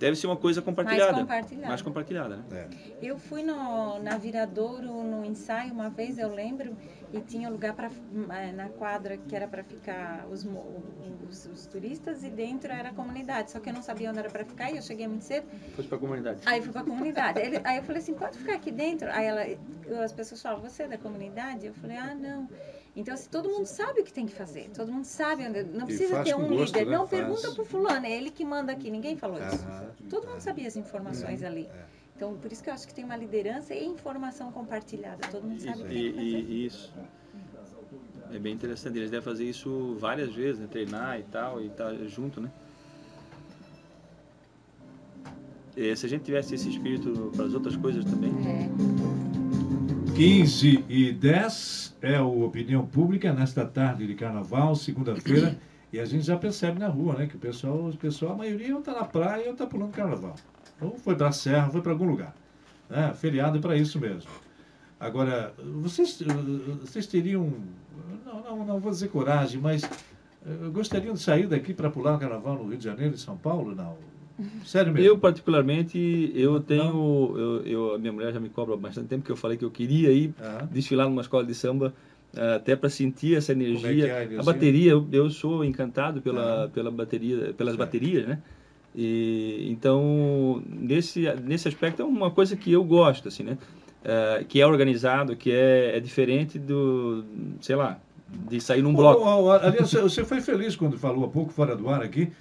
Deve 0.02 0.16
ser 0.16 0.26
uma 0.26 0.36
coisa 0.36 0.64
compartilhada. 0.64 1.14
compartilhada. 1.20 1.68
Mais 1.68 1.82
compartilhada, 1.84 2.38
né? 2.38 2.44
É. 2.52 2.68
Eu 3.06 3.20
fui 3.20 3.44
no, 3.44 4.00
na 4.00 4.18
Viradouro 4.18 5.04
no 5.04 5.24
ensaio 5.24 5.72
uma 5.72 5.92
vez, 5.92 6.18
eu 6.18 6.34
lembro, 6.34 6.76
e 7.14 7.20
tinha 7.22 7.48
lugar 7.50 7.76
para 7.76 7.92
na 8.56 8.68
quadra 8.70 9.16
que 9.16 9.36
era 9.36 9.48
para 9.48 9.64
ficar 9.64 10.26
os, 10.32 10.44
os, 11.30 11.46
os 11.46 11.68
turistas 11.68 12.24
e 12.24 12.30
dentro 12.32 12.72
era 12.74 12.90
a 12.90 12.94
comunidade. 12.94 13.52
Só 13.52 13.60
que 13.60 13.70
eu 13.70 13.74
não 13.74 13.84
sabia 13.84 14.10
onde 14.10 14.18
era 14.18 14.30
para 14.30 14.44
ficar 14.44 14.72
e 14.72 14.78
eu 14.78 14.82
cheguei 14.82 15.08
muito 15.08 15.24
cedo. 15.24 15.46
Fosse 15.76 15.88
para 15.88 15.98
a 15.98 16.02
comunidade. 16.02 16.42
Aí 16.48 16.64
fui 16.64 16.72
para 16.72 16.82
a 16.82 16.86
comunidade. 16.86 17.40
Ele- 17.40 17.62
aí 17.64 17.78
eu 17.78 17.84
falei 17.84 18.02
assim, 18.02 18.16
pode 18.16 18.40
ficar 18.40 18.56
aqui 18.56 18.72
dentro? 18.72 19.08
Aí 19.12 19.26
ela, 19.28 20.04
as 20.04 20.12
pessoas 20.14 20.42
falam, 20.42 20.62
você 20.62 20.84
é 20.84 20.88
da 20.88 20.98
comunidade? 20.98 21.68
Eu 21.68 21.74
falei, 21.76 21.98
ah, 21.98 22.16
não. 22.16 22.50
Então, 22.96 23.14
assim, 23.14 23.30
todo 23.30 23.48
mundo 23.48 23.66
sabe 23.66 24.02
o 24.02 24.04
que 24.04 24.12
tem 24.12 24.26
que 24.26 24.34
fazer. 24.34 24.70
Todo 24.76 24.92
mundo 24.92 25.06
sabe 25.06 25.48
onde. 25.48 25.64
Não 25.64 25.86
precisa 25.86 26.24
ter 26.24 26.36
um 26.36 26.48
gosto, 26.48 26.74
líder. 26.78 26.86
né? 26.92 26.98
Não, 26.98 27.08
Faz. 27.08 27.22
pergunta 27.22 27.52
pro 27.54 27.64
fulano, 27.64 28.06
é 28.06 28.12
ele 28.12 28.30
que 28.30 28.44
manda 28.44 28.72
aqui. 28.74 28.92
Ninguém 28.92 29.16
falou 29.16 29.38
isso. 29.40 29.66
Todo 30.10 30.28
mundo 30.28 30.42
sabia 30.42 30.68
as 30.68 30.76
informações 30.76 31.42
ali. 31.42 31.70
Então, 32.16 32.36
por 32.38 32.52
isso 32.52 32.62
que 32.62 32.70
eu 32.70 32.74
acho 32.74 32.86
que 32.88 32.94
tem 32.94 33.04
uma 33.06 33.16
liderança 33.16 33.74
e 33.74 33.86
informação 33.86 34.52
compartilhada. 34.52 35.26
Todo 35.32 35.44
mundo 35.48 35.60
sabe 35.62 35.82
o 35.82 35.86
que 35.86 35.90
tem 35.90 36.02
que 36.02 36.08
E, 36.08 36.12
fazer. 36.14 36.24
e- 36.52 36.66
isso. 36.66 36.94
É 38.34 38.38
bem 38.40 38.54
interessante. 38.54 38.98
Eles 38.98 39.10
devem 39.10 39.24
fazer 39.24 39.46
isso 39.46 39.96
várias 39.98 40.34
vezes, 40.36 40.60
né? 40.60 40.68
Treinar 40.70 41.18
e 41.20 41.24
tal, 41.24 41.62
e 41.62 41.68
estar 41.68 41.94
junto, 42.08 42.40
né? 42.42 42.52
E 45.76 45.96
se 45.96 46.06
a 46.06 46.10
gente 46.10 46.24
tivesse 46.24 46.54
esse 46.56 46.70
espírito 46.70 47.32
para 47.36 47.46
as 47.46 47.54
outras 47.54 47.76
coisas 47.78 48.04
também, 48.04 48.32
É. 48.46 49.31
15 50.22 50.86
e 50.88 51.12
10 51.14 51.98
é 52.00 52.22
o 52.22 52.44
Opinião 52.44 52.86
Pública 52.86 53.34
nesta 53.34 53.66
tarde 53.66 54.06
de 54.06 54.14
carnaval, 54.14 54.76
segunda-feira. 54.76 55.58
E 55.92 56.00
a 56.00 56.06
gente 56.06 56.28
já 56.28 56.38
percebe 56.38 56.78
na 56.78 56.88
rua, 56.88 57.16
né? 57.16 57.26
Que 57.26 57.38
o 57.38 57.40
pessoal, 57.40 57.90
o 57.90 57.98
pessoal 57.98 58.34
a 58.34 58.38
maioria 58.38 58.72
ou 58.76 58.82
está 58.82 58.93
na 58.93 59.04
praia 59.04 59.48
ou 59.48 59.54
está 59.54 59.66
pulando 59.66 59.89
carnaval. 59.89 60.36
Ou 60.80 60.95
foi 60.95 61.16
para 61.16 61.30
a 61.30 61.32
serra, 61.32 61.72
foi 61.72 61.82
para 61.82 61.93
algum 61.93 62.06
lugar. 62.06 62.36
Né? 62.88 63.12
Feriado 63.16 63.58
é 63.58 63.62
para 63.62 63.76
isso 63.76 64.00
mesmo. 64.00 64.30
Agora, 65.00 65.56
vocês, 65.82 66.22
vocês 66.82 67.08
teriam, 67.08 67.52
não, 68.24 68.43
não, 68.43 68.64
não 68.64 68.80
vou 68.80 68.91
dizer 68.91 69.08
coragem, 69.08 69.60
mas 69.60 69.82
eh, 69.84 70.70
gostariam 70.72 71.16
de 71.16 71.20
sair 71.20 71.48
daqui 71.48 71.74
para 71.74 71.89
pular 71.89 72.18
o 72.18 72.20
carnaval 72.20 72.60
no 72.60 72.70
Rio 72.70 72.78
de 72.78 72.84
Janeiro 72.84 73.16
e 73.16 73.18
São 73.18 73.38
Paulo? 73.38 73.74
Não. 73.74 73.98
Sério 74.66 74.94
mesmo? 74.94 75.08
Eu, 75.08 75.18
particularmente, 75.18 76.32
eu 76.36 76.60
tenho. 76.60 77.34
Eu, 77.38 77.66
eu- 77.66 77.96
a 77.96 77.98
minha 77.98 78.12
mulher 78.14 78.34
já 78.34 78.39
me 78.39 78.50
cobra 78.50 78.74
há 78.76 78.78
bastante 78.78 79.08
tempo 79.08 79.24
que 79.26 79.32
eu 79.32 79.36
falei 79.36 79.58
que 79.58 79.66
eu 79.66 79.72
queria 79.72 80.12
ir 80.12 80.34
Ah, 80.39 80.68
desfilar 80.72 81.08
numa 81.10 81.22
escola 81.22 81.44
de 81.44 81.54
samba 81.56 81.94
eh, 82.36 82.56
até 82.56 82.76
para 82.76 82.89
sentir 82.89 83.36
essa 83.36 83.52
energia. 83.52 83.76
Como 83.80 83.88
é 83.88 83.92
é 84.10 84.14
a 84.14 84.22
energia? 84.24 84.44
bateria, 84.44 84.92
eu, 84.92 85.08
eu 85.12 85.30
sou 85.30 85.64
encantado 85.66 86.22
pela, 86.22 86.66
Ah. 86.66 86.70
pela 86.70 86.89
bateria, 86.92 87.54
pelas 87.54 87.76
Certo. 87.76 87.80
baterias, 87.80 88.28
né? 88.28 88.39
E, 88.96 89.68
então, 89.72 90.62
nesse, 90.68 91.22
nesse 91.44 91.68
aspecto 91.68 92.02
é 92.02 92.06
uma 92.06 92.30
coisa 92.32 92.56
que 92.58 92.72
eu 92.72 92.84
gosto, 92.84 93.28
assim, 93.28 93.44
né? 93.44 93.58
Eh, 94.04 94.46
que 94.50 94.60
é 94.60 94.66
organizado, 94.66 95.36
que 95.36 95.52
é, 95.52 95.96
é 95.98 96.00
diferente 96.00 96.58
do, 96.60 97.24
sei 97.62 97.76
lá, 97.76 98.00
de 98.50 98.60
sair 98.60 98.82
num 98.82 98.94
bloco. 98.94 99.22
Ô, 99.24 99.44
ô, 99.46 99.52
aliás, 99.52 99.92
você 99.94 100.26
foi 100.26 100.42
feliz 100.42 100.76
quando 100.76 100.98
falou 100.98 101.24
há 101.26 101.28
pouco, 101.30 101.52
fora 101.54 101.76
do 101.76 101.88
ar 101.88 102.02
aqui, 102.02 102.32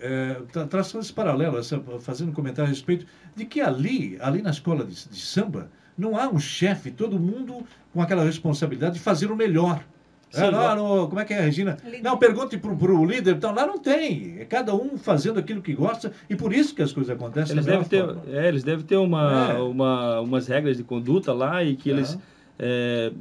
é, 0.00 0.36
tra- 0.52 0.66
traçando 0.66 1.02
esse 1.04 1.12
paralelo, 1.12 1.58
essa, 1.58 1.80
fazendo 2.00 2.30
um 2.30 2.34
comentário 2.34 2.66
a 2.70 2.72
respeito 2.72 3.06
de 3.36 3.44
que 3.44 3.60
ali, 3.60 4.16
ali 4.20 4.42
na 4.42 4.50
escola 4.50 4.84
de, 4.84 4.94
de 5.08 5.20
samba, 5.20 5.68
não 5.96 6.16
há 6.16 6.28
um 6.28 6.38
chefe, 6.38 6.90
todo 6.90 7.18
mundo 7.18 7.64
com 7.92 8.00
aquela 8.00 8.24
responsabilidade 8.24 8.94
de 8.94 9.00
fazer 9.00 9.30
o 9.30 9.36
melhor. 9.36 9.82
Sim, 10.30 10.42
É, 10.44 10.50
lá 10.50 10.76
no- 10.76 11.08
como 11.08 11.20
é 11.20 11.24
que 11.24 11.34
é, 11.34 11.40
Regina? 11.40 11.76
Líder. 11.84 12.02
Não, 12.02 12.16
pergunte 12.16 12.56
pro, 12.56 12.76
pro 12.76 13.04
líder. 13.04 13.34
Então, 13.34 13.52
lá 13.52 13.66
não 13.66 13.78
tem. 13.80 14.36
É 14.38 14.44
cada 14.44 14.72
um 14.74 14.96
fazendo 14.96 15.40
aquilo 15.40 15.60
que 15.60 15.74
gosta 15.74 16.12
e 16.28 16.36
por 16.36 16.52
isso 16.52 16.72
que 16.74 16.80
as 16.82 16.92
coisas 16.92 17.10
acontecem 17.14 17.54
Eles 17.56 17.66
devem 17.66 17.84
ter, 17.84 18.04
é, 18.28 18.46
eles 18.46 18.62
devem 18.62 18.84
ter 18.86 18.96
uma, 18.96 19.50
É. 19.50 19.58
uma, 19.58 20.20
umas 20.20 20.46
regras 20.46 20.76
de 20.76 20.84
conduta 20.84 21.32
lá 21.32 21.64
e 21.64 21.74
que 21.74 21.90
eles, 21.90 22.16
é, 22.58 23.12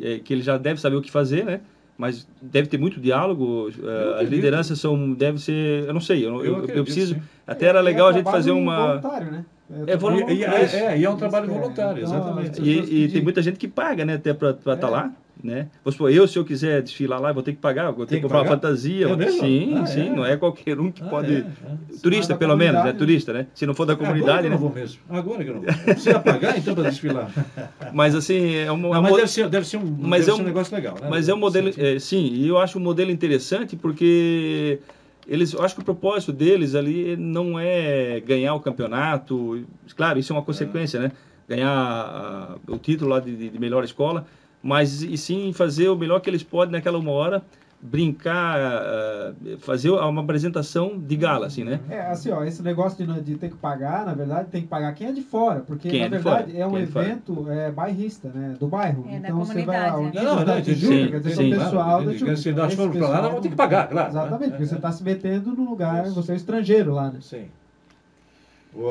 é, 0.00 0.18
que 0.18 0.32
eles 0.34 0.44
já 0.44 0.58
devem 0.58 0.76
saber 0.78 0.96
o 0.96 1.00
que 1.02 1.10
fazer, 1.10 1.44
né? 1.46 1.60
Mas 1.98 2.28
deve 2.40 2.68
ter 2.68 2.78
muito 2.78 3.00
diálogo. 3.00 3.70
é, 3.82 4.22
as 4.22 4.28
lideranças 4.28 4.78
são, 4.78 5.12
deve 5.12 5.40
ser, 5.40 5.84
eu 5.84 5.92
não 5.92 6.00
sei, 6.00 6.24
eu, 6.24 6.36
eu, 6.36 6.44
eu, 6.44 6.56
acredito, 6.58 6.84
preciso. 6.84 7.14
sim. 7.14 7.22
Até 7.44 7.66
era 7.66 7.80
É 7.80 7.82
legal 7.82 8.06
a 8.08 8.12
gente 8.12 8.30
fazer 8.30 8.52
uma. 8.52 9.00
voluntário, 9.00 9.32
né? 9.32 9.44
É 9.86 9.96
voluntário. 9.96 10.34
E, 10.36 10.44
é, 10.44 10.76
é, 10.94 10.98
e 10.98 11.04
é 11.04 11.10
um 11.10 11.16
trabalho 11.16 11.50
é. 11.50 11.54
voluntário, 11.58 12.02
Então, 12.02 12.16
exatamente. 12.16 12.62
E, 12.62 13.04
e 13.04 13.08
tem 13.08 13.20
muita 13.20 13.42
gente 13.42 13.58
que 13.58 13.66
paga, 13.66 14.04
né? 14.04 14.14
Até 14.14 14.32
para 14.32 14.50
estar 14.50 14.86
É. 14.86 14.90
lá, 14.90 15.12
né? 15.42 15.68
Vamos 15.84 15.94
supor, 15.94 16.12
eu, 16.12 16.26
se 16.26 16.38
eu 16.38 16.44
quiser 16.44 16.82
desfilar 16.82 17.20
lá, 17.20 17.32
vou 17.32 17.42
ter 17.42 17.52
que 17.52 17.58
pagar, 17.58 17.90
vou 17.90 18.04
ter 18.06 18.16
que 18.16 18.20
que 18.20 18.22
comprar 18.22 18.40
uma 18.42 18.46
fantasia. 18.48 19.06
É 19.08 19.28
sim, 19.30 19.74
Ah, 19.76 19.86
sim, 19.86 20.06
é? 20.08 20.10
não 20.10 20.24
é 20.24 20.36
qualquer 20.36 20.78
um 20.80 20.90
que 20.90 21.02
Ah, 21.02 21.06
pode. 21.06 21.32
é, 21.32 21.38
é. 21.38 21.98
Turista, 22.02 22.36
pelo 22.36 22.56
menos, 22.56 22.74
né? 22.74 22.78
comunidade. 22.80 22.98
Turista, 22.98 23.32
né? 23.32 23.46
Se 23.54 23.66
não 23.66 23.74
for 23.74 23.84
da 23.86 23.92
Agora 23.94 24.08
comunidade, 24.08 24.40
que 24.40 24.46
eu 24.46 24.50
né? 24.50 24.56
não 24.56 24.60
vou 24.62 24.72
mesmo. 24.72 25.00
Agora 25.08 25.44
que 25.44 25.50
eu 25.50 25.54
não 25.54 25.62
vou. 25.62 25.72
Precisa 25.84 26.20
pagar 26.20 26.58
então 26.58 26.74
para 26.74 26.88
desfilar. 26.88 27.30
Mas 27.92 28.14
assim, 28.14 28.54
é 28.54 28.70
um, 28.72 28.76
é 28.76 28.80
Não, 28.80 28.98
um 28.98 29.02
mas 29.02 29.14
deve 29.16 29.28
ser, 29.28 29.48
deve 29.48 29.66
ser 29.66 29.76
um, 29.78 29.96
mas 29.98 30.20
deve 30.26 30.32
é 30.32 30.34
ser 30.34 30.40
um 30.40 30.44
um- 30.44 30.46
negócio 30.46 30.74
legal, 30.74 30.94
né? 31.00 31.06
Mas 31.08 31.28
é 31.28 31.34
um 31.34 31.38
modelo, 31.38 31.72
Sim, 31.72 31.80
é, 31.80 31.98
sim, 31.98 32.24
e 32.34 32.46
eu 32.48 32.58
acho 32.58 32.78
um 32.78 32.82
modelo 32.82 33.10
interessante 33.10 33.76
porque 33.76 34.78
eles, 35.26 35.52
eu 35.52 35.62
acho 35.62 35.74
que 35.74 35.80
o 35.80 35.84
propósito 35.84 36.32
deles 36.32 36.74
ali 36.74 37.16
não 37.16 37.58
é 37.58 38.20
ganhar 38.20 38.54
o 38.54 38.60
campeonato, 38.60 39.64
claro, 39.96 40.18
isso 40.18 40.32
é 40.32 40.36
uma 40.36 40.42
consequência, 40.42 41.00
né? 41.00 41.12
Ganhar 41.48 41.70
ah, 41.70 42.56
o 42.66 42.76
título 42.78 43.10
lá 43.10 43.20
de- 43.20 43.48
de 43.48 43.58
melhor 43.58 43.82
escola, 43.84 44.26
mas 44.62 45.02
e 45.02 45.16
sim 45.16 45.52
fazer 45.52 45.88
o 45.88 45.96
melhor 45.96 46.20
que 46.20 46.28
eles 46.30 46.42
podem 46.42 46.72
naquela 46.72 46.98
uma 46.98 47.10
hora, 47.12 47.42
brincar, 47.80 48.58
ah, 48.58 49.32
fazer 49.60 49.88
uma 49.90 50.20
apresentação 50.20 50.98
de 50.98 51.14
gala, 51.16 51.46
assim, 51.46 51.62
né? 51.62 51.78
É, 51.88 52.00
assim, 52.00 52.30
ó, 52.30 52.42
esse 52.42 52.60
negócio 52.60 53.06
de, 53.06 53.20
de 53.22 53.36
ter 53.36 53.50
que 53.50 53.56
pagar, 53.56 54.04
na 54.04 54.14
verdade, 54.14 54.48
tem 54.50 54.62
que 54.62 54.66
pagar 54.68 54.92
quem 54.94 55.06
é 55.06 55.12
de 55.12 55.22
fora, 55.22 55.60
porque, 55.60 55.88
Quem 55.88 56.00
na 56.00 56.06
é 56.06 56.08
de 56.08 56.14
verdade, 56.16 56.52
fora, 56.52 56.58
é 56.58 56.66
um 56.66 56.70
quem 56.70 56.80
é 56.80 56.82
evento 56.82 57.46
é, 57.48 57.70
bairrista, 57.70 58.30
né, 58.34 58.56
do 58.58 58.66
bairro. 58.66 59.04
É, 59.08 59.20
da 59.20 59.28
então, 59.28 59.38
você 59.38 59.62
vai 59.62 59.76
né? 60.02 60.10
Não, 60.12 60.44
não, 60.44 60.58
entendi. 60.58 60.74
Tijuca, 60.74 60.94
Sim, 60.96 61.08
quer 61.10 61.20
dizer, 61.20 61.34
sim. 61.36 61.52
o 61.52 61.56
pessoal 61.56 61.70
Claro, 61.84 62.04
da. 62.04 62.12
Tijuca. 62.12 62.36
Se 62.36 62.52
nós 62.52 62.74
formos 62.74 62.96
pra 62.98 63.08
lá, 63.08 63.14
nós 63.22 63.26
vamos 63.26 63.40
ter 63.42 63.48
não- 63.48 63.50
que 63.50 63.56
pagar, 63.56 63.88
claro. 63.88 64.08
Exatamente, 64.08 64.44
É, 64.44 64.50
porque 64.50 64.66
você 64.66 64.74
é. 64.74 64.76
está 64.78 64.92
se 64.92 65.04
metendo 65.04 65.52
no 65.52 65.70
lugar, 65.70 66.04
Isso. 66.04 66.14
você 66.14 66.32
é 66.32 66.34
estrangeiro 66.36 66.92
lá, 66.92 67.10
né? 67.12 67.18
Sim. 67.20 67.44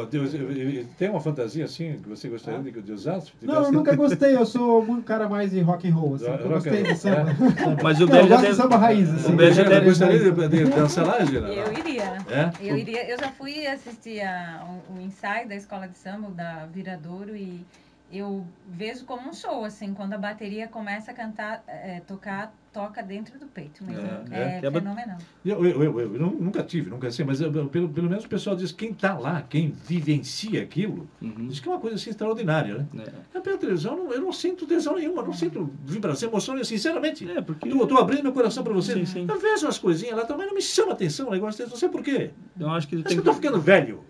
Deus, 0.10 0.34
eu- 0.34 0.52
eu- 0.52 0.86
tem 0.98 1.10
uma 1.10 1.20
fantasia 1.20 1.64
assim 1.66 2.00
que 2.02 2.10
você 2.10 2.28
gostaria 2.28 2.60
de, 2.60 2.82
de 2.82 2.92
usar? 2.92 3.22
Não, 3.42 3.64
eu 3.66 3.72
nunca 3.72 3.96
gostei, 3.96 4.36
eu 4.36 4.46
sou 4.46 4.82
um 4.82 5.02
cara 5.02 5.30
mais 5.30 5.52
de 5.52 5.60
rock 5.62 5.88
and 5.90 5.94
roll, 5.94 6.16
assim, 6.16 6.28
Rock 6.28 6.44
eu 6.44 6.50
gostei 6.50 6.82
and 6.82 6.84
de 6.84 6.96
samba. 6.96 7.26
Mas 7.84 8.02
o 8.02 8.06
de 8.06 8.12
deve... 8.12 8.54
samba 8.54 8.76
raiz, 8.78 9.10
assim. 9.10 9.34
o 9.34 9.38
Você 9.38 9.64
deve- 9.64 9.86
gostaria 9.86 10.20
de, 10.20 10.48
de 10.50 10.66
dançar 10.66 11.06
lá, 11.06 11.24
Gina? 11.24 11.48
Eu 11.48 11.72
iria. 11.74 12.04
É? 12.30 12.52
Eu 12.62 12.78
iria. 12.78 13.10
Eu 13.10 13.18
já 13.18 13.30
fui 13.32 13.66
assistir 13.66 14.22
a, 14.22 14.66
um, 14.90 14.98
um 14.98 15.02
ensaio 15.02 15.48
da 15.48 15.56
escola 15.56 15.88
de 15.88 15.98
samba, 15.98 16.28
o 16.28 16.32
da 16.32 16.66
Viradouro, 16.66 17.36
e 17.36 17.66
eu 18.12 18.46
vejo 18.68 19.06
como 19.06 19.30
um 19.30 19.34
show, 19.34 19.64
assim, 19.66 19.94
quando 19.94 20.14
a 20.14 20.18
bateria 20.18 20.68
começa 20.68 21.12
a 21.12 21.14
cantar, 21.14 21.64
é, 21.68 22.02
tocar, 22.08 22.54
toca 22.78 23.02
dentro 23.02 23.40
do 23.40 23.48
peito 23.48 23.84
mesmo. 23.84 24.06
É, 24.32 24.60
É, 24.60 24.60
é. 24.64 24.68
A 24.68 24.70
ba- 24.72 24.80
fenomenal. 24.80 25.18
Eu, 25.44 25.66
eu, 25.66 25.84
eu, 25.84 26.00
eu 26.00 26.10
nu- 26.20 26.38
nunca 26.40 26.62
tive, 26.62 26.90
nunca 26.92 27.10
sei, 27.10 27.26
mas 27.26 27.42
eu- 27.42 27.52
eu- 27.52 27.68
pelo, 27.68 27.90
pelo 27.90 28.08
menos 28.10 28.26
o 28.26 28.30
pessoal 28.30 28.56
diz 28.56 28.72
que 28.72 28.78
quem 28.86 28.92
está 28.92 29.18
lá, 29.18 29.42
quem 29.50 29.72
vivencia 29.72 30.62
aquilo, 30.62 31.10
Uhum. 31.22 31.48
diz 31.48 31.60
que 31.60 31.68
é 31.68 31.72
uma 31.72 31.80
coisa 31.80 31.96
assim 31.96 32.12
extraordinária, 32.12 32.88
né? 32.94 33.04
É. 33.34 33.38
Eu 33.38 33.42
pela 33.42 33.58
televisão, 33.58 33.98
eu 33.98 34.04
não, 34.04 34.14
eu 34.14 34.22
não 34.22 34.32
sinto 34.32 34.68
tesão 34.68 34.96
nenhuma, 34.96 35.24
não 35.24 35.34
sinto 35.34 35.72
vibração, 35.84 36.30
emoção, 36.30 36.54
nenhuma, 36.54 36.66
sinceramente. 36.66 37.30
É, 37.30 37.42
porque 37.42 37.68
Eu 37.68 37.82
estou 37.84 37.98
abrindo 37.98 38.24
meu 38.24 38.34
coração 38.34 38.64
para 38.64 38.74
você. 38.74 38.94
Sim, 38.94 39.06
sim. 39.06 39.26
Eu 39.28 39.40
vejo 39.40 39.66
umas 39.66 39.78
coisinhas 39.80 40.16
lá 40.16 40.26
também, 40.26 40.46
não 40.48 40.54
me 40.54 40.62
chama 40.62 40.92
atenção 40.94 41.28
o 41.28 41.32
negócio 41.32 41.58
desse, 41.58 41.72
não 41.72 41.78
sei 41.80 41.90
por 41.90 42.04
quê. 42.04 42.30
eu 42.60 42.70
acho 42.70 42.88
que 42.88 42.96
tu 42.98 43.00
Acho 43.00 43.08
que 43.10 43.14
eu 43.16 43.20
estou 43.20 43.34
ficando 43.34 43.60
velho. 43.60 44.04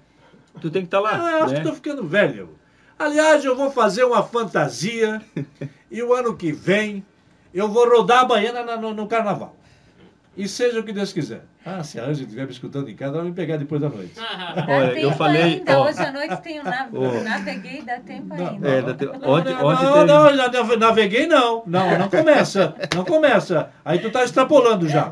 tu 0.59 0.69
tem 0.69 0.81
que 0.81 0.87
estar 0.87 0.99
lá, 0.99 1.11
Ah, 1.13 1.31
eu 1.31 1.37
acho 1.43 1.47
né? 1.47 1.53
que 1.53 1.57
estou 1.59 1.73
ficando 1.73 2.03
velho. 2.05 2.49
Aliás, 2.99 3.45
eu 3.45 3.55
vou 3.55 3.69
fazer 3.71 4.03
uma 4.03 4.23
fantasia 4.23 5.21
e 5.91 6.01
o 6.01 6.13
ano 6.13 6.35
que 6.35 6.51
vem 6.51 7.05
eu 7.57 7.67
vou 7.69 7.89
rodar 7.89 8.19
a 8.21 8.25
baiana 8.25 8.63
na- 8.63 8.77
no, 8.77 8.93
no 8.93 9.07
carnaval. 9.07 9.55
E 10.35 10.47
seja 10.47 10.79
o 10.79 10.83
que 10.83 10.93
Deus 10.93 11.11
quiser. 11.11 11.41
Ah, 11.65 11.83
se 11.83 11.99
a 11.99 12.03
Ângela 12.03 12.21
estiver 12.27 12.45
me 12.45 12.51
escutando 12.51 12.87
em 12.89 12.95
casa, 12.95 13.13
ela 13.13 13.21
vai 13.23 13.29
me 13.31 13.35
pegar 13.35 13.57
depois 13.57 13.81
da 13.81 13.89
noite. 13.89 14.13
Dá 14.15 14.65
Olha, 14.69 14.99
eu 14.99 15.11
falei, 15.13 15.41
ainda. 15.41 15.79
ó. 15.79 15.87
Hoje 15.87 15.99
à 15.99 16.11
noite 16.11 16.37
tem 16.43 16.59
o 16.59 16.63
nav... 16.63 16.89
Ó. 16.93 17.23
Naveguei, 17.23 17.81
dá 17.81 17.97
tempo 17.99 18.33
ainda. 18.35 18.69
É, 18.69 18.81
da 18.83 18.93
te- 18.93 19.05
Não, 19.05 19.13
ontem, 19.31 19.53
não, 19.55 19.65
ontem 19.65 19.83
não, 19.83 19.93
teve... 19.93 20.05
não, 20.05 20.35
já 20.37 20.51
nav- 20.51 20.77
naveguei 20.77 21.25
não. 21.27 21.63
Não, 21.65 21.97
não 21.97 22.07
começa. 22.07 22.75
Não 22.95 23.03
começa. 23.03 23.71
Aí 23.83 23.97
tu 23.97 24.11
tá 24.11 24.23
extrapolando 24.23 24.87
já. 24.87 25.11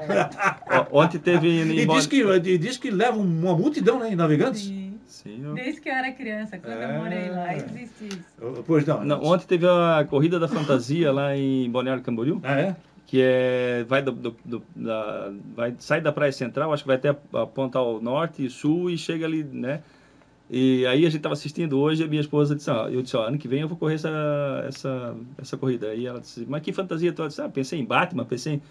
ó, 0.92 1.02
ontem 1.04 1.18
teve 1.18 1.50
em 1.50 1.72
E 1.80 1.86
diz 1.88 2.06
que, 2.06 2.22
e 2.22 2.58
diz 2.60 2.78
que 2.78 2.92
leva 2.92 3.18
uma 3.18 3.56
multidão, 3.58 3.98
né, 4.00 4.12
em 4.12 4.16
navegantes. 4.16 4.62
Sim. 4.62 4.85
Sim, 5.08 5.44
eu- 5.44 5.54
Desde 5.54 5.80
que 5.82 5.90
eu 5.90 5.94
era 5.94 6.12
criança, 6.12 6.58
quando 6.58 6.74
eu 6.82 6.94
morei 7.00 7.30
lá, 7.30 7.56
existe 7.56 8.06
isso. 8.06 8.64
Pois 8.66 8.86
não. 8.86 9.04
Não, 9.04 9.24
ontem 9.24 9.46
teve 9.46 9.68
a 9.68 10.06
corrida 10.10 10.40
da 10.40 10.48
fantasia 10.48 11.12
lá 11.12 11.36
em 11.36 11.70
Balneário 11.70 12.04
Camboriú, 12.04 12.40
Ah, 12.44 12.60
é? 12.60 12.76
que 13.06 13.22
é 13.22 13.84
vai 13.88 14.02
do, 14.02 14.12
do- 14.12 14.36
do- 14.44 14.64
da, 14.76 15.32
vai 15.56 15.76
sai 15.80 16.02
da 16.02 16.12
praia 16.12 16.32
central, 16.32 16.74
acho 16.74 16.84
que 16.84 16.88
vai 16.88 16.98
até 16.98 17.10
a, 17.10 17.42
a 17.42 17.46
ponta 17.48 17.78
ao 17.78 18.02
norte 18.02 18.44
e 18.46 18.50
sul 18.50 18.90
e 18.90 18.98
chega 18.98 19.26
ali, 19.26 19.44
né? 19.44 19.82
E 20.50 20.86
aí 20.86 21.02
a 21.06 21.10
gente 21.10 21.18
estava 21.18 21.34
assistindo 21.34 21.80
hoje 21.80 22.04
e 22.04 22.06
a 22.06 22.08
minha 22.08 22.22
esposa 22.22 22.56
disse, 22.56 22.70
ó, 22.70 22.88
eu 22.88 23.02
disse, 23.02 23.16
ó, 23.18 23.28
ano 23.28 23.38
que 23.38 23.48
vem 23.48 23.62
eu 23.62 23.68
vou 23.68 23.78
correr 23.78 23.96
essa 23.96 24.64
essa 24.68 25.16
essa 25.40 25.58
corrida. 25.58 25.88
Aí 25.90 26.06
ela 26.06 26.20
disse, 26.20 26.46
mas 26.48 26.62
que 26.62 26.72
fantasia 26.74 27.12
tu? 27.14 27.24
Eu 27.24 27.28
disse, 27.28 27.42
ah, 27.42 27.50
pensei 27.50 27.80
em 27.80 27.86
Batman, 27.86 28.26
pensei 28.26 28.54
em... 28.56 28.62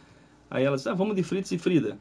Aí 0.50 0.62
ela 0.64 0.76
disse, 0.76 0.88
ah, 0.88 0.94
vamos 0.94 1.16
de 1.16 1.22
Fritz 1.24 1.50
e 1.50 1.58
Frida. 1.58 1.96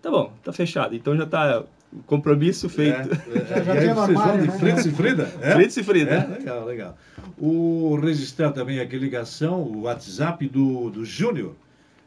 Tá 0.00 0.10
bom, 0.10 0.32
tá 0.44 0.52
fechado. 0.52 0.94
Então 0.94 1.16
já 1.16 1.26
tá 1.26 1.64
compromisso 2.06 2.68
feito. 2.68 3.08
É, 3.50 3.64
Já 3.64 3.74
e 3.74 3.78
aí 3.78 3.80
tinha 3.80 3.94
no 3.94 4.00
vocês 4.02 4.18
vão 4.18 4.40
de 4.40 4.46
né? 4.46 4.58
Fritz 4.58 4.86
e 4.86 4.90
Frida? 4.90 5.32
É? 5.40 5.50
Fritz 5.52 5.76
e 5.76 5.82
Frida. 5.82 6.10
É, 6.10 6.38
legal, 6.38 6.64
legal. 6.64 6.98
O 7.38 7.98
registrar 8.02 8.52
também 8.52 8.80
aqui 8.80 8.96
a 8.96 8.98
ligação, 8.98 9.62
o 9.62 9.82
WhatsApp 9.82 10.48
do, 10.48 10.90
do 10.90 11.04
Júnior, 11.04 11.54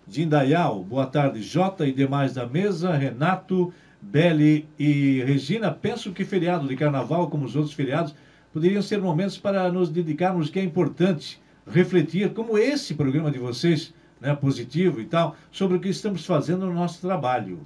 de 0.08 0.24
Indaial. 0.24 0.84
Boa 0.84 1.06
tarde, 1.06 1.42
Jota 1.42 1.86
e 1.86 1.92
demais 1.92 2.34
da 2.34 2.46
mesa, 2.46 2.94
Renato, 2.94 3.74
Beli 4.02 4.68
e 4.78 5.24
Regina. 5.24 5.72
Penso 5.72 6.12
que 6.12 6.26
feriado 6.26 6.68
de 6.68 6.76
carnaval, 6.76 7.30
como 7.30 7.46
os 7.46 7.56
outros 7.56 7.74
feriados, 7.74 8.16
poderiam 8.54 8.82
ser 8.82 9.00
momentos 9.02 9.38
para 9.38 9.72
nos 9.72 9.90
dedicarmos, 9.90 10.50
que 10.50 10.60
é 10.60 10.64
importante 10.64 11.40
refletir, 11.68 12.34
como 12.34 12.58
esse 12.58 12.96
programa 12.96 13.30
de 13.30 13.38
vocês, 13.38 13.94
né, 14.20 14.36
positivo 14.36 15.00
e 15.00 15.06
tal, 15.06 15.36
sobre 15.52 15.78
o 15.78 15.80
que 15.80 15.90
estamos 15.90 16.26
fazendo 16.26 16.66
no 16.66 16.74
nosso 16.74 17.00
trabalho. 17.00 17.60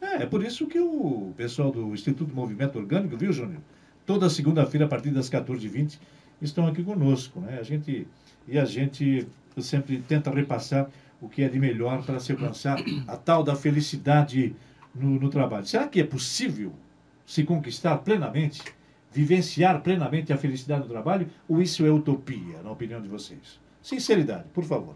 É, 0.00 0.22
é 0.22 0.26
por 0.26 0.44
isso 0.44 0.66
que 0.66 0.78
o 0.78 1.32
pessoal 1.36 1.70
do 1.70 1.94
Instituto 1.94 2.34
Movimento 2.34 2.78
Orgânico, 2.78 3.16
viu, 3.16 3.32
Júnior? 3.32 3.60
Toda 4.04 4.30
segunda-feira, 4.30 4.86
a 4.86 4.88
partir 4.88 5.10
das 5.10 5.28
14h20, 5.28 5.98
estão 6.40 6.66
aqui 6.66 6.82
conosco. 6.82 7.40
Né? 7.40 7.58
A 7.58 7.62
gente, 7.62 8.06
e 8.46 8.58
a 8.58 8.64
gente 8.64 9.26
sempre 9.58 9.98
tenta 9.98 10.30
repassar 10.30 10.90
o 11.20 11.28
que 11.28 11.42
é 11.42 11.48
de 11.48 11.58
melhor 11.58 12.04
para 12.04 12.20
se 12.20 12.32
alcançar 12.32 12.78
a 13.08 13.16
tal 13.16 13.42
da 13.42 13.56
felicidade 13.56 14.54
no, 14.94 15.18
no 15.18 15.30
trabalho. 15.30 15.66
Será 15.66 15.88
que 15.88 16.00
é 16.00 16.04
possível 16.04 16.72
se 17.24 17.42
conquistar 17.42 17.98
plenamente, 17.98 18.62
vivenciar 19.12 19.80
plenamente 19.82 20.32
a 20.32 20.36
felicidade 20.36 20.82
no 20.82 20.88
trabalho? 20.88 21.28
Ou 21.48 21.60
isso 21.60 21.84
é 21.86 21.90
utopia, 21.90 22.62
na 22.62 22.70
opinião 22.70 23.00
de 23.00 23.08
vocês? 23.08 23.58
Sinceridade, 23.82 24.44
por 24.52 24.64
favor. 24.64 24.94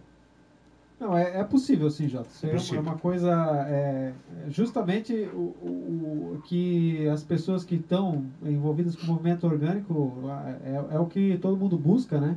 Não, 1.01 1.17
é, 1.17 1.39
é 1.39 1.45
possível 1.45 1.89
sim, 1.89 2.07
Jota. 2.07 2.29
Isso 2.29 2.47
é 2.47 2.51
Possível. 2.51 2.83
uma 2.83 2.95
coisa. 2.95 3.31
É, 3.67 4.13
justamente 4.51 5.15
o, 5.33 5.39
o, 5.39 6.35
o 6.37 6.43
que 6.45 7.09
as 7.09 7.23
pessoas 7.25 7.65
que 7.65 7.77
estão 7.77 8.23
envolvidas 8.45 8.95
com 8.95 9.05
o 9.05 9.07
movimento 9.07 9.47
orgânico 9.47 10.21
é, 10.63 10.95
é 10.95 10.99
o 10.99 11.07
que 11.07 11.39
todo 11.39 11.57
mundo 11.57 11.79
busca, 11.79 12.21
né? 12.21 12.37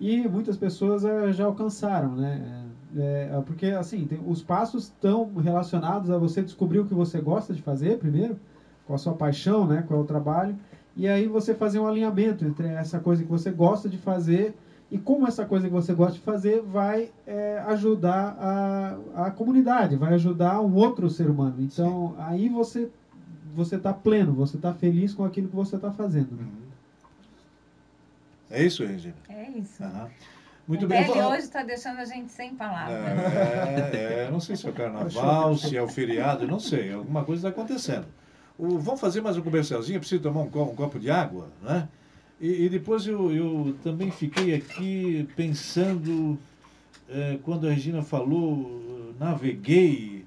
E 0.00 0.28
muitas 0.28 0.56
pessoas 0.56 1.04
é, 1.04 1.32
já 1.32 1.44
alcançaram, 1.44 2.14
né? 2.14 2.40
É, 2.96 3.30
é, 3.36 3.40
porque, 3.44 3.66
assim, 3.66 4.06
tem- 4.06 4.20
os 4.24 4.40
passos 4.40 4.84
estão 4.84 5.28
relacionados 5.34 6.08
a 6.08 6.16
você 6.16 6.40
descobrir 6.40 6.78
o 6.78 6.84
que 6.84 6.94
você 6.94 7.18
gosta 7.18 7.52
de 7.52 7.60
fazer, 7.60 7.96
primeiro, 7.98 8.36
qual 8.86 8.94
a 8.94 8.98
sua 8.98 9.14
paixão, 9.14 9.66
né? 9.66 9.82
Qual 9.86 9.98
é 9.98 10.02
o 10.02 10.06
trabalho. 10.06 10.54
E 10.96 11.08
aí 11.08 11.26
você 11.26 11.52
fazer 11.52 11.80
um 11.80 11.86
alinhamento 11.86 12.44
entre 12.44 12.68
essa 12.68 13.00
coisa 13.00 13.24
que 13.24 13.28
você 13.28 13.50
gosta 13.50 13.88
de 13.88 13.98
fazer 13.98 14.54
e 14.90 14.98
como 14.98 15.26
essa 15.26 15.44
coisa 15.44 15.66
que 15.66 15.72
você 15.72 15.92
gosta 15.94 16.14
de 16.14 16.20
fazer 16.20 16.60
vai 16.62 17.10
é, 17.26 17.62
ajudar 17.68 18.36
a, 18.38 19.26
a 19.26 19.30
comunidade, 19.30 19.96
vai 19.96 20.14
ajudar 20.14 20.60
um 20.60 20.74
outro 20.74 21.08
ser 21.10 21.28
humano. 21.28 21.56
Então, 21.58 22.14
aí 22.18 22.48
você 22.48 22.88
você 23.54 23.76
está 23.76 23.92
pleno, 23.92 24.32
você 24.32 24.56
está 24.56 24.72
feliz 24.74 25.14
com 25.14 25.24
aquilo 25.24 25.48
que 25.48 25.54
você 25.54 25.76
está 25.76 25.90
fazendo. 25.92 26.32
Uhum. 26.32 26.64
É 28.50 28.62
isso, 28.64 28.84
Regina? 28.84 29.14
É 29.28 29.48
isso. 29.50 29.82
Aham. 29.82 30.08
Muito 30.66 30.86
o 30.86 30.88
bem. 30.88 31.04
Vou- 31.04 31.16
hoje 31.16 31.40
está 31.42 31.62
deixando 31.62 31.98
a 31.98 32.04
gente 32.04 32.32
sem 32.32 32.54
palavras. 32.54 32.96
É, 32.96 34.24
é, 34.26 34.30
não 34.30 34.40
sei 34.40 34.56
se 34.56 34.66
é 34.66 34.70
o 34.70 34.72
carnaval, 34.72 35.56
se 35.56 35.76
é 35.76 35.82
o 35.82 35.88
feriado, 35.88 36.46
não 36.46 36.58
sei. 36.58 36.92
Alguma 36.92 37.24
coisa 37.24 37.48
está 37.48 37.60
acontecendo. 37.60 38.06
O, 38.58 38.78
vamos 38.78 39.00
fazer 39.00 39.20
mais 39.20 39.36
um 39.36 39.42
comercialzinho, 39.42 39.96
eu 39.96 40.00
preciso 40.00 40.22
tomar 40.22 40.40
um, 40.40 40.50
co- 40.50 40.62
um 40.62 40.74
copo 40.74 40.98
de 40.98 41.10
água, 41.10 41.48
né? 41.62 41.88
E, 42.40 42.64
e 42.64 42.68
depois 42.68 43.06
eu, 43.06 43.32
eu 43.32 43.76
também 43.82 44.10
fiquei 44.10 44.54
aqui 44.54 45.28
pensando, 45.36 46.38
é, 47.08 47.38
quando 47.42 47.66
a 47.66 47.70
Regina 47.70 48.02
falou, 48.02 49.14
naveguei, 49.18 50.24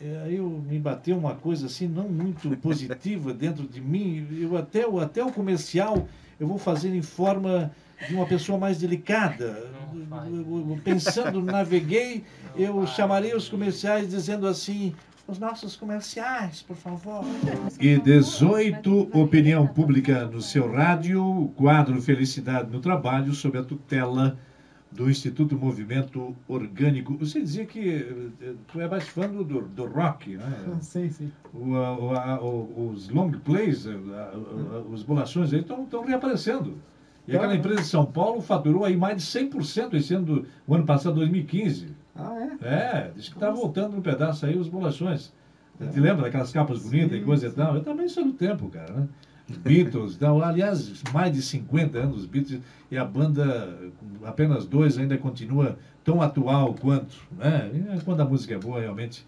é, 0.00 0.22
aí 0.24 0.36
eu 0.36 0.48
me 0.48 0.78
bateu 0.78 1.16
uma 1.16 1.34
coisa 1.34 1.66
assim 1.66 1.86
não 1.86 2.08
muito 2.08 2.56
positiva 2.56 3.32
dentro 3.34 3.64
de 3.66 3.80
mim. 3.80 4.26
Eu 4.40 4.56
até, 4.56 4.86
o- 4.86 4.98
até 4.98 5.22
o 5.24 5.30
comercial 5.30 6.08
eu 6.40 6.46
vou 6.46 6.58
fazer 6.58 6.94
em 6.94 7.02
forma 7.02 7.70
de 8.08 8.14
uma 8.14 8.26
pessoa 8.26 8.58
mais 8.58 8.78
delicada. 8.78 9.70
Eu- 9.94 10.36
eu- 10.40 10.70
eu- 10.70 10.80
Pensando 10.82 11.40
naveguei, 11.42 12.24
eu 12.56 12.84
chamarei 12.86 13.32
os 13.34 13.48
comerciais 13.48 14.08
dizendo 14.10 14.46
assim, 14.48 14.92
os 15.26 15.38
nossos 15.38 15.76
comerciais, 15.76 16.62
por 16.62 16.76
favor. 16.76 17.24
E 17.80 17.96
18, 17.98 19.10
opinião 19.18 19.66
pública 19.66 20.26
no 20.26 20.40
seu 20.40 20.70
rádio, 20.72 21.50
quadro 21.56 22.00
Felicidade 22.02 22.70
no 22.70 22.80
Trabalho, 22.80 23.32
sob 23.32 23.56
a 23.58 23.62
tutela 23.62 24.36
do 24.90 25.08
Instituto 25.10 25.56
Movimento 25.56 26.36
Orgânico. 26.46 27.16
Você 27.16 27.40
dizia 27.40 27.64
que 27.64 27.88
eh, 28.42 28.52
tu 28.70 28.78
é 28.80 28.86
mais 28.86 29.08
fã 29.08 29.26
do, 29.26 29.42
do 29.42 29.86
rock, 29.86 30.36
né? 30.36 30.52
Sim, 30.82 31.08
sim. 31.08 31.32
O, 31.54 31.74
a- 32.14 32.38
o, 32.42 32.90
os 32.92 33.08
long 33.08 33.30
plays, 33.30 33.86
eh, 33.86 33.90
a- 33.90 34.32
a- 34.76 34.78
os 34.92 35.02
bolachões 35.02 35.50
aí 35.54 35.60
estão 35.60 35.86
reaparecendo. 36.06 36.74
E 37.26 37.34
aquela 37.34 37.52
Tá. 37.52 37.56
empresa 37.58 37.80
de 37.80 37.86
São 37.86 38.04
Paulo 38.04 38.42
faturou 38.42 38.84
aí 38.84 38.94
mais 38.96 39.16
de 39.16 39.22
100% 39.22 39.94
esse 39.94 40.12
ano, 40.12 40.26
do, 40.26 40.46
o 40.66 40.74
ano 40.74 40.84
passado, 40.84 41.14
2015. 41.14 41.86
Ah, 42.14 42.34
é? 42.62 42.68
É, 42.68 43.10
diz 43.14 43.28
que 43.28 43.34
está 43.34 43.50
voltando 43.50 43.96
no 43.96 44.02
pedaço 44.02 44.44
aí 44.46 44.56
os 44.56 44.68
bolachões. 44.68 45.32
Você 45.78 45.88
te 45.88 46.00
lembra 46.00 46.24
daquelas 46.24 46.52
capas 46.52 46.82
bonitas 46.82 47.12
e 47.12 47.20
Sim, 47.20 47.24
coisa 47.24 47.46
e 47.46 47.50
sim. 47.50 47.56
tal? 47.56 47.74
Eu 47.74 47.82
também 47.82 48.08
sou 48.08 48.24
do 48.24 48.32
tempo, 48.32 48.68
cara, 48.68 48.92
né? 48.92 49.08
Beatles, 49.48 50.14
então, 50.14 50.40
aliás, 50.40 51.02
mais 51.12 51.32
de 51.32 51.42
50 51.42 51.98
anos 51.98 52.18
os 52.18 52.26
Beatles 52.26 52.60
e 52.90 52.96
a 52.96 53.04
banda, 53.04 53.76
apenas 54.24 54.64
dois, 54.66 54.96
ainda 54.96 55.18
continua 55.18 55.76
tão 56.04 56.22
atual 56.22 56.74
quanto, 56.74 57.16
né? 57.36 57.70
E 57.74 58.04
Quando 58.04 58.20
a 58.20 58.24
música 58.24 58.54
é 58.54 58.58
boa, 58.58 58.80
realmente. 58.80 59.26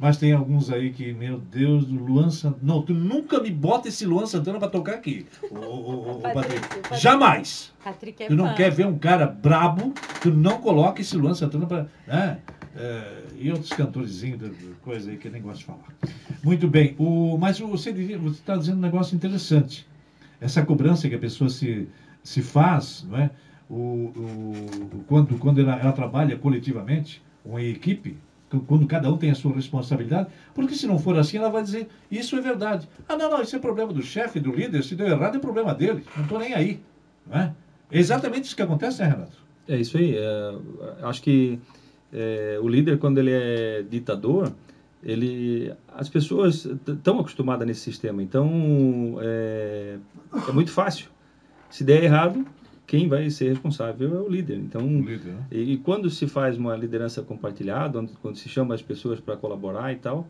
Mas 0.00 0.16
tem 0.16 0.32
alguns 0.32 0.70
aí 0.70 0.90
que, 0.94 1.12
meu 1.12 1.36
Deus, 1.38 1.84
do 1.84 1.94
Luan 2.02 2.30
Santana. 2.30 2.62
Não, 2.62 2.80
tu 2.80 2.94
nunca 2.94 3.38
me 3.38 3.50
bota 3.50 3.88
esse 3.88 4.06
Luan 4.06 4.24
Santana 4.24 4.58
para 4.58 4.68
tocar 4.70 4.94
aqui, 4.94 5.26
ô, 5.50 5.56
ô, 5.56 5.60
ô, 5.60 6.10
ô, 6.12 6.20
Patrick. 6.32 6.98
Jamais! 6.98 7.70
Patrick 7.84 8.22
é 8.22 8.26
Tu 8.28 8.34
não 8.34 8.46
fã. 8.48 8.54
quer 8.54 8.70
ver 8.70 8.86
um 8.86 8.96
cara 8.98 9.26
brabo, 9.26 9.92
tu 10.22 10.30
não 10.30 10.58
coloca 10.62 11.02
esse 11.02 11.14
Luan 11.18 11.34
Santana 11.34 11.66
para. 11.66 11.86
Né? 12.06 12.38
É, 12.74 13.22
e 13.38 13.50
outros 13.50 13.68
cantorezinhos, 13.74 14.40
da 14.40 14.48
coisa 14.80 15.10
aí 15.10 15.18
que 15.18 15.28
eu 15.28 15.32
nem 15.32 15.42
gosto 15.42 15.58
de 15.58 15.64
falar. 15.66 15.84
Muito 16.42 16.66
bem, 16.66 16.94
o, 16.98 17.36
mas 17.36 17.60
o- 17.60 17.66
você 17.68 17.90
está 17.90 18.56
dizendo 18.56 18.78
um 18.78 18.80
negócio 18.80 19.14
interessante. 19.14 19.86
Essa 20.40 20.64
cobrança 20.64 21.08
que 21.10 21.14
a 21.14 21.18
pessoa 21.18 21.50
se, 21.50 21.86
se 22.22 22.40
faz, 22.40 23.04
não 23.06 23.18
é? 23.18 23.30
O, 23.68 23.74
o- 23.76 25.04
quando 25.06 25.36
quando 25.38 25.60
ela, 25.60 25.76
ela 25.78 25.92
trabalha 25.92 26.36
coletivamente, 26.38 27.22
ou 27.44 27.58
em 27.60 27.70
equipe, 27.70 28.10
qu- 28.12 28.16
quando 28.66 28.86
cada 28.86 29.10
um 29.10 29.16
tem 29.16 29.30
a 29.30 29.34
sua 29.34 29.54
responsabilidade, 29.54 30.28
porque 30.54 30.74
se 30.74 30.86
não 30.86 30.98
for 30.98 31.16
assim, 31.16 31.38
ela 31.38 31.50
vai 31.50 31.62
dizer, 31.62 31.88
isso 32.10 32.36
é 32.36 32.40
verdade. 32.40 32.88
Ah, 33.08 33.16
não, 33.16 33.30
não, 33.30 33.42
isso 33.42 33.54
é 33.54 33.58
problema 33.58 33.92
do 33.92 34.02
chefe, 34.02 34.40
do 34.40 34.52
líder, 34.52 34.82
se 34.82 34.94
deu 34.94 35.06
errado 35.06 35.36
é 35.36 35.38
problema 35.38 35.74
dele, 35.74 36.04
não 36.16 36.24
estou 36.24 36.38
nem 36.38 36.52
aí. 36.54 36.80
Não 37.26 37.38
é? 37.38 37.52
É 37.90 37.98
exatamente 37.98 38.44
isso 38.44 38.56
que 38.56 38.62
acontece, 38.62 39.02
né, 39.02 39.08
Renato? 39.08 39.36
É 39.68 39.76
isso 39.76 39.96
aí. 39.96 40.16
é, 40.16 40.54
acho 41.02 41.22
que 41.22 41.60
é, 42.12 42.58
o 42.60 42.68
líder, 42.68 42.98
quando 42.98 43.18
ele 43.18 43.30
é 43.30 43.84
ditador, 43.88 44.52
ele, 45.02 45.72
as 45.96 46.08
pessoas 46.08 46.66
estão 46.86 47.20
acostumadas 47.20 47.66
nesse 47.66 47.80
sistema. 47.80 48.22
Então, 48.22 49.16
é, 49.20 49.96
é 50.48 50.52
muito 50.52 50.72
fácil. 50.72 51.08
Se 51.70 51.84
der 51.84 52.02
errado, 52.02 52.44
quem 52.90 53.06
vai 53.06 53.30
ser 53.30 53.50
responsável 53.50 54.16
é 54.16 54.20
o 54.20 54.28
líder. 54.28 54.56
Então, 54.56 54.84
O 54.84 55.00
líder, 55.00 55.32
né? 55.32 55.44
e, 55.52 55.74
e 55.74 55.76
quando 55.76 56.10
se 56.10 56.26
faz 56.26 56.58
uma 56.58 56.74
liderança 56.74 57.22
compartilhada, 57.22 58.00
onde, 58.00 58.12
quando 58.14 58.34
se 58.34 58.48
chama 58.48 58.74
as 58.74 58.82
pessoas 58.82 59.20
para 59.20 59.36
colaborar 59.36 59.92
e 59.92 59.96
tal, 59.96 60.26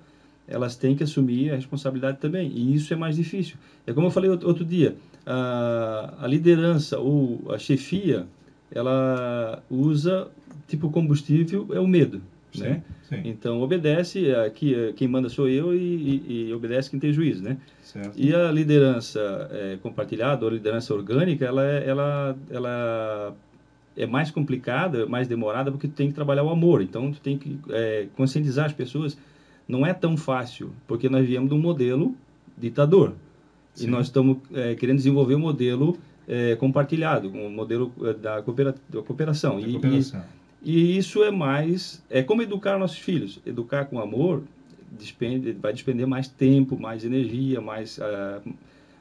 elas 0.46 0.76
têm 0.76 0.94
que 0.94 1.02
assumir 1.02 1.50
a 1.52 1.56
responsabilidade 1.56 2.18
também. 2.18 2.52
E 2.54 2.74
isso 2.74 2.92
é 2.92 2.96
mais 2.98 3.16
difícil. 3.16 3.56
É 3.86 3.94
como 3.94 4.08
eu 4.08 4.10
falei 4.10 4.28
outro, 4.28 4.46
outro 4.46 4.62
dia, 4.62 4.94
a, 5.24 6.16
a 6.20 6.26
liderança 6.26 6.98
ou 6.98 7.50
a 7.50 7.56
chefia, 7.56 8.26
ela 8.70 9.62
usa, 9.70 10.28
tipo, 10.68 10.90
combustível 10.90 11.66
é 11.72 11.80
o 11.80 11.88
medo, 11.88 12.20
né? 12.58 12.82
Sim, 13.08 13.20
Então, 13.24 13.60
obedece, 13.60 14.32
aqui, 14.34 14.74
eh, 14.74 14.92
quem 14.96 15.06
manda 15.08 15.28
sou 15.28 15.48
eu 15.48 15.74
e, 15.74 15.78
e- 15.78 16.48
e 16.48 16.54
obedece 16.54 16.90
quem 16.90 16.98
tem 16.98 17.12
juízo, 17.12 17.42
né? 17.42 17.56
certo. 17.82 18.12
E 18.16 18.34
a 18.34 18.50
liderança 18.50 19.48
eh, 19.52 19.78
compartilhada, 19.82 20.44
ou 20.44 20.50
liderança 20.50 20.94
orgânica, 20.94 21.44
ela, 21.44 21.64
é- 21.66 21.88
ela, 21.88 22.36
ela 22.50 23.34
é 23.96 24.06
mais 24.06 24.30
complicada, 24.30 25.06
mais 25.06 25.26
demorada, 25.28 25.70
porque 25.70 25.88
tu 25.88 25.94
tem 25.94 26.08
que 26.08 26.14
trabalhar 26.14 26.42
o 26.44 26.50
amor. 26.50 26.80
Então, 26.82 27.10
tu 27.12 27.20
tem 27.20 27.36
que 27.36 27.58
eh, 27.70 28.06
conscientizar 28.16 28.66
as 28.66 28.72
pessoas. 28.72 29.16
Não 29.68 29.84
é 29.86 29.92
tão 29.92 30.16
fácil, 30.16 30.72
porque 30.88 31.08
nós 31.08 31.26
viemos 31.26 31.48
de 31.48 31.54
um 31.54 31.58
modelo 31.60 32.14
ditador. 32.56 33.14
Sim. 33.74 33.86
E 33.86 33.90
nós 33.90 34.06
estamos 34.06 34.38
eh, 34.52 34.74
querendo 34.74 34.96
desenvolver 34.96 35.34
um 35.34 35.40
modelo 35.40 35.96
eh, 36.28 36.54
compartilhado, 36.56 37.28
um 37.28 37.50
modelo 37.50 37.92
da, 38.20 38.40
coopera 38.42 38.74
da 38.88 39.02
cooperação. 39.02 39.56
A 39.56 39.60
E- 39.60 39.64
e- 39.68 39.72
cooperação. 39.72 40.20
e 40.20 40.39
isso 40.62 41.22
é 41.22 41.30
mais. 41.30 42.02
É 42.10 42.22
como 42.22 42.42
educar 42.42 42.78
nossos 42.78 42.98
filhos. 42.98 43.38
Educar 43.46 43.86
com 43.86 43.98
amor 43.98 44.42
despende, 44.90 45.52
vai 45.52 45.72
despender 45.72 46.06
mais 46.06 46.28
tempo, 46.28 46.78
mais 46.78 47.04
energia, 47.04 47.60
mais, 47.60 47.98
ah, 48.00 48.40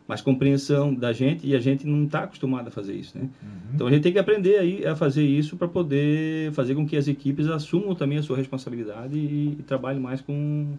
mais 0.07 0.21
compreensão 0.21 0.93
da 0.93 1.11
gente 1.11 1.45
e 1.45 1.55
a 1.55 1.59
gente 1.59 1.85
não 1.85 2.05
está 2.05 2.23
acostumado 2.23 2.67
a 2.67 2.71
fazer 2.71 2.93
isso, 2.93 3.17
né? 3.17 3.23
Uhum. 3.41 3.49
Então 3.75 3.87
a 3.87 3.91
gente 3.91 4.03
tem 4.03 4.11
que 4.11 4.19
aprender 4.19 4.57
aí 4.57 4.85
a 4.85 4.95
fazer 4.95 5.23
isso 5.23 5.57
para 5.57 5.67
poder 5.67 6.51
fazer 6.53 6.75
com 6.75 6.85
que 6.85 6.95
as 6.95 7.07
equipes 7.07 7.47
assumam 7.47 7.95
também 7.95 8.17
a 8.17 8.23
sua 8.23 8.37
responsabilidade 8.37 9.17
e, 9.17 9.57
e 9.59 9.63
trabalhem 9.63 10.01
mais 10.01 10.21
com. 10.21 10.77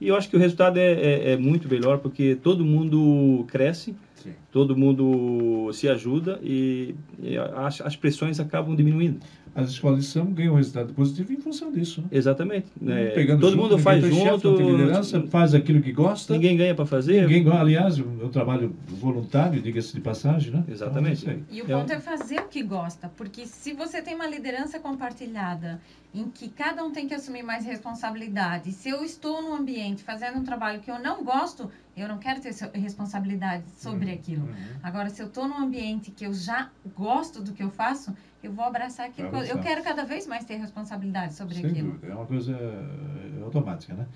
E 0.00 0.08
eu 0.08 0.16
acho 0.16 0.30
que 0.30 0.36
o 0.36 0.38
resultado 0.38 0.78
é, 0.78 0.92
é, 0.92 1.32
é 1.32 1.36
muito 1.36 1.68
melhor 1.68 1.98
porque 1.98 2.34
todo 2.34 2.64
mundo 2.64 3.44
cresce, 3.48 3.94
Sim. 4.22 4.32
todo 4.52 4.76
mundo 4.76 5.70
se 5.72 5.88
ajuda 5.88 6.38
e, 6.42 6.94
e 7.22 7.36
as, 7.38 7.80
as 7.80 7.96
pressões 7.96 8.38
acabam 8.40 8.74
diminuindo. 8.76 9.20
As 9.52 9.68
escolas 9.70 9.98
de 10.00 10.06
samba 10.06 10.30
ganham 10.30 10.54
resultado 10.54 10.94
positivo 10.94 11.32
em 11.32 11.36
função 11.38 11.72
disso. 11.72 12.02
Né? 12.02 12.08
Exatamente. 12.12 12.68
Pegando 13.14 13.40
Todo 13.40 13.50
junto, 13.50 13.62
mundo 13.62 13.70
ninguém 13.70 13.84
faz 13.84 14.04
chefe, 14.04 14.28
junto. 14.28 14.50
não 14.50 14.56
tem 14.56 14.70
liderança, 14.70 15.22
faz 15.26 15.54
aquilo 15.54 15.82
que 15.82 15.90
gosta. 15.92 16.32
Ninguém 16.34 16.56
ganha 16.56 16.72
para 16.72 16.86
fazer. 16.86 17.26
Ninguém 17.26 17.50
aliás, 17.52 17.98
é 17.98 18.02
um 18.02 18.28
trabalho 18.28 18.76
voluntário, 18.86 19.60
diga-se 19.60 19.92
de 19.92 20.00
passagem, 20.00 20.52
né? 20.52 20.64
Exatamente. 20.68 21.22
Então, 21.24 21.34
é. 21.34 21.38
E 21.50 21.62
o 21.62 21.64
É 21.64 21.76
ponto 21.76 21.92
é 21.92 21.98
fazer 21.98 22.38
o 22.40 22.48
que 22.48 22.62
gosta, 22.62 23.10
porque 23.16 23.44
se 23.44 23.72
você 23.72 24.00
tem 24.00 24.14
uma 24.14 24.28
liderança 24.28 24.78
compartilhada, 24.78 25.80
em 26.14 26.28
que 26.28 26.48
cada 26.48 26.84
um 26.84 26.92
tem 26.92 27.08
que 27.08 27.14
assumir 27.14 27.42
mais 27.42 27.64
responsabilidade, 27.64 28.70
se 28.72 28.88
eu 28.88 29.02
estou 29.04 29.42
num 29.42 29.54
ambiente 29.54 30.02
fazendo 30.04 30.38
um 30.38 30.44
trabalho 30.44 30.80
que 30.80 30.90
eu 30.90 30.98
não 31.00 31.24
gosto, 31.24 31.70
eu 32.00 32.08
não 32.08 32.18
quero 32.18 32.40
ter 32.40 32.52
responsabilidade 32.74 33.64
sobre 33.76 34.10
aquilo. 34.10 34.44
Uhum. 34.44 34.54
Agora, 34.82 35.08
se 35.10 35.20
eu 35.22 35.26
estou 35.26 35.46
num 35.46 35.58
ambiente 35.58 36.10
que 36.10 36.24
eu 36.24 36.32
já 36.32 36.70
gosto 36.96 37.42
do 37.42 37.52
que 37.52 37.62
eu 37.62 37.70
faço, 37.70 38.14
eu 38.42 38.52
vou 38.52 38.64
abraçar 38.64 39.06
aquilo. 39.06 39.30
que 39.30 39.36
eu- 39.52 39.58
quero 39.58 39.82
cada 39.82 40.04
vez 40.04 40.26
mais 40.26 40.44
ter 40.44 40.56
responsabilidade 40.56 41.34
sobre 41.34 41.54
Sem 41.54 41.66
aquilo. 41.66 41.92
dúvida, 41.92 42.06
é 42.08 42.14
uma 42.14 42.26
coisa 42.26 42.52
é, 42.52 43.42
automática, 43.42 43.94
né? 43.94 44.06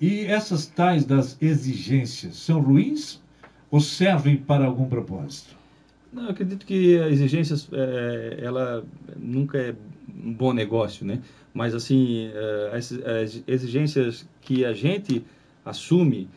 E 0.00 0.24
essas 0.26 0.66
tais 0.66 1.04
das 1.04 1.36
exigências 1.40 2.36
são 2.36 2.60
ruins 2.60 3.20
ou 3.70 3.80
servem 3.80 4.36
para 4.36 4.64
algum 4.64 4.88
propósito? 4.88 5.56
Não, 6.12 6.24
eu 6.24 6.30
acredito 6.30 6.66
que 6.66 6.98
a 6.98 7.08
exigência, 7.08 7.54
é, 7.72 8.40
ela 8.42 8.84
nunca 9.16 9.58
é 9.58 9.74
um 10.24 10.32
bom 10.32 10.52
negócio, 10.52 11.06
né? 11.06 11.20
Mas, 11.54 11.74
assim, 11.74 12.30
é, 12.34 12.76
as, 12.76 12.92
as 12.92 13.42
exigências 13.46 14.26
que 14.40 14.64
a 14.64 14.72
gente 14.72 15.24
assume 15.64 16.28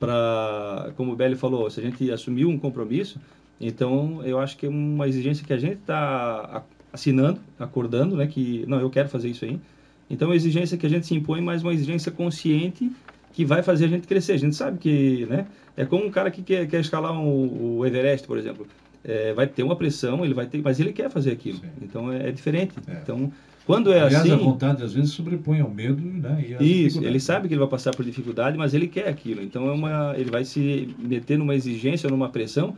para, 0.00 0.92
como 0.96 1.12
o 1.12 1.16
Belli 1.16 1.36
falou, 1.36 1.70
se 1.70 1.78
a 1.78 1.82
gente 1.82 2.10
assumiu 2.10 2.48
um 2.48 2.58
compromisso, 2.58 3.20
então 3.60 4.22
eu 4.24 4.40
acho 4.40 4.56
que 4.56 4.64
é 4.66 4.68
uma 4.68 5.06
exigência 5.06 5.46
que 5.46 5.52
a 5.52 5.58
gente 5.58 5.76
está 5.76 6.64
assinando, 6.92 7.38
acordando, 7.58 8.16
né? 8.16 8.26
Que, 8.26 8.64
não, 8.66 8.80
eu 8.80 8.88
quero 8.90 9.08
fazer 9.08 9.28
isso 9.28 9.44
aí. 9.44 9.60
Então, 10.08 10.26
é 10.26 10.30
uma 10.30 10.36
exigência 10.36 10.76
que 10.76 10.86
a 10.86 10.88
gente 10.88 11.06
se 11.06 11.14
impõe, 11.14 11.40
mas 11.40 11.62
uma 11.62 11.72
exigência 11.72 12.10
consciente 12.10 12.90
que 13.32 13.44
vai 13.44 13.62
fazer 13.62 13.84
a 13.84 13.88
gente 13.88 14.08
crescer. 14.08 14.32
A 14.32 14.38
gente 14.38 14.56
sabe 14.56 14.78
que, 14.78 15.24
né? 15.26 15.46
É 15.76 15.84
como 15.84 16.04
um 16.04 16.10
cara 16.10 16.30
que 16.32 16.42
quer, 16.42 16.66
quer 16.66 16.80
escalar 16.80 17.12
um- 17.12 17.78
o 17.78 17.86
Everest, 17.86 18.26
por 18.26 18.36
exemplo. 18.36 18.66
É, 19.04 19.32
vai 19.32 19.46
ter 19.46 19.62
uma 19.62 19.76
pressão, 19.76 20.24
ele 20.24 20.34
vai 20.34 20.46
ter, 20.46 20.60
mas 20.62 20.78
ele 20.80 20.92
quer 20.92 21.10
fazer 21.10 21.32
aquilo. 21.32 21.58
Sim. 21.58 21.68
então 21.82 22.12
é, 22.12 22.28
é 22.28 22.32
diferente. 22.32 22.74
É. 22.86 23.00
Então 23.02 23.32
quando 23.66 23.92
é 23.92 24.00
Aliás, 24.00 24.24
assim, 24.24 24.32
a 24.32 24.36
vontade 24.36 24.82
às 24.82 24.92
vezes 24.92 25.12
sobrepõe 25.12 25.60
ao 25.60 25.70
medo, 25.70 26.02
né? 26.02 26.44
E 26.58 26.86
isso, 26.86 27.04
ele 27.04 27.20
sabe 27.20 27.46
que 27.46 27.54
ele 27.54 27.60
vai 27.60 27.68
passar 27.68 27.94
por 27.94 28.04
dificuldade, 28.04 28.58
mas 28.58 28.74
ele 28.74 28.88
quer 28.88 29.06
aquilo. 29.06 29.42
Então 29.42 29.68
é 29.68 29.72
uma, 29.72 30.14
ele 30.16 30.30
vai 30.30 30.44
se 30.44 30.92
meter 30.98 31.38
numa 31.38 31.54
exigência, 31.54 32.10
numa 32.10 32.28
pressão 32.28 32.76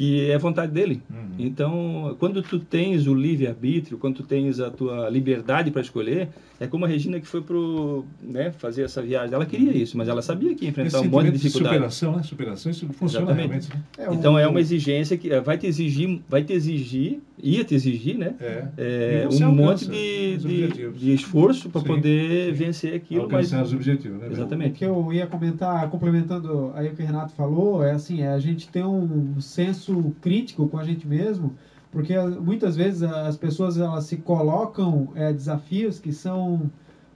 que 0.00 0.30
é 0.30 0.38
vontade 0.38 0.72
dele. 0.72 1.02
Uhum. 1.10 1.26
Então, 1.38 2.16
quando 2.18 2.40
tu 2.40 2.58
tens 2.58 3.06
o 3.06 3.12
livre 3.12 3.46
arbítrio, 3.46 3.98
quando 3.98 4.14
tu 4.16 4.22
tens 4.22 4.58
a 4.58 4.70
tua 4.70 5.10
liberdade 5.10 5.70
para 5.70 5.82
escolher, 5.82 6.28
é 6.58 6.66
como 6.66 6.86
a 6.86 6.88
Regina 6.88 7.20
que 7.20 7.26
foi 7.26 7.42
pro, 7.42 8.06
né, 8.22 8.50
fazer 8.50 8.82
essa 8.84 9.02
viagem. 9.02 9.34
Ela 9.34 9.44
queria 9.44 9.76
isso, 9.76 9.98
mas 9.98 10.08
ela 10.08 10.22
sabia 10.22 10.54
que 10.54 10.64
ia 10.64 10.70
Esse 10.70 10.80
enfrentar 10.80 11.00
um 11.02 11.10
monte 11.10 11.26
de 11.26 11.32
dificuldade. 11.32 11.74
superação, 11.74 12.16
né? 12.16 12.22
Superação, 12.22 12.70
isso 12.72 12.86
funciona 12.94 13.26
Exatamente. 13.32 13.68
realmente. 13.68 13.68
né? 13.98 14.06
É, 14.06 14.14
Então 14.14 14.34
o- 14.34 14.38
é 14.38 14.46
uma 14.48 14.60
exigência 14.60 15.18
que 15.18 15.30
eh, 15.30 15.38
vai 15.42 15.58
te 15.58 15.66
exigir, 15.66 16.18
vai 16.26 16.42
te 16.42 16.54
exigir, 16.54 17.20
ia 17.42 17.64
te 17.64 17.74
exigir, 17.74 18.16
né? 18.18 18.34
É. 18.40 18.68
É, 18.76 19.28
um 19.30 19.52
monte 19.54 19.86
de, 19.86 20.36
de, 20.36 20.90
de 20.92 21.14
esforço 21.14 21.68
para 21.70 21.80
poder 21.80 22.46
sim. 22.46 22.52
vencer 22.52 22.94
aquilo, 22.94 23.28
mas 23.30 23.52
Alcançar 23.52 23.62
os 23.62 23.72
objetivos, 23.72 24.20
né? 24.20 24.28
Exatamente. 24.30 24.72
O 24.72 24.78
que 24.78 24.84
eu 24.84 25.12
ia 25.12 25.26
comentar, 25.26 25.88
complementando 25.90 26.72
aí 26.74 26.88
o 26.88 26.94
que 26.94 27.02
o 27.02 27.06
Renato 27.06 27.32
falou, 27.34 27.82
é 27.82 27.92
assim, 27.92 28.22
é 28.22 28.28
a 28.28 28.38
gente 28.38 28.68
ter 28.68 28.84
um 28.84 29.40
senso 29.40 30.14
crítico 30.20 30.68
com 30.68 30.78
a 30.78 30.84
gente 30.84 31.06
mesmo, 31.06 31.54
porque 31.90 32.14
ah, 32.14 32.26
muitas 32.26 32.76
vezes 32.76 33.02
as 33.02 33.36
pessoas 33.36 33.78
elas 33.78 34.04
se 34.04 34.16
colocam 34.18 35.08
é, 35.14 35.32
desafios 35.32 35.98
que 35.98 36.12
são 36.12 36.70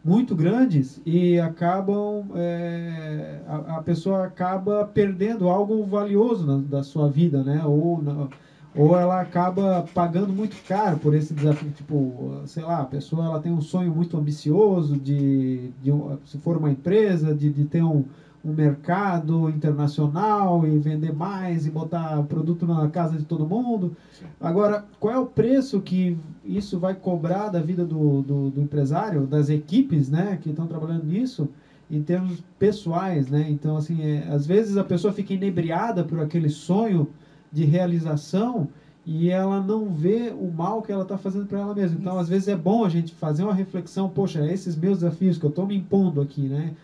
muito 0.05 0.35
grandes 0.37 1.01
e 1.07 1.39
acabam 1.41 2.27
é, 2.35 3.39
a, 3.47 3.77
a 3.77 3.83
pessoa 3.83 4.25
acaba 4.25 4.85
perdendo 4.85 5.49
algo 5.49 5.83
valioso 5.85 6.47
na, 6.47 6.59
da 6.59 6.83
sua 6.83 7.09
vida, 7.09 7.43
né? 7.43 7.65
Ou 7.65 8.03
na- 8.03 8.29
ou 8.77 8.97
ela 8.97 9.21
acaba 9.21 9.87
pagando 9.95 10.33
muito 10.33 10.57
caro 10.67 10.97
por 10.99 11.15
esse 11.15 11.33
desafio, 11.33 11.71
tipo, 11.71 12.43
sei 12.47 12.65
lá, 12.65 12.81
a 12.81 12.85
pessoa 12.85 13.25
ela 13.25 13.41
tem 13.41 13.53
um 13.53 13.61
sonho 13.61 13.95
muito 13.95 14.17
ambicioso 14.17 14.97
de, 14.97 15.71
de 15.83 15.93
se 16.25 16.39
for 16.39 16.57
uma 16.57 16.71
empresa, 16.71 17.33
de, 17.33 17.51
de 17.51 17.65
ter 17.65 17.83
um, 17.83 18.05
um 18.45 18.53
mercado 18.53 19.49
internacional 19.49 20.67
e 20.67 20.77
vender 20.77 21.15
mais 21.15 21.67
e 21.67 21.71
botar 21.71 22.21
produto 22.25 22.67
na 22.67 22.89
casa 22.89 23.17
de 23.17 23.25
todo 23.25 23.47
mundo. 23.47 23.97
Sim. 24.13 24.27
Agora, 24.41 24.85
qual 24.99 25.15
é 25.15 25.19
o 25.19 25.27
preço 25.27 25.81
que 25.81 26.19
isso 26.45 26.77
vai 26.79 26.95
cobrar 26.95 27.49
da 27.51 27.61
vida 27.61 27.85
do, 27.85 28.23
do, 28.23 28.51
do 28.51 28.61
empresário, 28.61 29.25
das 29.25 29.49
equipes, 29.49 30.11
né, 30.11 30.39
que 30.43 30.51
estão 30.51 30.67
trabalhando 30.67 31.05
nisso? 31.05 31.49
em 31.91 32.03
termos 32.03 32.43
pessoais, 32.59 33.29
né? 33.29 33.47
Então, 33.51 33.77
assim, 33.77 34.03
é, 34.03 34.27
às 34.31 34.47
vezes 34.47 34.79
a 34.79 34.83
pessoa 34.83 35.13
fica 35.13 35.35
inebriada 35.35 36.03
por 36.03 36.19
aquele 36.19 36.49
sonho 36.49 37.07
de 37.55 37.65
realização 37.65 38.69
e 39.07 39.31
ela 39.31 39.61
não 39.61 39.93
vê 39.93 40.33
o 40.37 40.51
mal 40.51 40.83
que 40.83 40.91
ela 40.91 41.03
está 41.03 41.17
fazendo 41.17 41.47
para 41.47 41.61
ela 41.61 41.75
mesma. 41.75 41.99
Então, 42.01 42.19
às 42.19 42.29
vezes 42.29 42.49
é 42.49 42.57
bom 42.57 42.85
a 42.85 42.89
gente 42.89 43.15
fazer 43.15 43.45
uma 43.45 43.55
reflexão, 43.55 44.09
poxa, 44.09 44.45
esses 44.51 44.75
meus 44.75 44.99
desafios 44.99 45.39
que 45.39 45.45
eu 45.45 45.51
estou 45.51 45.67
me 45.67 45.77
impondo 45.77 46.21
aqui, 46.21 46.43
né? 46.43 46.75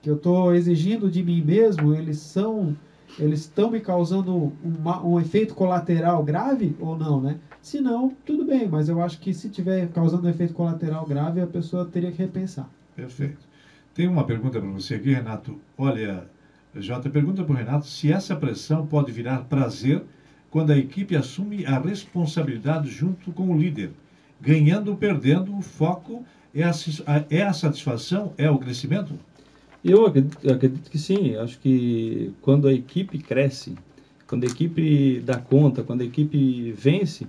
Que 0.00 0.08
eu 0.08 0.14
estou 0.16 0.54
exigindo 0.54 1.10
de 1.10 1.22
mim 1.22 1.42
mesmo, 1.42 1.92
eles 1.94 2.18
são, 2.18 2.76
eles 3.18 3.40
estão 3.40 3.70
me 3.70 3.80
causando 3.80 4.34
um, 4.36 4.52
ma- 4.82 5.02
um 5.02 5.18
efeito 5.18 5.54
colateral 5.54 6.22
grave 6.22 6.76
ou 6.78 6.96
não, 6.96 7.20
né? 7.20 7.38
Se 7.60 7.80
não, 7.80 8.14
tudo 8.24 8.44
bem, 8.44 8.68
mas 8.68 8.88
eu 8.88 9.00
acho 9.02 9.18
que 9.18 9.34
se 9.34 9.48
tiver 9.48 9.88
causando 9.88 10.26
um 10.26 10.30
efeito 10.30 10.54
colateral 10.54 11.04
grave, 11.06 11.40
a 11.40 11.46
pessoa 11.46 11.84
teria 11.84 12.12
que 12.12 12.18
repensar. 12.18 12.68
Perfeito. 12.94 13.40
Tem 13.94 14.06
uma 14.06 14.24
pergunta 14.24 14.60
para 14.60 14.70
você 14.70 14.94
aqui, 14.94 15.12
Renato. 15.12 15.58
Olha, 15.76 16.28
Jota, 16.76 17.10
pergunta 17.10 17.42
para 17.42 17.52
o 17.52 17.56
Renato 17.56 17.86
se 17.86 18.12
essa 18.12 18.36
pressão 18.36 18.86
pode 18.86 19.10
virar 19.10 19.44
prazer 19.44 20.04
quando 20.50 20.72
a 20.72 20.78
equipe 20.78 21.16
assume 21.16 21.64
a 21.64 21.78
responsabilidade 21.78 22.90
junto 22.90 23.32
com 23.32 23.50
o 23.50 23.58
líder. 23.58 23.90
Ganhando 24.40 24.90
ou 24.90 24.96
perdendo, 24.96 25.56
o 25.56 25.62
foco 25.62 26.24
é 26.54 26.64
a, 26.64 26.72
é 27.30 27.42
a 27.42 27.52
satisfação, 27.52 28.32
é 28.36 28.50
o 28.50 28.58
crescimento? 28.58 29.14
Eu 29.84 30.06
acredito, 30.06 30.38
eu 30.42 30.54
acredito 30.54 30.90
que 30.90 30.98
sim. 30.98 31.36
Acho 31.36 31.58
que 31.58 32.32
quando 32.42 32.68
a 32.68 32.72
equipe 32.72 33.18
cresce, 33.18 33.74
quando 34.26 34.44
a 34.44 34.46
equipe 34.46 35.20
dá 35.20 35.38
conta, 35.38 35.82
quando 35.82 36.02
a 36.02 36.04
equipe 36.04 36.72
vence, 36.72 37.26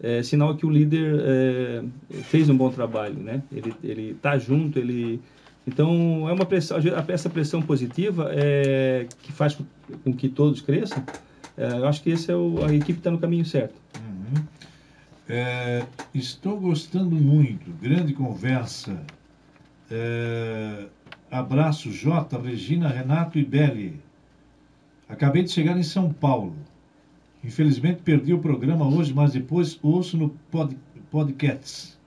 é 0.00 0.22
sinal 0.22 0.56
que 0.56 0.66
o 0.66 0.70
líder 0.70 1.20
é, 1.20 1.84
fez 2.24 2.48
um 2.48 2.56
bom 2.56 2.70
trabalho, 2.70 3.14
né? 3.14 3.42
Ele 3.52 3.72
ele 3.84 4.10
está 4.10 4.36
junto, 4.36 4.78
ele 4.78 5.20
então 5.64 6.28
é 6.28 6.32
uma 6.32 6.44
pressão, 6.44 6.78
essa 7.06 7.30
pressão 7.30 7.62
positiva 7.62 8.30
é 8.32 9.06
que 9.22 9.32
faz 9.32 9.56
com 10.02 10.12
que 10.12 10.28
todos 10.28 10.60
cresçam. 10.60 11.04
É, 11.56 11.72
eu 11.78 11.86
acho 11.86 12.02
que 12.02 12.10
esse 12.10 12.30
é 12.30 12.34
o, 12.34 12.64
a 12.64 12.72
equipe 12.74 12.98
está 12.98 13.10
no 13.10 13.18
caminho 13.18 13.44
certo. 13.44 13.74
Uhum. 14.00 14.42
É, 15.28 15.84
estou 16.14 16.58
gostando 16.58 17.14
muito. 17.14 17.70
Grande 17.80 18.12
conversa. 18.12 18.98
É, 19.90 20.86
abraço, 21.30 21.90
Jota, 21.92 22.38
Regina, 22.40 22.88
Renato 22.88 23.38
e 23.38 23.44
Belli. 23.44 24.00
Acabei 25.08 25.42
de 25.42 25.50
chegar 25.50 25.76
em 25.76 25.82
São 25.82 26.12
Paulo. 26.12 26.54
Infelizmente 27.44 28.00
perdi 28.02 28.32
o 28.32 28.38
programa 28.38 28.86
hoje, 28.88 29.12
mas 29.12 29.32
depois 29.32 29.78
ouço 29.82 30.16
no 30.16 30.30
pod, 30.50 30.76
podcast. 31.10 31.98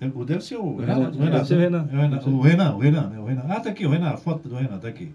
É, 0.00 0.06
o- 0.14 0.24
Deve 0.24 0.42
ser 0.44 0.56
o 0.56 0.76
Renan. 0.76 1.10
Renan, 1.10 1.10
o 1.10 1.20
Renan. 1.20 1.38
É 1.38 1.48
o 1.48 1.60
Renan, 1.60 1.84
o 2.34 2.40
Renan, 2.40 2.74
o 2.74 2.78
Renan, 2.78 3.08
né? 3.08 3.18
o 3.20 3.24
Renan. 3.24 3.44
Ah, 3.48 3.60
tá 3.60 3.70
aqui, 3.70 3.86
o 3.86 3.90
Renan, 3.90 4.10
a 4.10 4.16
foto 4.16 4.48
do 4.48 4.56
Renan 4.56 4.78
tá 4.78 4.88
aqui. 4.88 5.12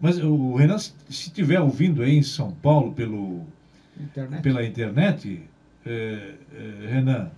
Mas 0.00 0.18
o 0.18 0.54
Renan, 0.56 0.78
se 0.78 0.92
estiver 1.08 1.60
ouvindo 1.60 2.02
aí 2.02 2.16
em 2.16 2.22
São 2.22 2.50
Paulo 2.50 2.92
pelo, 2.92 3.42
Internet. 3.98 4.42
pela 4.42 4.64
internet, 4.64 5.40
é, 5.86 6.34
é, 6.54 6.86
Renan, 6.88 7.30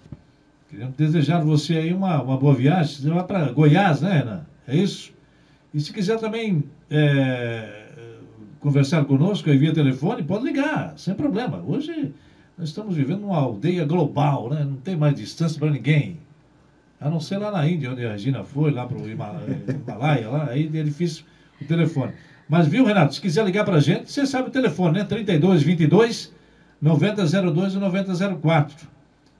queremos 0.69 0.95
desejar 0.97 1.45
você 1.45 1.77
aí 1.77 1.93
uma, 1.93 2.23
uma 2.23 2.37
boa 2.37 2.55
viagem. 2.55 2.97
Você 2.97 3.11
vai 3.11 3.25
para 3.25 3.53
Goiás, 3.53 4.01
né, 4.01 4.19
Renan? 4.19 4.47
É 4.67 4.77
isso? 4.77 5.13
E 5.73 5.81
se 5.81 5.93
quiser 5.93 6.19
também 6.19 6.65
é, 6.91 7.87
conversar 8.61 9.05
conosco 9.05 9.51
via 9.51 9.73
telefone, 9.73 10.23
pode 10.23 10.45
ligar, 10.45 10.95
sem 10.97 11.15
problema. 11.15 11.63
Hoje 11.67 12.13
nós 12.59 12.69
estamos 12.69 12.97
vivendo 12.97 13.25
uma 13.25 13.37
aldeia 13.37 13.85
global, 13.85 14.49
né? 14.51 14.65
Não 14.65 14.77
tem 14.77 14.97
mais 14.97 15.15
distância 15.15 15.59
para 15.59 15.71
ninguém. 15.71 16.19
A 16.99 17.11
não 17.11 17.21
ser 17.21 17.37
lá 17.37 17.51
na 17.51 17.69
Índia, 17.69 17.93
onde 17.93 18.05
a 18.05 18.13
Regina 18.13 18.43
foi, 18.43 18.71
lá 18.71 18.87
para 18.87 18.97
o 18.97 19.07
Himalaia, 19.09 20.29
lá, 20.31 20.49
aí 20.49 20.71
é 20.73 20.83
difícil 20.83 21.25
o 21.61 21.65
telefone. 21.65 22.13
Mas 22.49 22.67
viu, 22.67 22.85
Renato, 22.85 23.15
se 23.15 23.21
quiser 23.21 23.45
ligar 23.45 23.65
para 23.65 23.77
a 23.77 23.81
gente, 23.81 24.11
você 24.11 24.27
sabe 24.27 24.49
o 24.49 24.53
telefone, 24.53 24.99
né? 24.99 25.05
32 25.05 25.63
22 25.63 26.33
9002 26.81 27.75
e 27.75 27.79
9004. 27.79 28.89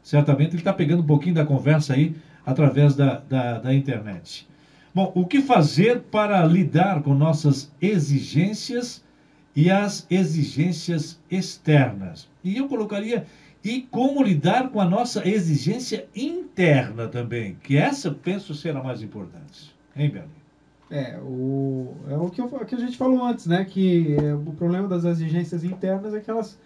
Certamente 0.03 0.51
ele 0.51 0.59
está 0.59 0.73
pegando 0.73 1.03
um 1.03 1.07
pouquinho 1.07 1.35
da 1.35 1.45
conversa 1.45 1.95
aí 1.95 2.15
através 2.45 2.95
da, 2.95 3.23
da, 3.29 3.59
da 3.59 3.75
internet. 3.75 4.49
Bom, 4.95 5.13
o 5.15 5.27
que 5.27 5.43
fazer 5.43 6.01
para 6.11 6.45
lidar 6.47 7.03
com 7.03 7.15
nossas 7.15 7.71
exigências 7.83 9.05
e 9.55 9.71
as 9.71 10.07
exigências 10.09 11.21
externas? 11.31 12.29
E 12.43 12.57
eu 12.57 12.67
colocaria, 12.67 13.27
e 13.63 13.83
como 13.83 14.23
lidar 14.23 14.71
com 14.71 14.81
a 14.81 14.85
nossa 14.85 15.29
exigência 15.29 16.07
interna 16.15 17.09
também, 17.09 17.57
que 17.63 17.77
essa 17.77 18.11
penso 18.11 18.55
ser 18.55 18.77
a 18.77 18.83
mais 18.83 19.03
importante. 19.03 19.75
Hein, 19.95 20.11
Beli? 20.11 20.36
É, 20.91 21.19
o, 21.19 21.95
é 22.09 22.17
o 22.17 22.31
que, 22.31 22.41
eu, 22.41 22.49
que 22.49 22.75
a 22.75 22.79
gente 22.79 22.97
falou 22.97 23.25
antes, 23.25 23.47
né? 23.47 23.65
Que 23.65 24.17
é, 24.17 24.35
o 24.35 24.53
problema 24.53 24.87
das 24.87 25.05
exigências 25.05 25.65
internas 25.65 26.15
é 26.15 26.21
que 26.21 26.31
elas 26.31 26.59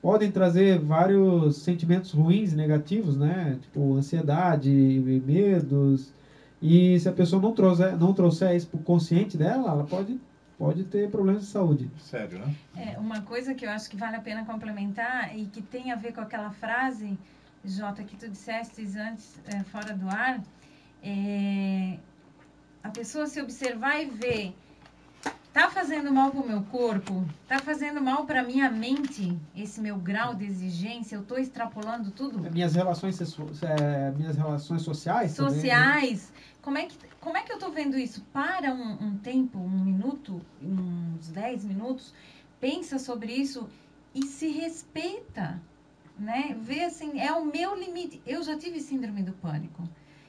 podem 0.00 0.30
trazer 0.30 0.78
vários 0.78 1.58
sentimentos 1.58 2.12
ruins 2.12 2.52
e 2.52 2.56
negativos, 2.56 3.16
né? 3.16 3.58
Tipo, 3.60 3.96
ansiedade, 3.96 4.70
e 4.70 5.22
medos. 5.26 6.12
E 6.60 6.98
se 6.98 7.08
a 7.08 7.12
pessoa 7.12 7.40
não 7.40 7.52
trouxer, 7.52 7.96
não 7.98 8.14
trouxer 8.14 8.56
isso 8.56 8.68
pro 8.68 8.78
consciente 8.78 9.36
dela, 9.36 9.70
ela 9.70 9.84
pode, 9.84 10.18
pode 10.58 10.84
ter 10.84 11.10
problemas 11.10 11.42
de 11.42 11.48
saúde. 11.48 11.90
Sério, 11.98 12.38
né? 12.38 12.54
É, 12.76 12.98
uma 12.98 13.20
coisa 13.22 13.54
que 13.54 13.66
eu 13.66 13.70
acho 13.70 13.90
que 13.90 13.96
vale 13.96 14.16
a 14.16 14.20
pena 14.20 14.44
complementar 14.44 15.36
e 15.36 15.46
que 15.46 15.60
tem 15.60 15.92
a 15.92 15.96
ver 15.96 16.14
com 16.14 16.22
aquela 16.22 16.50
frase, 16.50 17.18
Jota, 17.64 18.02
que 18.02 18.16
tu 18.16 18.28
disseste 18.28 18.80
antes, 18.96 19.38
é, 19.44 19.62
fora 19.64 19.92
do 19.94 20.08
ar, 20.08 20.40
é, 21.02 21.98
a 22.86 22.90
pessoa 22.90 23.26
se 23.26 23.40
observar 23.40 24.00
e 24.00 24.06
ver, 24.06 24.54
tá 25.52 25.68
fazendo 25.68 26.12
mal 26.12 26.30
para 26.30 26.40
o 26.40 26.46
meu 26.46 26.62
corpo, 26.62 27.26
tá 27.48 27.58
fazendo 27.58 28.00
mal 28.00 28.24
para 28.24 28.44
minha 28.44 28.70
mente, 28.70 29.36
esse 29.56 29.80
meu 29.80 29.96
grau 29.96 30.36
de 30.36 30.44
exigência, 30.44 31.16
eu 31.16 31.24
tô 31.24 31.36
extrapolando 31.36 32.12
tudo? 32.12 32.38
Minhas 32.50 32.76
relações, 32.76 33.20
é, 33.62 34.12
minhas 34.12 34.36
relações 34.36 34.82
sociais. 34.82 35.34
também, 35.34 35.52
né? 35.52 35.60
sociais. 35.60 36.32
Como 36.62 36.78
é, 36.78 36.86
que, 36.86 36.96
como 37.20 37.36
é 37.36 37.42
que 37.42 37.52
eu 37.52 37.58
tô 37.58 37.70
vendo 37.70 37.98
isso? 37.98 38.20
Para 38.32 38.72
um, 38.72 39.06
um 39.06 39.18
tempo, 39.18 39.58
um 39.58 39.84
minuto, 39.84 40.40
uns 40.62 41.28
10 41.28 41.64
minutos, 41.64 42.14
pensa 42.60 43.00
sobre 43.00 43.32
isso 43.32 43.68
e 44.14 44.24
se 44.26 44.48
respeita, 44.48 45.60
né? 46.16 46.56
Vê 46.60 46.84
assim, 46.84 47.18
é 47.20 47.32
o 47.32 47.44
meu 47.44 47.74
limite. 47.74 48.22
Eu 48.24 48.44
já 48.44 48.56
tive 48.56 48.80
síndrome 48.80 49.22
do 49.22 49.32
pânico. 49.32 49.82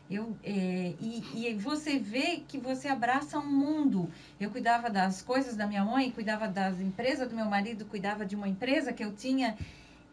Eu, 0.10 0.38
é, 0.44 0.94
e, 1.02 1.24
e 1.50 1.54
você 1.56 2.00
vê 2.00 2.44
que 2.48 2.58
você 2.58 2.88
abraça 2.88 3.38
um 3.38 3.46
mundo. 3.46 4.10
Eu 4.40 4.50
cuidava 4.50 4.90
das 4.90 5.22
coisas 5.22 5.56
da 5.56 5.68
minha 5.68 5.84
mãe, 5.84 6.12
cuidava 6.12 6.48
das 6.48 6.80
empresas 6.80 7.28
do 7.28 7.36
meu 7.36 7.46
marido, 7.46 7.86
cuidava 7.86 8.26
de 8.26 8.36
uma 8.36 8.48
empresa 8.48 8.94
que 8.94 9.04
eu 9.04 9.14
tinha. 9.14 9.58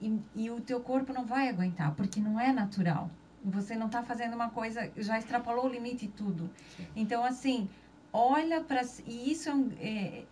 e, 0.00 0.18
e 0.34 0.50
o 0.50 0.60
teu 0.60 0.80
corpo 0.80 1.12
não 1.12 1.24
vai 1.24 1.48
aguentar, 1.48 1.94
porque 1.94 2.20
não 2.20 2.38
é 2.38 2.52
natural. 2.52 3.10
Você 3.44 3.74
não 3.76 3.86
está 3.86 4.02
fazendo 4.02 4.34
uma 4.34 4.50
coisa, 4.50 4.90
já 4.96 5.18
extrapolou 5.18 5.66
o 5.66 5.68
limite 5.68 6.06
e 6.06 6.08
tudo. 6.08 6.50
Então, 6.96 7.24
assim, 7.24 7.68
olha 8.12 8.60
para... 8.62 8.82
E 9.06 9.30
isso 9.30 9.48
é, 9.48 9.54
um, 9.54 9.70
é, 9.80 10.22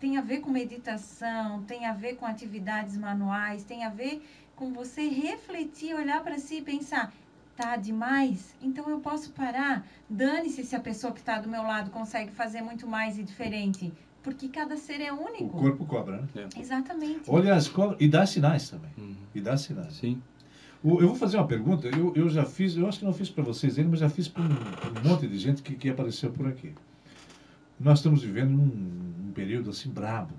tem 0.00 0.16
a 0.16 0.20
ver 0.20 0.40
com 0.40 0.50
meditação, 0.50 1.62
tem 1.62 1.86
a 1.86 1.92
ver 1.92 2.16
com 2.16 2.26
atividades 2.26 2.96
manuais, 2.96 3.64
tem 3.64 3.84
a 3.84 3.88
ver 3.88 4.22
com 4.56 4.72
você 4.72 5.08
refletir, 5.08 5.94
olhar 5.94 6.22
para 6.22 6.38
si 6.38 6.56
e 6.58 6.62
pensar, 6.62 7.12
tá 7.56 7.76
demais? 7.76 8.54
Então 8.62 8.88
eu 8.88 9.00
posso 9.00 9.30
parar. 9.30 9.86
Dane-se 10.08 10.64
se 10.64 10.76
a 10.76 10.80
pessoa 10.80 11.12
que 11.12 11.20
está 11.20 11.40
do 11.40 11.48
meu 11.48 11.62
lado 11.62 11.90
consegue 11.90 12.30
fazer 12.30 12.60
muito 12.60 12.86
mais 12.86 13.18
e 13.18 13.22
diferente. 13.22 13.92
Porque 14.22 14.48
cada 14.48 14.76
ser 14.76 15.00
é 15.00 15.12
único. 15.12 15.44
O 15.44 15.60
corpo 15.60 15.86
cobra, 15.86 16.16
né? 16.16 16.28
É. 16.36 16.60
Exatamente. 16.60 17.22
Olha 17.28 17.54
as 17.54 17.68
cobras. 17.68 17.96
E 18.00 18.08
dá 18.08 18.26
sinais 18.26 18.68
também. 18.68 18.90
Uhum. 18.98 19.14
E 19.34 19.40
dá 19.40 19.56
sinais. 19.56 19.94
Sim. 19.94 20.20
O, 20.82 21.00
eu 21.00 21.08
vou 21.08 21.16
fazer 21.16 21.36
uma 21.36 21.46
pergunta. 21.46 21.88
Eu, 21.88 22.12
eu 22.14 22.28
já 22.28 22.44
fiz, 22.44 22.76
eu 22.76 22.88
acho 22.88 22.98
que 22.98 23.04
não 23.04 23.12
fiz 23.12 23.30
para 23.30 23.44
vocês 23.44 23.78
ainda, 23.78 23.90
mas 23.90 24.00
já 24.00 24.08
fiz 24.08 24.28
para 24.28 24.42
um, 24.42 24.46
um, 24.46 25.08
monte 25.08 25.26
de 25.26 25.38
gente 25.38 25.62
que, 25.62 25.74
que 25.74 25.88
apareceu 25.88 26.30
por 26.30 26.46
aqui. 26.46 26.72
Nós 27.78 28.00
estamos 28.00 28.22
vivendo 28.22 28.50
um, 28.50 29.28
um 29.28 29.32
período 29.32 29.70
assim 29.70 29.90
brabo, 29.90 30.34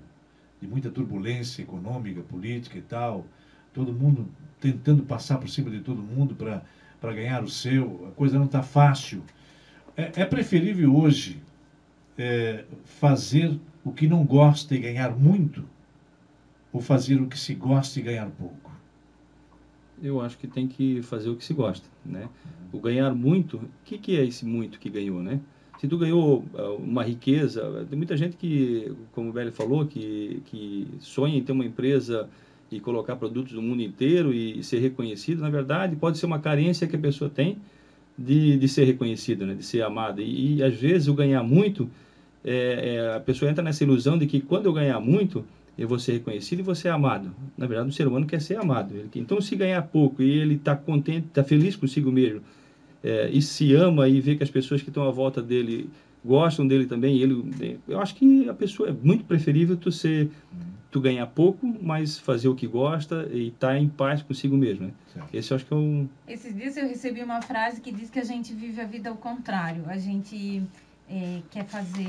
de 0.60 0.68
muita 0.68 0.90
turbulência 0.90 1.62
econômica, 1.62 2.20
política 2.20 2.78
e 2.78 2.82
tal. 2.82 3.24
Todo 3.72 3.92
mundo 3.92 4.28
tentando 4.60 5.02
passar 5.02 5.38
por 5.38 5.48
cima 5.48 5.70
de 5.70 5.80
todo 5.80 6.02
mundo 6.02 6.34
para 6.34 6.62
para 7.00 7.12
ganhar 7.12 7.42
o 7.42 7.48
seu, 7.48 8.08
a 8.08 8.10
coisa 8.12 8.38
não 8.38 8.46
está 8.46 8.62
fácil. 8.62 9.22
É, 9.96 10.22
é, 10.22 10.24
preferível 10.24 10.94
hoje 10.94 11.40
é, 12.16 12.64
fazer 12.84 13.58
o 13.84 13.92
que 13.92 14.06
não 14.06 14.24
gosta 14.24 14.74
e 14.74 14.78
ganhar 14.78 15.16
muito, 15.16 15.64
ou 16.72 16.80
fazer 16.80 17.20
o 17.20 17.26
que 17.26 17.38
se 17.38 17.54
gosta 17.54 17.98
e 17.98 18.02
ganhar 18.02 18.28
pouco? 18.30 18.70
Eu 20.02 20.20
acho 20.20 20.38
que 20.38 20.46
tem 20.46 20.68
que 20.68 21.02
fazer 21.02 21.28
o 21.28 21.36
que 21.36 21.44
se 21.44 21.52
gosta, 21.52 21.88
né? 22.04 22.28
O 22.72 22.78
ganhar 22.78 23.12
muito, 23.14 23.56
o 23.56 23.68
que, 23.84 23.98
que 23.98 24.16
é 24.16 24.24
esse 24.24 24.44
muito 24.44 24.78
que 24.78 24.88
ganhou, 24.88 25.22
né? 25.22 25.40
Se 25.80 25.88
tu 25.88 25.96
ganhou 25.96 26.44
ah, 26.54 26.72
uma 26.72 27.04
riqueza, 27.04 27.86
tem 27.88 27.96
muita 27.96 28.16
gente 28.16 28.36
que, 28.36 28.92
como 29.12 29.30
o 29.30 29.32
Velho 29.32 29.52
falou, 29.52 29.86
que, 29.86 30.42
que 30.46 30.88
sonha 31.00 31.36
em 31.36 31.42
ter 31.42 31.52
uma 31.52 31.64
empresa 31.64 32.28
e 32.70 32.80
colocar 32.80 33.16
produtos 33.16 33.52
do 33.52 33.62
mundo 33.62 33.82
inteiro 33.82 34.32
e 34.32 34.62
ser 34.62 34.78
reconhecido, 34.78 35.40
na 35.40 35.50
verdade, 35.50 35.96
pode 35.96 36.18
ser 36.18 36.26
uma 36.26 36.38
carência 36.38 36.86
que 36.86 36.96
a 36.96 36.98
pessoa 36.98 37.30
tem 37.30 37.56
de, 38.16 38.58
de 38.58 38.68
ser 38.68 38.84
reconhecida, 38.84 39.46
né? 39.46 39.54
de 39.54 39.64
ser 39.64 39.82
amada. 39.82 40.20
E, 40.20 40.56
e 40.56 40.62
às 40.62 40.74
vezes 40.74 41.08
o 41.08 41.14
ganhar 41.14 41.42
muito, 41.42 41.88
é, 42.44 42.96
é, 42.96 43.16
a 43.16 43.20
pessoa 43.20 43.50
entra 43.50 43.62
nessa 43.62 43.84
ilusão 43.84 44.18
de 44.18 44.26
que 44.26 44.40
quando 44.40 44.66
eu 44.66 44.72
ganhar 44.72 45.00
muito, 45.00 45.44
eu 45.78 45.88
vou 45.88 45.98
ser 45.98 46.12
reconhecido 46.12 46.58
e 46.58 46.62
vou 46.62 46.74
ser 46.74 46.88
amado. 46.88 47.32
Na 47.56 47.66
verdade, 47.66 47.88
o 47.88 47.92
ser 47.92 48.06
humano 48.06 48.26
quer 48.26 48.40
ser 48.40 48.58
amado. 48.58 48.94
Então, 49.14 49.40
se 49.40 49.54
ganhar 49.54 49.80
pouco 49.82 50.22
e 50.22 50.38
ele 50.38 50.56
está 50.56 50.74
contente, 50.74 51.28
está 51.28 51.44
feliz 51.44 51.76
consigo 51.76 52.10
mesmo, 52.10 52.42
é, 53.02 53.30
e 53.30 53.40
se 53.40 53.72
ama 53.74 54.08
e 54.08 54.20
vê 54.20 54.34
que 54.34 54.42
as 54.42 54.50
pessoas 54.50 54.82
que 54.82 54.90
estão 54.90 55.06
à 55.06 55.10
volta 55.10 55.40
dele 55.40 55.88
gostam 56.24 56.66
dele 56.66 56.84
também, 56.84 57.18
ele, 57.18 57.78
eu 57.88 58.00
acho 58.00 58.14
que 58.16 58.48
a 58.48 58.54
pessoa 58.54 58.88
é 58.88 58.92
muito 58.92 59.24
preferível 59.24 59.76
tu 59.76 59.92
ser 59.92 60.28
tu 60.90 61.00
ganhar 61.00 61.26
pouco, 61.26 61.66
mas 61.82 62.18
fazer 62.18 62.48
o 62.48 62.54
que 62.54 62.66
gosta 62.66 63.28
e 63.30 63.48
estar 63.48 63.68
tá 63.68 63.78
em 63.78 63.88
paz 63.88 64.22
consigo 64.22 64.56
mesmo. 64.56 64.86
Né? 64.86 64.92
Esse 65.32 65.52
eu 65.52 65.56
acho 65.56 65.66
que 65.66 65.72
é 65.72 65.76
um. 65.76 66.08
Esses 66.26 66.54
dias 66.54 66.76
eu 66.76 66.88
recebi 66.88 67.22
uma 67.22 67.42
frase 67.42 67.80
que 67.80 67.92
diz 67.92 68.08
que 68.10 68.18
a 68.18 68.24
gente 68.24 68.54
vive 68.54 68.80
a 68.80 68.86
vida 68.86 69.10
ao 69.10 69.16
contrário. 69.16 69.84
A 69.86 69.98
gente 69.98 70.62
é, 71.08 71.40
quer 71.50 71.66
fazer. 71.66 72.08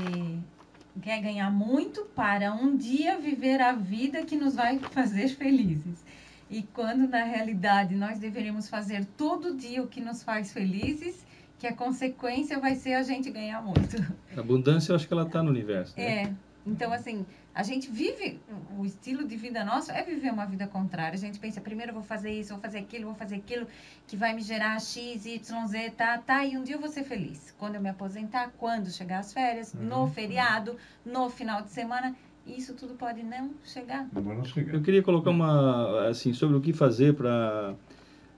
quer 1.02 1.20
ganhar 1.20 1.50
muito 1.50 2.06
para 2.14 2.52
um 2.52 2.76
dia 2.76 3.18
viver 3.18 3.60
a 3.60 3.72
vida 3.72 4.24
que 4.24 4.36
nos 4.36 4.54
vai 4.54 4.78
fazer 4.78 5.28
felizes. 5.28 6.04
E 6.48 6.62
quando 6.62 7.06
na 7.06 7.22
realidade 7.22 7.94
nós 7.94 8.18
deveríamos 8.18 8.68
fazer 8.68 9.04
todo 9.16 9.54
dia 9.54 9.82
o 9.82 9.86
que 9.86 10.00
nos 10.00 10.22
faz 10.22 10.52
felizes, 10.52 11.24
que 11.58 11.66
a 11.66 11.72
consequência 11.72 12.58
vai 12.58 12.74
ser 12.74 12.94
a 12.94 13.02
gente 13.02 13.30
ganhar 13.30 13.62
muito. 13.62 13.96
A 14.36 14.40
abundância, 14.40 14.90
eu 14.90 14.96
acho 14.96 15.06
que 15.06 15.12
ela 15.12 15.24
está 15.24 15.42
no 15.42 15.50
universo. 15.50 15.94
Né? 15.96 16.22
É. 16.22 16.32
Então, 16.66 16.92
assim, 16.92 17.24
a 17.54 17.62
gente 17.62 17.90
vive, 17.90 18.38
o 18.78 18.86
estilo 18.86 19.26
de 19.26 19.36
vida 19.36 19.64
nosso 19.64 19.90
é 19.90 20.02
viver 20.02 20.32
uma 20.32 20.46
vida 20.46 20.66
contrária. 20.66 21.14
A 21.14 21.18
gente 21.18 21.38
pensa, 21.38 21.60
primeiro 21.60 21.90
eu 21.90 21.94
vou 21.94 22.02
fazer 22.02 22.30
isso, 22.30 22.50
vou 22.50 22.60
fazer 22.60 22.78
aquilo, 22.78 23.06
vou 23.06 23.14
fazer 23.14 23.36
aquilo, 23.36 23.66
que 24.06 24.16
vai 24.16 24.32
me 24.32 24.40
gerar 24.40 24.80
X, 24.80 25.26
Y, 25.26 25.66
Z, 25.66 25.90
tá, 25.90 26.18
tá, 26.18 26.44
e 26.44 26.56
um 26.56 26.62
dia 26.62 26.76
eu 26.76 26.80
vou 26.80 26.88
ser 26.88 27.02
feliz. 27.02 27.54
Quando 27.58 27.74
eu 27.74 27.80
me 27.80 27.88
aposentar, 27.88 28.52
quando 28.56 28.90
chegar 28.90 29.18
as 29.18 29.32
férias, 29.32 29.74
uhum. 29.74 29.82
no 29.82 30.06
feriado, 30.08 30.76
no 31.04 31.28
final 31.28 31.60
de 31.62 31.70
semana, 31.70 32.14
isso 32.46 32.74
tudo 32.74 32.94
pode 32.94 33.22
não 33.22 33.50
chegar. 33.64 34.06
Não 34.12 34.22
vai 34.22 34.36
não 34.36 34.44
chegar. 34.44 34.72
Eu 34.72 34.82
queria 34.82 35.02
colocar 35.02 35.30
uma, 35.30 36.08
assim, 36.08 36.32
sobre 36.32 36.56
o 36.56 36.60
que 36.60 36.72
fazer 36.72 37.14
para 37.14 37.74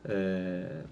é, 0.07 0.85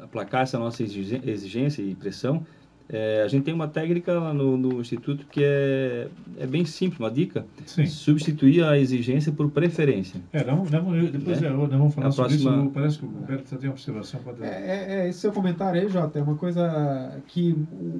aplacar 0.00 0.42
essa 0.42 0.58
nossa 0.58 0.82
exigência 0.82 1.82
e 1.82 1.94
pressão. 1.94 2.44
É, 2.92 3.22
a 3.22 3.28
gente 3.28 3.44
tem 3.44 3.54
uma 3.54 3.68
técnica 3.68 4.12
lá 4.18 4.34
no, 4.34 4.56
no, 4.56 4.80
Instituto 4.80 5.24
que 5.30 5.44
é, 5.44 6.08
é 6.36 6.46
bem 6.46 6.64
simples, 6.64 6.98
uma 6.98 7.10
dica. 7.10 7.46
Sim. 7.64 7.86
Substituir 7.86 8.64
a 8.64 8.76
exigência 8.76 9.30
por 9.30 9.48
preferência. 9.48 10.20
É, 10.32 10.42
não, 10.44 10.64
não, 10.64 11.06
depois 11.06 11.40
é? 11.40 11.50
nós 11.50 11.70
vamos 11.70 11.94
falar 11.94 12.08
a 12.08 12.10
sobre 12.10 12.30
próxima... 12.30 12.56
isso. 12.56 12.70
Parece 12.70 12.98
que 12.98 13.04
o 13.04 13.08
Roberto 13.08 13.56
tem 13.56 13.68
uma 13.68 13.74
observação. 13.74 14.20
Pode... 14.24 14.42
É, 14.42 14.46
é, 14.46 14.86
é, 14.88 15.08
esse 15.08 15.20
seu 15.20 15.30
comentário 15.30 15.80
aí, 15.80 15.88
Jota, 15.88 16.18
é 16.18 16.22
uma 16.22 16.34
coisa 16.34 17.16
que 17.28 17.52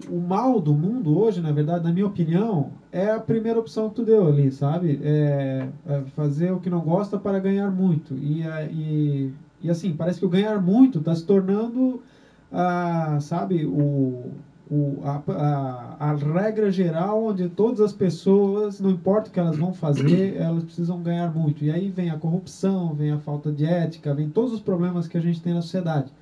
o, 0.08 0.16
o, 0.16 0.20
mal 0.20 0.60
do 0.60 0.74
mundo 0.74 1.16
hoje, 1.16 1.40
na 1.40 1.52
verdade, 1.52 1.84
na 1.84 1.92
minha 1.92 2.06
opinião, 2.06 2.72
é 2.90 3.12
a 3.12 3.20
primeira 3.20 3.60
opção 3.60 3.88
que 3.90 3.94
tu 3.94 4.04
deu 4.04 4.26
ali, 4.26 4.50
sabe? 4.50 4.98
É, 5.04 5.68
é 5.86 6.02
fazer 6.16 6.50
o 6.50 6.58
que 6.58 6.68
não 6.68 6.80
gosta 6.80 7.16
para 7.16 7.38
ganhar 7.38 7.70
muito. 7.70 8.14
E, 8.14 8.42
e, 8.72 9.30
e 9.62 9.70
assim, 9.70 9.92
parece 9.92 10.18
que 10.18 10.26
o 10.26 10.28
ganhar 10.28 10.60
muito 10.60 10.98
está 10.98 11.14
se 11.14 11.24
tornando, 11.24 12.02
ah, 12.50 13.18
sabe, 13.20 13.64
o 13.64 14.32
o, 14.70 15.00
a, 15.02 15.22
a, 15.26 16.10
a, 16.10 16.14
regra 16.14 16.70
geral 16.70 17.24
onde 17.24 17.48
todas 17.48 17.80
as 17.80 17.92
pessoas, 17.92 18.80
não 18.80 18.90
importa 18.90 19.28
o 19.28 19.32
que 19.32 19.40
elas 19.40 19.56
vão 19.56 19.74
fazer, 19.74 20.36
elas 20.38 20.62
precisam 20.62 21.02
ganhar 21.02 21.34
muito. 21.34 21.64
E 21.64 21.72
aí 21.72 21.90
vem 21.90 22.10
a 22.10 22.16
corrupção, 22.16 22.94
vem 22.94 23.10
a 23.10 23.18
falta 23.18 23.50
de 23.50 23.64
ética, 23.64 24.14
vem 24.14 24.30
todos 24.30 24.52
os 24.52 24.60
problemas 24.60 25.08
que 25.08 25.18
a 25.18 25.20
gente 25.20 25.42
tem 25.42 25.52
na 25.52 25.60
sociedade. 25.60 26.12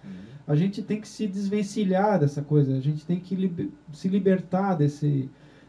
A 0.47 0.57
gente 0.57 0.81
tem 0.81 0.99
que 0.99 1.07
se 1.07 1.27
desvencilhar 1.27 2.19
dessa 2.19 2.41
coisa, 2.41 2.75
a 2.75 2.81
gente 2.81 3.05
tem 3.05 3.21
que 3.21 3.35
liber, 3.35 3.69
se 3.93 4.09
libertar 4.09 4.77
desse, 4.77 5.29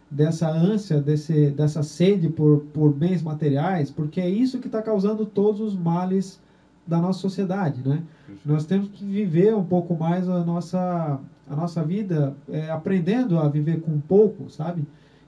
dessa 0.10 0.50
ânsia, 0.50 1.02
desse, 1.02 1.52
dessa 1.52 1.84
sede 1.84 2.30
por, 2.30 2.62
por 2.74 2.94
bens 2.94 3.22
materiais, 3.22 3.92
porque 3.92 4.22
é 4.22 4.30
isso 4.30 4.58
que 4.60 4.68
está 4.68 4.82
causando 4.82 5.26
todos 5.26 5.60
os 5.60 5.76
males 5.76 6.40
da 6.88 6.98
nossa 6.98 7.20
sociedade, 7.20 7.88
né? 7.88 8.02
Nós 8.46 8.66
temos 8.66 8.88
que 8.88 9.04
viver 9.04 9.54
um 9.54 9.66
pouco 9.66 9.96
mais 9.96 10.30
a 10.30 10.46
nossa 10.46 11.20
a 11.50 11.56
nossa 11.56 11.84
vida 11.84 12.36
é, 12.50 12.70
aprendendo 12.70 13.39
a 13.39 13.50
viver 13.50 13.82
com 13.82 14.00
pouco, 14.00 14.50
sabe? 14.50 14.84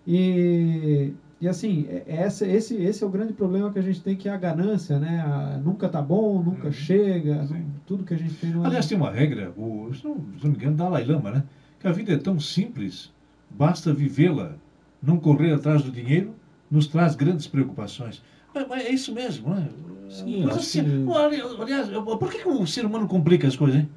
E, 0.06 1.14
e 1.40 1.48
assim, 1.48 1.88
é, 1.90 2.04
é 2.08 2.16
essa, 2.18 2.48
esse, 2.48 2.76
esse 2.76 3.04
é 3.04 3.08
o 3.08 3.10
grande 3.10 3.34
problema 3.34 3.72
que 3.72 3.80
a 3.80 3.82
gente 3.82 4.02
tem, 4.02 4.16
que 4.16 4.30
é 4.30 4.32
a 4.32 4.38
ganância, 4.38 5.00
né? 5.00 5.20
A, 5.22 5.58
nunca 5.58 5.90
tá 5.90 6.02
bom, 6.02 6.42
nunca 6.42 6.68
uhum. 6.68 6.72
chega, 6.72 7.48
tudo 7.86 8.04
que 8.04 8.14
a 8.14 8.18
gente 8.18 8.36
tem... 8.36 8.52
Não 8.52 8.64
é 8.64 8.68
Aliás, 8.68 8.88
tem 8.88 8.98
uma 8.98 9.12
regra, 9.12 9.52
o, 9.58 9.92
se, 9.94 10.06
não, 10.06 10.16
se 10.38 10.44
não 10.44 10.52
me 10.52 10.58
engano, 10.58 10.78
Dalai 10.78 11.04
Lama, 11.04 11.32
né? 11.32 11.44
Que 11.80 11.88
a 11.88 11.92
vida 11.92 12.14
é 12.14 12.18
tão 12.18 12.40
simples, 12.40 13.12
basta 13.50 13.92
vivê-la, 13.92 14.54
não 15.02 15.18
correr 15.18 15.54
atrás 15.54 15.82
do 15.82 15.92
dinheiro, 15.92 16.36
nos 16.70 16.86
traz 16.86 17.16
grandes 17.16 17.48
preocupações. 17.48 18.22
Mas, 18.54 18.68
mas 18.68 18.86
é 18.86 18.92
isso 18.92 19.14
mesmo, 19.14 19.54
né? 19.54 19.68
Sim, 20.10 20.44
assim, 20.50 21.06
que... 21.06 21.18
aliás, 21.18 21.54
por 21.94 22.30
que, 22.30 22.40
que 22.40 22.48
o 22.48 22.68
ser 22.68 22.86
humano 22.86 23.08
complica 23.08 23.48
as 23.48 23.56
coisas, 23.56 23.80
hein? 23.80 23.90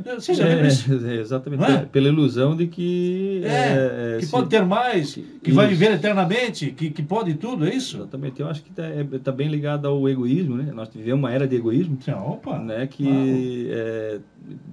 Você 0.00 0.34
já 0.34 0.46
viu 0.46 0.66
isso? 0.66 1.06
É, 1.06 1.16
exatamente. 1.16 1.64
É? 1.64 1.78
Pela 1.84 2.08
ilusão 2.08 2.56
de 2.56 2.66
que. 2.66 3.42
É, 3.44 4.14
é 4.14 4.18
que 4.18 4.26
se, 4.26 4.30
pode 4.30 4.48
ter 4.48 4.64
mais, 4.64 5.14
que, 5.14 5.22
que 5.42 5.52
vai 5.52 5.66
viver 5.66 5.92
eternamente, 5.92 6.70
que, 6.72 6.90
que 6.90 7.02
pode 7.02 7.34
tudo, 7.34 7.66
é 7.66 7.74
isso? 7.74 7.98
Exatamente. 7.98 8.40
Eu 8.40 8.48
acho 8.48 8.62
que 8.62 8.70
está 8.70 8.84
é, 8.84 9.04
tá 9.22 9.32
bem 9.32 9.48
ligado 9.48 9.86
ao 9.86 10.08
egoísmo, 10.08 10.56
né? 10.56 10.72
Nós 10.74 10.88
vivemos 10.88 11.20
uma 11.20 11.32
era 11.32 11.46
de 11.46 11.56
egoísmo. 11.56 11.98
Opa! 12.26 12.58
Né? 12.58 12.86
Que 12.86 13.68
é, 13.70 14.18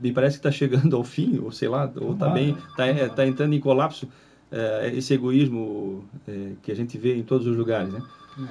me 0.01 0.11
parece 0.11 0.37
que 0.37 0.47
está 0.47 0.51
chegando 0.51 0.95
ao 0.95 1.03
fim, 1.03 1.39
ou 1.43 1.51
sei 1.51 1.67
lá, 1.67 1.91
ou 1.95 2.13
está 2.13 2.29
bem. 2.29 2.57
Está 2.69 3.09
tá 3.09 3.27
entrando 3.27 3.53
em 3.53 3.59
colapso 3.59 4.07
esse 4.93 5.13
egoísmo 5.15 6.05
que 6.61 6.71
a 6.71 6.75
gente 6.75 6.95
vê 6.97 7.15
em 7.15 7.23
todos 7.23 7.47
os 7.47 7.57
lugares, 7.57 7.91
né? 7.91 8.01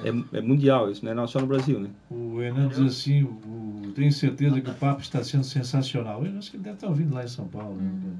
É, 0.03 0.37
é, 0.37 0.41
mundial 0.41 0.89
isso, 0.89 1.03
não 1.03 1.23
é 1.23 1.27
só 1.27 1.39
no 1.39 1.47
Brasil, 1.47 1.79
né? 1.79 1.89
O 2.09 2.39
Renan 2.39 2.67
diz 2.69 2.79
assim, 2.79 3.23
o, 3.23 3.91
tenho 3.93 4.11
certeza 4.11 4.59
que 4.61 4.69
o 4.69 4.73
papo 4.73 5.01
está 5.01 5.23
sendo 5.23 5.43
sensacional. 5.43 6.25
Eu 6.25 6.37
acho 6.37 6.51
que 6.51 6.57
ele 6.57 6.63
deve 6.63 6.75
estar 6.75 6.87
ouvindo 6.87 7.13
lá 7.13 7.23
em 7.23 7.27
São 7.27 7.47
Paulo. 7.47 7.75
Né? 7.75 7.83
Uhum. 7.83 8.15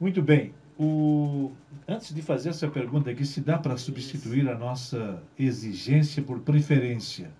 Muito 0.00 0.22
bem. 0.22 0.54
O, 0.78 1.52
antes 1.86 2.14
de 2.14 2.22
fazer 2.22 2.48
essa 2.48 2.66
pergunta 2.68 3.10
aqui, 3.10 3.24
se 3.24 3.40
dá 3.40 3.58
para 3.58 3.76
substituir 3.76 4.48
a 4.48 4.56
nossa 4.56 5.22
exigência 5.38 6.22
por 6.22 6.40
preferência? 6.40 7.30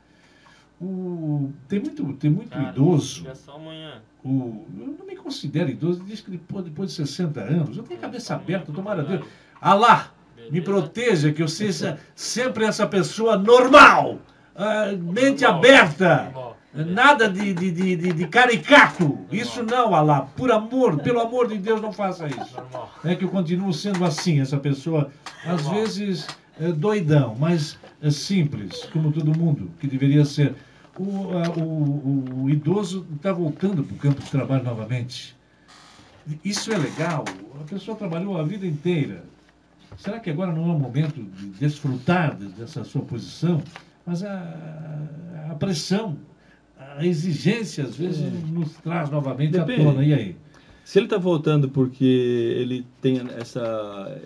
O, 0.81 1.51
tem 1.68 1.81
muito, 1.81 2.12
tem 2.14 2.31
muito 2.31 2.51
Cara, 2.51 2.70
idoso. 2.70 3.27
É 3.29 3.35
só 3.35 3.57
amanhã. 3.57 4.03
O, 4.25 4.66
eu 4.79 4.97
não 4.99 5.07
me 5.07 5.16
considero 5.16 5.70
idoso, 5.70 6.05
diz 6.05 6.20
que 6.20 6.31
depois, 6.31 6.64
depois 6.64 6.91
de 6.91 6.97
60 6.97 7.41
anos, 7.41 7.77
eu 7.77 7.83
tenho 7.85 7.99
a 7.99 8.03
cabeça 8.03 8.35
aberta, 8.35 8.73
tomara 8.73 9.03
Deus. 9.03 9.25
Alá! 9.61 10.12
Me 10.51 10.61
proteja, 10.61 11.32
que 11.32 11.43
eu 11.43 11.49
seja 11.49 11.99
sempre 12.14 12.64
essa 12.64 12.86
pessoa 12.86 13.36
normal, 13.36 14.18
uh, 14.55 14.97
mente 14.99 15.43
normal. 15.43 15.59
aberta. 15.59 16.32
Nada 16.74 17.28
de, 17.28 17.53
de, 17.53 17.70
de, 17.70 17.97
de, 18.14 18.26
caricato. 18.28 19.18
Isso 19.30 19.62
não, 19.62 19.95
Alá. 19.95 20.22
Por 20.22 20.51
amor, 20.51 20.99
pelo 21.03 21.20
amor 21.20 21.47
de 21.47 21.59
Deus, 21.59 21.82
não 21.82 21.93
faça 21.93 22.26
isso. 22.26 22.57
É 23.05 23.14
que 23.14 23.26
eu 23.26 23.28
continuo 23.28 23.74
sendo 23.74 24.03
assim, 24.07 24.40
essa 24.40 24.57
pessoa, 24.57 25.11
às 25.45 25.68
vezes 25.68 26.26
é, 26.59 26.72
doidão, 26.72 27.36
mas 27.38 27.78
é 28.01 28.11
simples, 28.11 28.84
como 28.90 29.12
todo 29.12 29.38
mundo, 29.38 29.70
que 29.78 29.86
deveria 29.86 30.24
ser. 30.24 30.55
O, 30.99 31.03
o, 31.61 32.45
o 32.45 32.51
idoso 32.51 33.07
está 33.16 33.32
voltando 33.32 33.82
para 33.82 33.95
o 33.95 33.99
campo 33.99 34.22
de 34.22 34.30
trabalho 34.30 34.64
novamente. 34.64 35.36
Isso 36.45 36.72
é 36.72 36.78
legal. 36.78 37.24
A 37.61 37.64
pessoa 37.64 37.97
trabalhou 37.97 38.38
a 38.38 38.43
vida 38.43 38.66
inteira. 38.66 39.24
Será 39.97 40.18
que 40.20 40.30
agora 40.30 40.53
não 40.53 40.70
é 40.70 40.74
o 40.74 40.78
momento 40.78 41.22
de 41.22 41.47
desfrutar 41.59 42.36
dessa 42.36 42.82
sua 42.84 43.03
posição? 43.03 43.62
Mas 44.07 44.22
a, 44.24 45.49
a 45.51 45.55
pressão, 45.55 46.16
a 46.97 47.05
exigência, 47.07 47.84
às 47.84 47.97
vezes, 47.97 48.24
nos 48.51 48.72
traz 48.78 49.11
novamente 49.11 49.53
Depende. 49.53 49.80
à 49.82 49.84
tona. 49.84 50.05
E 50.05 50.12
aí? 50.14 50.36
Se 50.84 50.99
ele 50.99 51.07
está 51.07 51.16
voltando 51.16 51.68
porque 51.68 52.05
ele 52.05 52.84
tem 53.01 53.20
essa. 53.38 54.20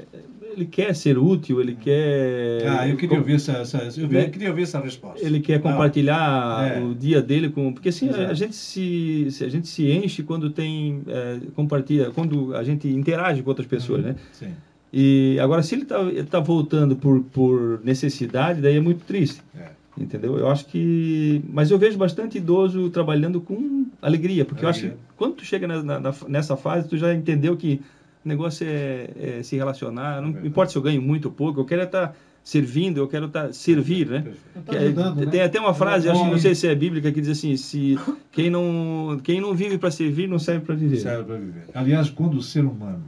Ele 0.54 0.64
quer 0.64 0.94
ser 0.96 1.18
útil, 1.18 1.60
ele 1.60 1.74
quer. 1.74 2.66
Ah, 2.66 2.88
eu 2.88 2.96
queria 2.96 3.18
ouvir 3.18 3.34
essa, 3.34 3.52
essa, 3.58 3.76
eu 4.00 4.08
Né? 4.08 4.24
queria 4.30 4.48
ouvir 4.48 4.62
essa 4.62 4.80
resposta. 4.80 5.22
Ele 5.24 5.40
quer 5.40 5.60
Tá. 5.60 5.70
compartilhar 5.70 6.78
É. 6.78 6.80
o 6.82 6.94
dia 6.94 7.20
dele 7.20 7.50
com. 7.50 7.74
Porque 7.74 7.90
assim, 7.90 8.06
a, 8.08 8.12
Exato. 8.12 8.30
a 8.30 8.34
gente 8.34 8.56
se, 8.56 9.26
se- 9.30 9.44
a 9.44 9.50
gente 9.50 9.68
se 9.68 9.90
enche 9.90 10.22
quando 10.22 10.48
tem. 10.48 11.02
é, 11.08 11.40
compartilha, 11.54 12.10
quando 12.10 12.56
a 12.56 12.64
gente 12.64 12.88
interage 12.88 13.42
com 13.42 13.50
outras 13.50 13.66
pessoas, 13.68 14.00
Uhum. 14.00 14.08
né? 14.12 14.16
Sim. 14.32 14.54
E 14.98 15.38
agora, 15.40 15.62
se 15.62 15.74
ele 15.74 15.82
está 15.82 15.98
tá 16.30 16.40
voltando 16.40 16.96
por, 16.96 17.20
por 17.24 17.80
necessidade, 17.84 18.62
daí 18.62 18.76
é 18.76 18.80
muito 18.80 19.04
triste. 19.04 19.42
É. 19.54 19.66
Entendeu? 19.98 20.38
Eu 20.38 20.48
acho 20.48 20.64
que. 20.66 21.42
Mas 21.52 21.70
eu 21.70 21.78
vejo 21.78 21.98
bastante 21.98 22.38
idoso 22.38 22.88
trabalhando 22.88 23.38
com 23.40 23.84
alegria, 24.00 24.44
porque 24.44 24.64
eu 24.64 24.68
acho 24.70 24.80
que 24.80 24.86
Alegria. 24.86 25.06
quando 25.18 25.34
tu 25.34 25.44
chega 25.44 25.66
na- 25.66 25.82
na- 25.82 26.00
na- 26.00 26.14
nessa 26.28 26.56
fase, 26.56 26.88
tu 26.88 26.96
já 26.96 27.14
entendeu 27.14 27.56
que 27.56 27.80
o 28.24 28.28
negócio 28.28 28.66
é, 28.66 29.10
é 29.38 29.42
se 29.42 29.54
relacionar. 29.56 30.16
Não 30.20 30.28
verdade. 30.28 30.48
importa 30.48 30.72
se 30.72 30.78
eu 30.78 30.82
ganho 30.82 31.00
muito 31.02 31.26
ou 31.26 31.30
pouco, 31.32 31.60
eu 31.60 31.64
quero 31.66 31.82
estar 31.82 32.14
servindo, 32.44 32.98
eu 32.98 33.08
quero 33.08 33.26
estar 33.26 33.52
servir, 33.52 34.06
né? 34.06 34.24
Tá 34.66 34.72
Que 34.72 34.76
é- 34.76 34.80
ajudando, 34.80 35.16
né? 35.24 35.26
Tem 35.30 35.40
até 35.42 35.58
uma 35.60 35.74
frase, 35.74 36.08
acho, 36.08 36.24
que 36.24 36.30
não 36.30 36.38
sei 36.38 36.54
se 36.54 36.66
é 36.68 36.74
bíblica, 36.74 37.10
que 37.12 37.20
diz 37.20 37.30
assim: 37.30 37.54
se 37.56 37.98
quem 38.32 38.48
não, 38.50 39.18
quem 39.22 39.40
não 39.42 39.54
vive 39.54 39.76
para 39.78 39.90
servir, 39.90 40.26
não 40.28 40.38
serve 40.38 40.64
para 40.64 40.74
viver. 40.74 40.96
Serve 40.98 41.24
para 41.24 41.36
viver. 41.36 41.64
Aliás, 41.74 42.08
quando 42.10 42.34
o 42.38 42.42
ser 42.42 42.64
humano 42.66 43.02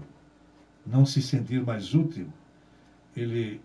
não 0.90 1.04
se 1.06 1.20
sentir 1.22 1.62
mais 1.64 1.94
útil, 1.94 2.26
ele 3.16 3.60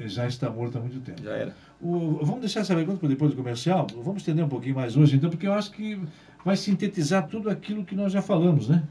já 0.00 0.26
está 0.26 0.48
morto 0.50 0.78
há 0.78 0.80
muito 0.80 1.00
tempo. 1.00 1.22
Já 1.22 1.32
era. 1.32 1.56
O- 1.80 2.18
vamos 2.24 2.40
deixar 2.40 2.60
essa 2.60 2.74
pergunta 2.74 2.98
para 3.00 3.08
depois 3.08 3.30
do 3.32 3.36
comercial? 3.36 3.86
Vamos 4.04 4.22
estender 4.22 4.44
um 4.44 4.48
pouquinho 4.48 4.74
mais 4.76 4.96
hoje, 4.96 5.16
então, 5.16 5.28
porque 5.30 5.46
eu 5.46 5.52
acho 5.52 5.70
que 5.72 6.00
vai 6.44 6.56
sintetizar 6.56 7.26
tudo 7.26 7.50
aquilo 7.50 7.84
que 7.84 7.94
nós 7.96 8.12
já 8.12 8.22
falamos, 8.22 8.68
né? 8.68 8.84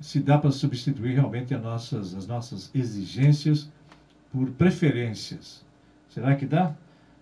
Se 0.00 0.20
dá 0.20 0.38
para 0.38 0.50
substituir 0.50 1.14
realmente 1.14 1.54
as 1.54 1.62
nossas, 1.62 2.14
as 2.14 2.26
nossas 2.26 2.70
exigências 2.74 3.68
por 4.30 4.50
preferências. 4.50 5.64
Será 6.08 6.36
que 6.36 6.46
dá? 6.46 6.74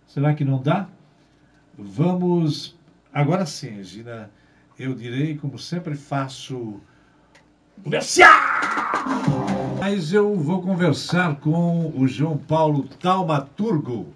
Será 0.07 0.35
que 0.35 0.45
não 0.45 0.61
dá? 0.61 0.89
Vamos. 1.79 2.77
Agora 3.13 3.47
sim, 3.47 3.83
Gina, 3.83 4.31
eu 4.79 4.95
direi, 4.95 5.37
como 5.37 5.59
sempre 5.59 5.95
faço. 5.95 6.81
Comercial! 7.83 8.27
Mas 9.89 10.13
eu 10.13 10.35
vou 10.35 10.61
conversar 10.63 11.37
com 11.37 11.93
o 11.97 12.09
João 12.09 12.37
Paulo 12.37 12.89
Taumaturgo 13.01 14.13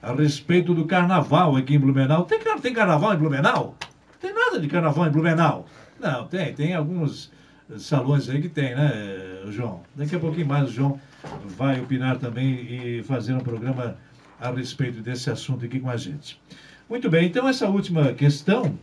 a 0.00 0.14
respeito 0.14 0.72
do 0.72 0.86
carnaval 0.86 1.56
aqui 1.56 1.74
em 1.74 1.78
Blumenau. 1.78 2.24
Tem, 2.24 2.40
tem 2.62 2.72
carnaval 2.72 3.12
em 3.12 3.18
Blumenau? 3.18 3.76
Tem 4.18 4.32
nada 4.32 4.58
de 4.58 4.66
carnaval 4.66 5.06
em 5.06 5.10
Blumenau. 5.10 5.66
Não, 6.00 6.26
tem. 6.26 6.54
Tem 6.54 6.74
alguns 6.74 7.30
salões 7.76 8.30
aí 8.30 8.40
que 8.40 8.48
tem, 8.48 8.74
né, 8.74 9.42
João? 9.50 9.82
Daqui 9.94 10.16
a 10.16 10.18
pouquinho 10.18 10.46
mais 10.46 10.70
o 10.70 10.72
João 10.72 10.98
vai 11.44 11.78
opinar 11.82 12.16
também 12.16 12.54
e 12.54 13.02
fazer 13.02 13.34
um 13.34 13.40
programa 13.40 13.98
a 14.40 14.50
respeito 14.50 15.02
desse 15.02 15.28
assunto 15.28 15.66
aqui 15.66 15.80
com 15.80 15.90
a 15.90 15.98
gente. 15.98 16.40
Muito 16.88 17.10
bem, 17.10 17.26
então 17.26 17.46
essa 17.46 17.68
última 17.68 18.14
questão 18.14 18.74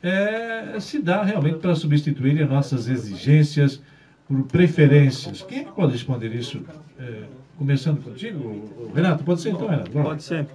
é, 0.00 0.78
se 0.78 1.02
dá 1.02 1.24
realmente 1.24 1.58
para 1.58 1.74
substituir 1.74 2.40
as 2.40 2.48
nossas 2.48 2.86
exigências 2.86 3.82
por 4.30 4.44
preferências. 4.44 5.42
Quem 5.42 5.60
é 5.60 5.64
pode 5.64 5.92
responder 5.92 6.32
isso? 6.32 6.62
É, 6.98 7.24
começando 7.58 8.00
contigo, 8.02 8.92
Renato? 8.94 9.24
Pode 9.24 9.40
ser 9.40 9.50
então, 9.50 9.66
Renato? 9.66 9.90
Vai. 9.90 10.02
Pode 10.04 10.22
ser. 10.22 10.46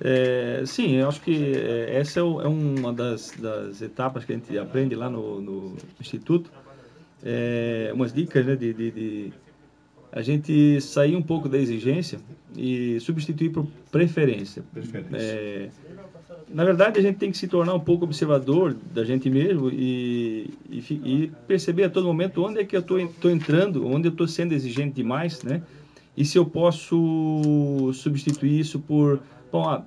É, 0.00 0.62
sim, 0.64 0.92
eu 0.92 1.08
acho 1.08 1.20
que 1.20 1.56
é, 1.56 1.96
essa 1.96 2.20
é, 2.20 2.22
é 2.22 2.46
uma 2.46 2.92
das, 2.92 3.32
das 3.32 3.82
etapas 3.82 4.24
que 4.24 4.32
a 4.32 4.36
gente 4.36 4.56
aprende 4.56 4.94
lá 4.94 5.10
no, 5.10 5.40
no 5.40 5.76
Instituto. 6.00 6.52
É, 7.24 7.90
umas 7.92 8.12
dicas 8.12 8.46
né, 8.46 8.54
de, 8.54 8.72
de, 8.72 8.90
de 8.92 9.32
a 10.12 10.22
gente 10.22 10.80
sair 10.80 11.16
um 11.16 11.22
pouco 11.22 11.48
da 11.48 11.58
exigência 11.58 12.20
e 12.56 13.00
substituir 13.00 13.50
por 13.50 13.66
preferência. 13.90 14.62
Preferência. 14.72 15.16
É, 15.16 15.70
na 16.48 16.64
verdade, 16.64 16.98
a 16.98 17.02
gente 17.02 17.16
tem 17.16 17.30
que 17.30 17.36
se 17.36 17.48
tornar 17.48 17.74
um 17.74 17.80
pouco 17.80 18.04
observador 18.04 18.76
da 18.94 19.04
gente 19.04 19.28
mesmo 19.28 19.68
e, 19.68 20.50
e, 20.70 20.78
e 20.78 21.32
perceber 21.46 21.84
a 21.84 21.90
todo 21.90 22.06
momento 22.06 22.44
onde 22.44 22.60
é 22.60 22.64
que 22.64 22.76
eu 22.76 22.80
estou 22.80 23.30
entrando, 23.30 23.86
onde 23.86 24.08
eu 24.08 24.12
estou 24.12 24.28
sendo 24.28 24.52
exigente 24.52 24.94
demais, 24.94 25.42
né? 25.42 25.62
E 26.16 26.24
se 26.24 26.38
eu 26.38 26.46
posso 26.46 27.90
substituir 27.92 28.60
isso 28.60 28.78
por, 28.78 29.20
bom, 29.52 29.68
ah, 29.68 29.82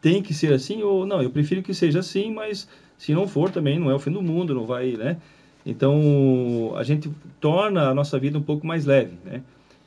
tem 0.00 0.22
que 0.22 0.32
ser 0.32 0.52
assim 0.52 0.82
ou 0.82 1.04
não, 1.06 1.22
eu 1.22 1.30
prefiro 1.30 1.62
que 1.62 1.74
seja 1.74 1.98
assim, 1.98 2.32
mas 2.32 2.68
se 2.96 3.12
não 3.12 3.26
for 3.26 3.50
também 3.50 3.78
não 3.78 3.90
é 3.90 3.94
o 3.94 3.98
fim 3.98 4.12
do 4.12 4.22
mundo, 4.22 4.54
não 4.54 4.66
vai, 4.66 4.92
né? 4.92 5.16
Então, 5.66 6.74
a 6.76 6.82
gente 6.82 7.10
torna 7.40 7.88
a 7.88 7.94
nossa 7.94 8.18
vida 8.18 8.38
um 8.38 8.42
pouco 8.42 8.66
mais 8.66 8.84
leve, 8.84 9.14
né? 9.24 9.42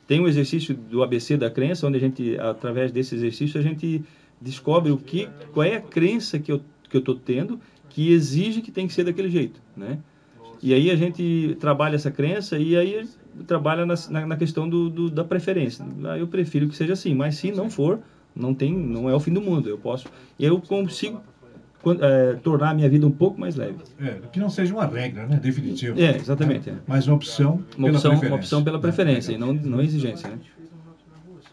Tem 0.06 0.20
um 0.20 0.26
exercício 0.26 0.74
do 0.74 1.02
ABC 1.02 1.36
da 1.36 1.50
crença, 1.50 1.86
onde 1.86 1.96
a 1.96 2.00
gente, 2.00 2.36
através 2.38 2.90
desse 2.90 3.14
exercício, 3.14 3.60
a 3.60 3.62
gente 3.62 4.02
descobre 4.40 4.90
o 4.92 4.96
que, 4.98 5.28
qual 5.52 5.64
é 5.64 5.76
a 5.76 5.80
crença 5.80 6.38
que 6.38 6.50
eu 6.52 6.60
que 6.88 6.96
eu 6.96 7.00
estou 7.00 7.14
tendo 7.14 7.60
que 7.90 8.10
exige 8.12 8.62
que 8.62 8.70
tem 8.70 8.86
que 8.86 8.94
ser 8.94 9.04
daquele 9.04 9.28
jeito, 9.28 9.60
né? 9.76 9.98
E 10.62 10.72
aí 10.74 10.90
a 10.90 10.96
gente 10.96 11.56
trabalha 11.60 11.94
essa 11.96 12.10
crença 12.10 12.58
e 12.58 12.76
aí 12.76 13.06
trabalha 13.46 13.84
na, 13.86 13.94
na, 14.08 14.26
na 14.26 14.36
questão 14.36 14.68
do, 14.68 14.88
do- 14.88 15.10
da 15.10 15.22
preferência. 15.22 15.84
Ah, 16.04 16.18
eu 16.18 16.26
prefiro 16.26 16.66
que 16.68 16.74
seja 16.74 16.94
assim, 16.94 17.14
mas 17.14 17.36
se 17.36 17.52
não 17.52 17.68
for, 17.70 18.00
não 18.34 18.52
tem, 18.54 18.72
não 18.74 19.08
é 19.08 19.14
o 19.14 19.20
fim 19.20 19.32
do 19.32 19.40
mundo. 19.40 19.68
Eu 19.68 19.78
posso, 19.78 20.06
eu 20.40 20.60
consigo 20.60 21.20
eh, 22.00 22.36
tornar 22.42 22.70
a 22.70 22.74
minha 22.74 22.88
vida 22.88 23.06
um 23.06 23.10
pouco 23.10 23.38
mais 23.40 23.54
leve. 23.54 23.76
É, 24.00 24.18
que 24.32 24.40
não 24.40 24.48
seja 24.50 24.72
uma 24.74 24.86
regra, 24.86 25.26
né? 25.26 25.36
Definitiva. 25.36 26.00
É, 26.00 26.16
exatamente. 26.16 26.70
é. 26.70 26.74
Mas 26.86 27.06
uma 27.06 27.16
opção 27.16 27.62
Uma 27.76 27.86
pela 27.86 27.90
opção, 27.90 28.10
preferência. 28.10 28.28
uma 28.28 28.36
opção 28.36 28.64
pela 28.64 28.78
preferência 28.80 29.32
e 29.32 29.38
não, 29.38 29.52
não 29.52 29.80
exigência, 29.80 30.30
né? 30.30 30.38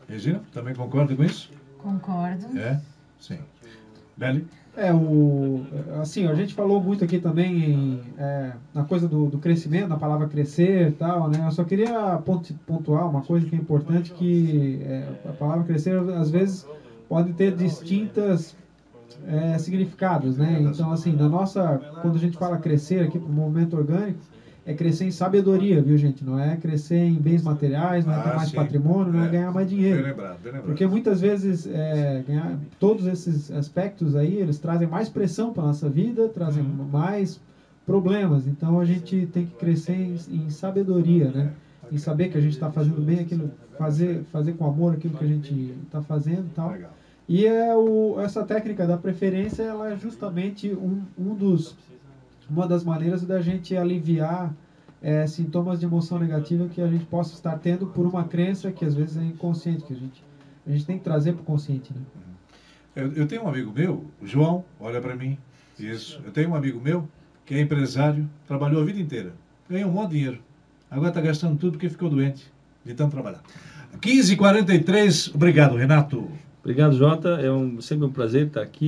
Regina, 0.07 0.41
também 0.53 0.73
concorda 0.73 1.15
com 1.15 1.23
isso? 1.23 1.51
Concordo. 1.85 2.57
É? 2.57 2.81
Sim. 3.19 3.37
Beli? 4.17 4.47
É, 4.75 4.91
o, 4.91 5.59
assim, 6.01 6.25
a 6.25 6.33
gente 6.33 6.53
falou 6.55 6.81
muito 6.81 7.03
aqui 7.03 7.19
também 7.19 7.61
em, 7.63 8.13
é, 8.17 8.55
na 8.73 8.83
coisa 8.83 9.07
do, 9.07 9.29
do 9.29 9.37
crescimento, 9.37 9.87
na 9.87 9.97
palavra 9.97 10.27
crescer 10.27 10.89
e 10.89 10.91
tal, 10.93 11.29
né? 11.29 11.45
Eu 11.45 11.51
só 11.51 11.63
queria 11.63 12.17
pontu- 12.19 12.55
pontuar 12.65 13.07
uma 13.07 13.21
coisa 13.21 13.45
que 13.47 13.55
é 13.55 13.59
importante, 13.59 14.11
que 14.11 14.79
é, 14.81 15.15
a 15.23 15.33
palavra 15.33 15.63
crescer, 15.63 15.95
às 15.95 16.29
vezes, 16.31 16.67
pode 17.07 17.33
ter 17.33 17.55
distintas 17.55 18.57
é, 19.21 19.57
significados, 19.59 20.37
né? 20.37 20.61
Então, 20.63 20.91
assim, 20.91 21.15
na 21.15 21.29
nossa, 21.29 21.85
quando 21.99 22.15
a 22.15 22.19
gente 22.19 22.37
fala 22.37 22.57
crescer 22.57 23.03
aqui 23.03 23.19
para 23.19 23.31
o 23.31 23.33
movimento 23.33 23.75
orgânico, 23.77 24.25
é 24.65 24.73
crescer 24.73 25.05
em 25.05 25.11
sabedoria, 25.11 25.81
viu, 25.81 25.95
gente? 25.97 26.23
Não 26.25 26.39
é 26.39 26.57
crescer 26.57 26.97
em 26.97 27.13
bens 27.13 27.43
materiais, 27.43 28.05
não 28.05 28.13
é 28.13 28.21
ter 28.23 28.29
Ah, 28.29 28.35
mais 28.35 28.49
sim. 28.49 28.55
patrimônio, 28.55 29.13
não 29.13 29.23
é 29.23 29.27
É. 29.27 29.29
ganhar 29.31 29.51
mais 29.51 29.67
Bem 29.67 29.77
dinheiro. 29.77 30.03
lembrado, 30.03 30.37
bem 30.41 30.51
lembrado. 30.51 30.65
Porque 30.65 30.87
muitas 30.87 31.21
vezes 31.21 31.67
é, 31.67 32.23
ganhar, 32.27 32.57
todos 32.79 33.05
esses 33.05 33.51
aspectos 33.51 34.15
aí, 34.15 34.35
eles 34.35 34.57
trazem 34.57 34.87
mais 34.87 35.07
pressão 35.07 35.53
para 35.53 35.63
nossa 35.63 35.87
vida, 35.89 36.27
trazem 36.29 36.63
Uhum. 36.63 36.85
mais 36.91 37.39
problemas. 37.85 38.47
Então 38.47 38.79
a 38.79 38.85
gente 38.85 39.27
tem 39.31 39.45
que 39.45 39.53
crescer 39.55 39.93
em, 39.93 40.15
em 40.45 40.49
sabedoria, 40.49 41.29
né? 41.29 41.51
Em 41.91 41.97
saber 41.97 42.29
que 42.29 42.37
a 42.37 42.41
gente 42.41 42.53
está 42.53 42.71
fazendo 42.71 42.99
bem 43.05 43.19
aquilo, 43.19 43.51
fazer, 43.77 44.23
fazer 44.31 44.53
com 44.53 44.65
amor 44.65 44.93
aquilo 44.93 45.13
que 45.15 45.23
a 45.23 45.27
gente 45.27 45.75
está 45.85 46.01
fazendo 46.01 46.47
e 46.47 46.55
tal. 46.55 46.71
Legal. 46.71 46.91
E 47.29 47.45
é 47.45 47.75
o, 47.75 48.19
essa 48.19 48.43
técnica 48.43 48.87
da 48.87 48.97
preferência, 48.97 49.61
ela 49.63 49.91
é 49.91 49.95
justamente 49.95 50.71
um, 50.73 51.01
um 51.17 51.33
dos, 51.35 51.75
uma 52.49 52.67
das 52.67 52.83
maneiras 52.83 53.23
da 53.23 53.41
gente 53.41 53.75
aliviar 53.75 54.53
é, 55.01 55.27
sintomas 55.27 55.79
de 55.79 55.85
emoção 55.85 56.19
negativa 56.19 56.67
que 56.67 56.81
a 56.81 56.87
gente 56.87 57.05
possa 57.05 57.33
estar 57.33 57.57
tendo 57.59 57.87
por 57.87 58.05
uma 58.05 58.23
crença 58.23 58.71
que 58.71 58.83
às 58.83 58.95
vezes 58.95 59.17
é 59.17 59.23
inconsciente, 59.23 59.83
que 59.83 59.93
a 59.93 59.95
gente, 59.95 60.23
a 60.65 60.71
gente 60.71 60.85
tem 60.85 60.97
que 60.97 61.03
trazer 61.03 61.33
para 61.33 61.41
o 61.41 61.45
consciente. 61.45 61.93
Né? 61.93 62.01
Eu, 62.95 63.13
eu 63.13 63.27
tenho 63.27 63.43
um 63.43 63.47
amigo 63.47 63.71
meu, 63.71 64.05
João, 64.23 64.63
olha 64.79 65.01
para 65.01 65.15
mim. 65.15 65.37
Isso. 65.77 66.21
Eu 66.25 66.31
tenho 66.31 66.49
um 66.49 66.55
amigo 66.55 66.79
meu 66.79 67.07
que 67.45 67.53
é 67.53 67.61
empresário, 67.61 68.27
trabalhou 68.47 68.81
a 68.81 68.85
vida 68.85 68.99
inteira, 68.99 69.33
ganhou 69.69 69.89
um 69.89 69.93
monte 69.93 70.11
de 70.11 70.15
dinheiro. 70.15 70.39
Agora 70.89 71.09
está 71.09 71.21
gastando 71.21 71.57
tudo 71.57 71.73
porque 71.73 71.89
ficou 71.89 72.09
doente 72.09 72.51
de 72.83 72.93
tanto 72.93 73.11
trabalhar. 73.11 73.41
15h43, 73.99 75.35
obrigado, 75.35 75.75
Renato. 75.75 76.29
Obrigado, 76.65 76.97
Jota. 76.97 77.29
É 77.29 77.51
um, 77.51 77.79
sempre 77.79 78.07
um 78.07 78.11
prazer 78.11 78.47
estar 78.47 78.63
aqui 78.63 78.87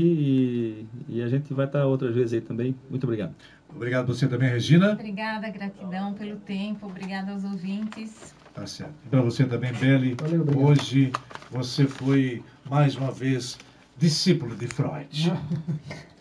e, 1.08 1.18
e 1.18 1.22
a 1.22 1.28
gente 1.28 1.54
vai 1.54 1.68
estar 1.68 1.86
outras 1.86 2.16
vezes 2.16 2.34
aí 2.34 2.42
também. 2.42 2.76
Muito 2.90 3.04
obrigado. 3.04 3.36
Obrigado 3.70 4.08
você 4.08 4.28
também, 4.28 4.50
Regina. 4.50 4.94
Obrigada, 4.94 5.48
gratidão 5.48 6.12
pelo 6.16 6.38
tempo. 6.38 6.88
Obrigada 6.88 7.34
aos 7.34 7.44
ouvintes. 7.44 8.34
Tá 8.52 8.66
certo. 8.66 8.96
E 9.06 9.10
para 9.10 9.22
você 9.22 9.46
também, 9.46 9.72
Beli. 9.74 10.16
Valeu, 10.20 10.42
obrigado. 10.42 10.66
Hoje 10.66 11.12
você 11.52 11.86
foi 11.86 12.44
mais 12.68 12.96
uma 12.96 13.12
vez 13.12 13.60
discípulo 13.96 14.56
de 14.56 14.66
Freud. 14.66 15.32